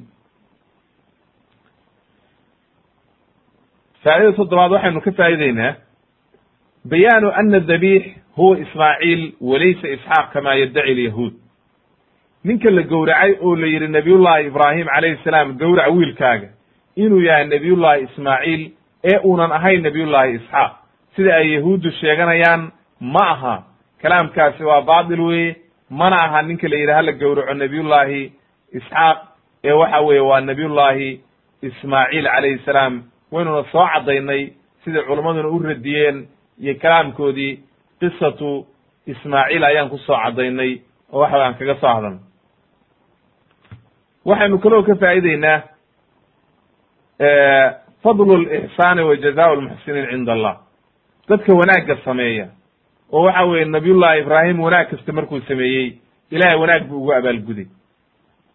faa'idada 4.07 4.33
toddobaad 4.39 4.71
waxaynu 4.75 5.01
ka 5.05 5.11
faa'ideynaa 5.19 5.73
bayaanu 6.91 7.31
ana 7.39 7.59
dabiix 7.59 8.03
huwa 8.37 8.57
ismaaciil 8.59 9.23
walaysa 9.41 9.87
isxaaq 9.95 10.31
kama 10.33 10.55
yaddaci 10.61 10.93
lyahuud 10.99 11.33
ninka 12.43 12.69
la 12.69 12.81
gowracay 12.81 13.31
oo 13.41 13.55
la 13.55 13.67
yidhi 13.67 13.87
nabiyullahi 13.87 14.47
ibraahim 14.47 14.87
calayhi 14.95 15.19
salaam 15.23 15.57
gowrac 15.57 15.91
wiilkaaga 15.97 16.47
inuu 16.95 17.21
yahay 17.21 17.45
nabiyullahi 17.47 18.03
ismaaciil 18.03 18.71
ee 19.03 19.17
uunan 19.23 19.51
ahayn 19.51 19.81
nabiyullahi 19.83 20.33
isxaaq. 20.35 20.71
Sida 21.15 21.35
ay 21.35 21.53
yahuuddu 21.53 21.91
sheeganayaan 21.91 22.71
ma 23.01 23.23
aha. 23.33 23.55
Kalaamkaasi 24.01 24.63
waa 24.63 24.81
baatil 24.81 25.21
weye 25.21 25.55
mana 25.89 26.15
aha 26.25 26.41
ninka 26.41 26.67
la 26.67 26.75
yidhi 26.77 26.91
hala 26.91 27.11
gowraco 27.11 27.53
nabiyullahi 27.53 28.31
isxaaq 28.73 29.17
ee 29.63 29.71
waxa 29.71 29.99
weeye 30.01 30.21
waa 30.21 30.41
nabiyullahi 30.41 31.21
ismaaciil 31.61 32.25
calayhi 32.35 32.59
salaam 32.65 33.03
waynuna 33.31 33.63
soo 33.71 33.87
caddaynay 33.93 34.53
sidai 34.83 35.03
culammaduna 35.03 35.47
u 35.49 35.59
radiyeen 35.59 36.27
iyo 36.61 36.75
kalaamkoodii 36.81 37.59
qisatu 37.99 38.65
ismaaciil 39.07 39.63
ayaan 39.63 39.89
ku 39.89 39.97
soo 39.97 40.17
caddaynay 40.23 40.79
oo 41.13 41.19
waxa 41.21 41.43
aan 41.45 41.55
kaga 41.55 41.75
soo 41.81 41.87
hadalnay 41.95 42.19
waxaynu 44.25 44.59
kaloo 44.59 44.83
ka 44.83 44.95
faa'ideynaa 44.95 45.61
fadlu 48.03 48.37
lixsaani 48.37 49.01
wa 49.01 49.15
jazaa 49.15 49.55
lmuxsiniin 49.55 50.09
cinda 50.09 50.33
allah 50.33 50.55
dadka 51.29 51.53
wanaagga 51.53 51.97
sameeya 52.05 52.47
oo 53.11 53.23
waxa 53.25 53.43
weeye 53.45 53.65
nabiyullahi 53.65 54.19
ibraahim 54.21 54.59
wanaag 54.59 54.89
kasta 54.89 55.13
markuu 55.13 55.39
sameeyey 55.47 55.93
ilahay 56.31 56.59
wanaag 56.59 56.83
buu 56.87 56.97
ugu 56.97 57.13
abaalguday 57.13 57.65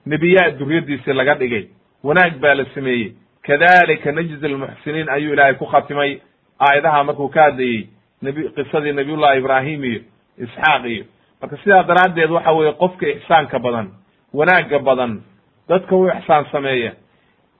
nebiyaa 0.06 0.50
duriyaddiisii 0.58 1.12
laga 1.12 1.34
dhigay 1.34 1.64
wanaag 2.04 2.38
baa 2.40 2.54
la 2.54 2.64
sameeyey 2.74 3.12
kadalika 3.46 4.12
najzi 4.12 4.48
lmuxsiniin 4.48 5.08
ayuu 5.10 5.32
ilaahay 5.32 5.54
ku 5.54 5.66
khatimay 5.66 6.20
aayadaha 6.60 7.04
markuu 7.04 7.28
ka 7.28 7.42
hadlayey 7.42 7.88
nabi 8.22 8.48
qisadii 8.56 8.92
nabiyullahi 8.92 9.38
ibraahim 9.38 9.84
iyo 9.84 10.00
isxaaq 10.38 10.84
iyo. 10.86 11.04
Marka 11.40 11.56
sidaa 11.56 11.82
daraaddeed 11.82 12.30
waxa 12.30 12.52
weeye 12.52 12.72
qofka 12.72 13.06
ixsaanka 13.08 13.58
badan 13.58 13.88
wanaagga 14.34 14.78
badan 14.78 15.22
dadka 15.68 15.96
u 15.96 16.06
ixsaan 16.08 16.44
sameeya 16.52 16.92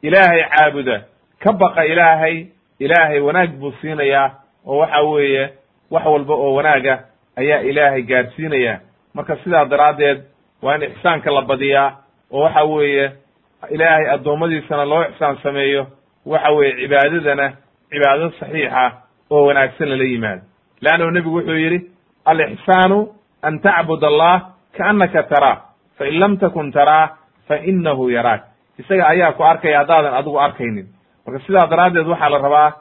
ilaahay 0.03 0.45
caabuda 0.51 1.03
ka 1.43 1.53
baqa 1.53 1.85
ilaahay 1.87 2.47
ilaahay 2.79 3.21
wanaag 3.21 3.51
buu 3.59 3.73
siinayaa 3.81 4.31
oo 4.67 4.79
waxa 4.79 5.01
weeye 5.03 5.51
wax 5.91 6.05
walba 6.07 6.35
oo 6.35 6.55
wanaaga 6.55 7.05
ayaa 7.37 7.61
ilaahay 7.61 8.03
gaarsiinaya. 8.03 8.81
Marka 9.15 9.37
sidaa 9.45 9.65
daraaddeed 9.65 10.23
waa 10.63 10.75
in 10.77 10.83
ixsaanka 10.83 11.31
la 11.31 11.43
badiyaa 11.43 11.97
oo 12.31 12.41
waxa 12.43 12.65
weeye 12.65 13.13
ilaahay 13.71 14.11
addoommadiisana 14.15 14.85
loo 14.85 15.03
ixsaan 15.03 15.37
sameeyo 15.43 15.87
waxa 16.27 16.51
weeye 16.53 16.75
cibaadadana 16.77 17.53
cibaado 17.91 18.31
saxiixa 18.31 18.93
oo 19.31 19.47
wanaagsan 19.47 19.89
lala 19.89 20.05
yimaado. 20.05 20.43
Leannahu 20.81 21.11
nebigu 21.11 21.37
wuxuu 21.37 21.57
yidhi 21.57 21.91
alixsaanu 22.25 23.09
an 23.43 23.61
tacbud 23.61 24.03
allah 24.05 24.41
kaannaka 24.77 25.23
taraa 25.23 25.57
fain 25.99 26.19
lam 26.21 26.37
takun 26.39 26.73
taraa 26.73 27.09
fa 27.49 27.57
inahu 27.57 28.11
yaraak. 28.11 28.43
Isaga 28.79 29.07
ayaa 29.09 29.33
ku 29.33 29.43
arkaya 29.45 29.79
haddaadan 29.79 30.15
adigu 30.15 30.39
arkaynin. 30.41 30.87
Marka 31.27 31.41
sidaa 31.47 31.67
daraaddeed 31.71 32.07
waxaa 32.07 32.29
la 32.31 32.39
rabaa 32.39 32.73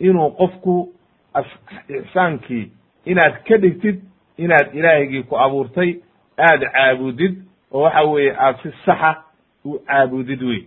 inuu 0.00 0.30
qofku 0.30 0.88
ixsaankii 1.88 2.70
inaad 3.06 3.42
ka 3.48 3.56
dhigtid 3.58 4.00
inaad 4.38 4.74
ilaahigii 4.74 5.22
ku 5.22 5.36
abuurtay 5.38 5.94
aad 6.38 6.60
caabudid 6.72 7.34
oo 7.72 7.82
waxa 7.82 8.02
weeye 8.02 8.34
aad 8.38 8.56
si 8.62 8.72
saxa 8.84 9.14
u 9.64 9.78
caabudid 9.86 10.42
wey 10.42 10.60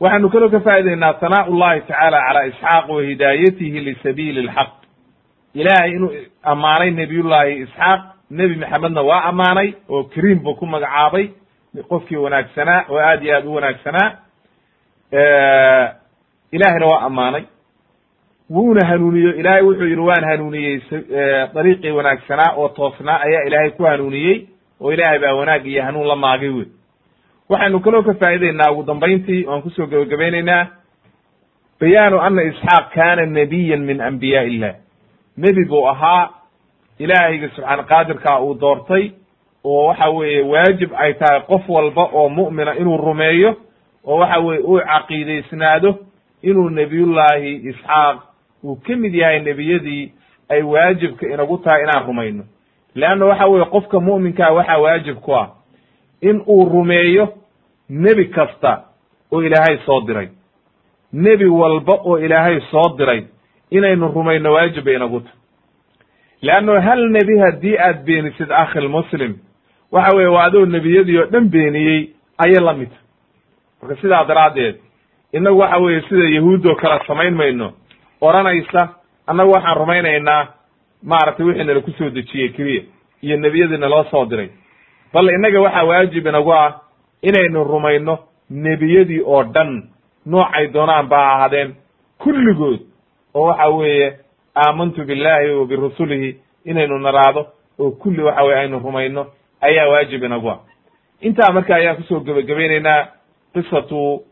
waxaanu 0.00 0.28
kaloo 0.32 0.48
ka 0.54 0.60
faa'idaynaa 0.60 1.14
sanaa 1.20 1.46
llahi 1.60 1.80
tacaala 1.80 2.18
calaa 2.26 2.44
isxaaq 2.50 2.88
wa 2.88 3.02
hidaayatihi 3.02 3.80
lisabiili 3.80 4.42
lxaq 4.48 4.70
ilaahay 5.54 5.90
inuu 5.96 6.12
ammaanay 6.52 6.90
nebiyullahi 6.90 7.52
isxaaq 7.64 8.00
nebi 8.30 8.54
maxamedna 8.62 9.02
waa 9.10 9.22
ammaanay 9.30 9.68
oo 9.88 10.02
kariim 10.14 10.38
buu 10.44 10.54
ku 10.54 10.66
magacaabay 10.66 11.26
qofkii 11.88 12.16
wanaagsanaa 12.24 12.80
oo 12.88 12.98
aad 13.08 13.22
iyo 13.24 13.36
aad 13.36 13.46
u 13.46 13.54
wanaagsanaa. 13.54 14.08
Ilaahayna 16.52 16.86
waa 16.86 17.00
ammaanay. 17.00 17.44
Wuuna 18.50 18.86
hanuuniyo 18.86 19.34
ilaahay 19.34 19.62
wuxuu 19.62 19.84
yidhi 19.84 20.00
waan 20.00 20.24
hanuuniyey 20.24 20.80
dariiqii 21.54 21.90
wanaagsanaa 21.90 22.52
oo 22.56 22.68
toosnaa 22.68 23.20
ayaa 23.26 23.42
ilaahay 23.46 23.70
ku 23.70 23.82
hanuuniyey 23.84 24.46
oo 24.80 24.92
ilaahay 24.92 25.18
baa 25.18 25.34
wanaag 25.34 25.66
iyo 25.66 25.82
hanuun 25.82 26.06
la 26.08 26.16
maagay 26.16 26.48
wey 26.48 26.66
waxaynu 27.48 27.80
kaloo 27.80 28.02
ka 28.02 28.14
faa'ideynaa 28.14 28.70
ugu 28.72 28.82
dambayntii 28.82 29.44
oan 29.46 29.62
ku 29.62 29.70
soo 29.70 29.86
gebagabaynaynaa 29.86 30.66
bayaanu 31.80 32.20
ana 32.20 32.42
isxaaq 32.42 32.90
kaana 32.94 33.26
nabiyan 33.26 33.80
min 33.84 34.00
anbiyaa 34.00 34.42
illah 34.42 34.74
nebi 35.36 35.64
buu 35.64 35.86
ahaa 35.88 36.30
ilaahayga 36.98 37.48
subxaan 37.48 37.84
qaadirkaa 37.90 38.40
uu 38.40 38.54
doortay 38.60 39.10
oo 39.64 39.86
waxa 39.86 40.08
weeye 40.10 40.42
waajib 40.42 40.90
ay 40.96 41.14
tahay 41.14 41.40
qof 41.40 41.68
walba 41.68 42.04
oo 42.12 42.28
mu'mina 42.28 42.74
inuu 42.80 42.96
rumeeyo 42.96 43.56
oo 44.04 44.18
waxa 44.18 44.38
weye 44.40 44.60
uu 44.60 44.80
caqiidaysnaado 44.80 45.90
inuu 46.42 46.68
nebiyullaahi 46.70 47.52
isxaaq 47.70 48.18
uu 48.64 48.76
ka 48.86 48.96
mid 48.96 49.14
yahay 49.14 49.40
nebiyadii 49.40 50.12
ay 50.48 50.62
waajibka 50.62 51.26
inagu 51.26 51.58
tahay 51.58 51.82
inaan 51.82 52.06
rumayno 52.06 52.44
leanna 52.96 53.24
waxa 53.26 53.46
weye 53.46 53.64
qofka 53.64 54.00
mu'minkaa 54.00 54.50
waxaa 54.56 54.78
waajib 54.84 55.16
ku 55.20 55.32
ah 55.34 55.48
in 56.20 56.42
uu 56.46 56.64
rumeeyo 56.72 57.28
nebi 57.88 58.24
kasta 58.28 58.82
oo 59.32 59.42
ilaahay 59.42 59.78
soo 59.86 60.00
diray. 60.06 60.28
Nebi 61.12 61.44
walba 61.46 61.94
oo 62.04 62.18
ilaahay 62.18 62.60
soo 62.70 62.96
diray 62.98 63.24
inaynu 63.70 64.08
rumayno 64.14 64.52
waajib 64.52 64.84
bay 64.84 64.94
inagu 64.96 65.20
tahay. 65.20 65.36
leanno 66.42 66.80
hal 66.80 67.08
nebi 67.10 67.38
haddii 67.38 67.76
aad 67.78 68.04
beenisid 68.04 68.50
akhilmuslim 68.52 69.34
waxa 69.92 70.16
weye 70.16 70.28
waa 70.28 70.44
adoo 70.44 70.66
nebiyadii 70.66 71.18
oo 71.18 71.26
dhan 71.32 71.48
beeniyey 71.48 72.10
ayay 72.38 72.60
la 72.64 72.72
mid 72.74 72.90
marka 73.82 74.00
sidaa 74.02 74.24
daraaddeed 74.24 74.76
innagu 75.32 75.58
waxa 75.58 75.78
weeye 75.78 76.00
sida 76.08 76.28
yahuuddoo 76.36 76.74
kale 76.74 77.00
samayn 77.06 77.34
mayno 77.34 77.72
odhanaysa 78.20 78.88
annagu 79.26 79.50
waxaan 79.52 79.76
rumaynaynaa 79.78 80.46
maaragtay 81.02 81.46
wixii 81.46 81.64
nala 81.64 81.80
ku 81.80 81.90
soo 81.90 82.10
dejiyey 82.10 82.48
keliya 82.48 82.82
iyo 83.22 83.36
nebiyadii 83.36 83.76
naloo 83.78 84.04
soo 84.10 84.24
diray. 84.26 84.50
Bal 85.12 85.28
innaga 85.30 85.60
waxaa 85.60 85.84
waajib 85.84 86.26
inagu 86.26 86.52
ah 86.54 86.80
inaynu 87.22 87.64
rumayno 87.64 88.18
nebiyadii 88.50 89.20
oo 89.26 89.42
dhan. 89.44 89.82
Noocay 90.26 90.66
doonaan 90.72 91.08
ba 91.08 91.18
ahaadeen 91.32 91.74
kulligood 92.18 92.80
oo 93.34 93.46
waxa 93.46 93.68
weeye 93.68 94.18
aamantu 94.56 95.04
billahi 95.04 95.50
wa 95.50 95.66
birusulihi 95.66 96.36
inaynu 96.64 96.98
naraado 96.98 97.46
oo 97.78 97.90
kulli 97.90 98.22
waxa 98.22 98.42
weye 98.42 98.58
aynu 98.58 98.78
rumayno 98.78 99.26
ayaa 99.60 99.88
waajib 99.88 100.22
inagu 100.24 100.50
ah. 100.50 100.58
Intaa 101.20 101.52
marka 101.52 101.74
ayaan 101.74 101.96
ku 101.96 102.02
soo 102.02 102.20
gebagabaynaynaa 102.20 103.06
qisatu 103.54 104.22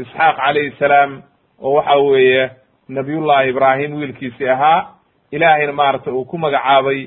isxaaq 0.00 0.36
calayhi 0.36 0.72
salaam 0.78 1.22
oo 1.62 1.72
waxa 1.74 1.96
weeye 1.96 2.50
nabiyullahi 2.88 3.50
ibraahim 3.50 3.94
wiilkiisii 3.96 4.48
ahaa 4.48 4.93
ilaahayna 5.34 5.72
maaragtay 5.80 6.12
uu 6.12 6.24
ku 6.30 6.36
magacaabay 6.44 7.00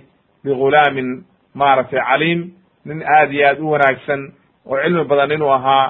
bigulaamin 0.44 1.10
maaragtay 1.62 2.00
caliim 2.10 2.42
nin 2.86 3.00
aad 3.18 3.32
iyo 3.34 3.48
aad 3.50 3.60
u 3.60 3.72
wanaagsan 3.74 4.22
oo 4.70 4.78
cilmi 4.84 5.04
badan 5.12 5.32
inuu 5.32 5.52
ahaa 5.58 5.86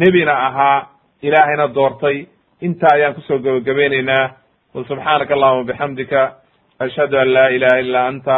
nebina 0.00 0.34
ahaa 0.48 0.78
ilaahayna 1.26 1.66
doortay 1.76 2.26
intaa 2.66 2.94
ayaan 2.96 3.14
ku 3.14 3.20
soo 3.28 3.38
gebagabaynaynaa 3.44 4.24
wasubxaanaka 4.74 5.34
allahuma 5.36 5.64
bixamdika 5.70 6.20
ashhadu 6.84 7.18
an 7.22 7.28
laa 7.36 7.48
ilaha 7.56 7.80
illa 7.84 8.00
anta 8.10 8.36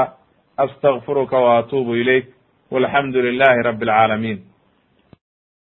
astakfiruka 0.65 1.37
wa 1.45 1.59
atuubu 1.59 1.95
ilayk 2.03 2.27
walxamdu 2.71 3.19
lilahi 3.23 3.63
rabi 3.69 3.85
alcaalamiin 3.91 4.39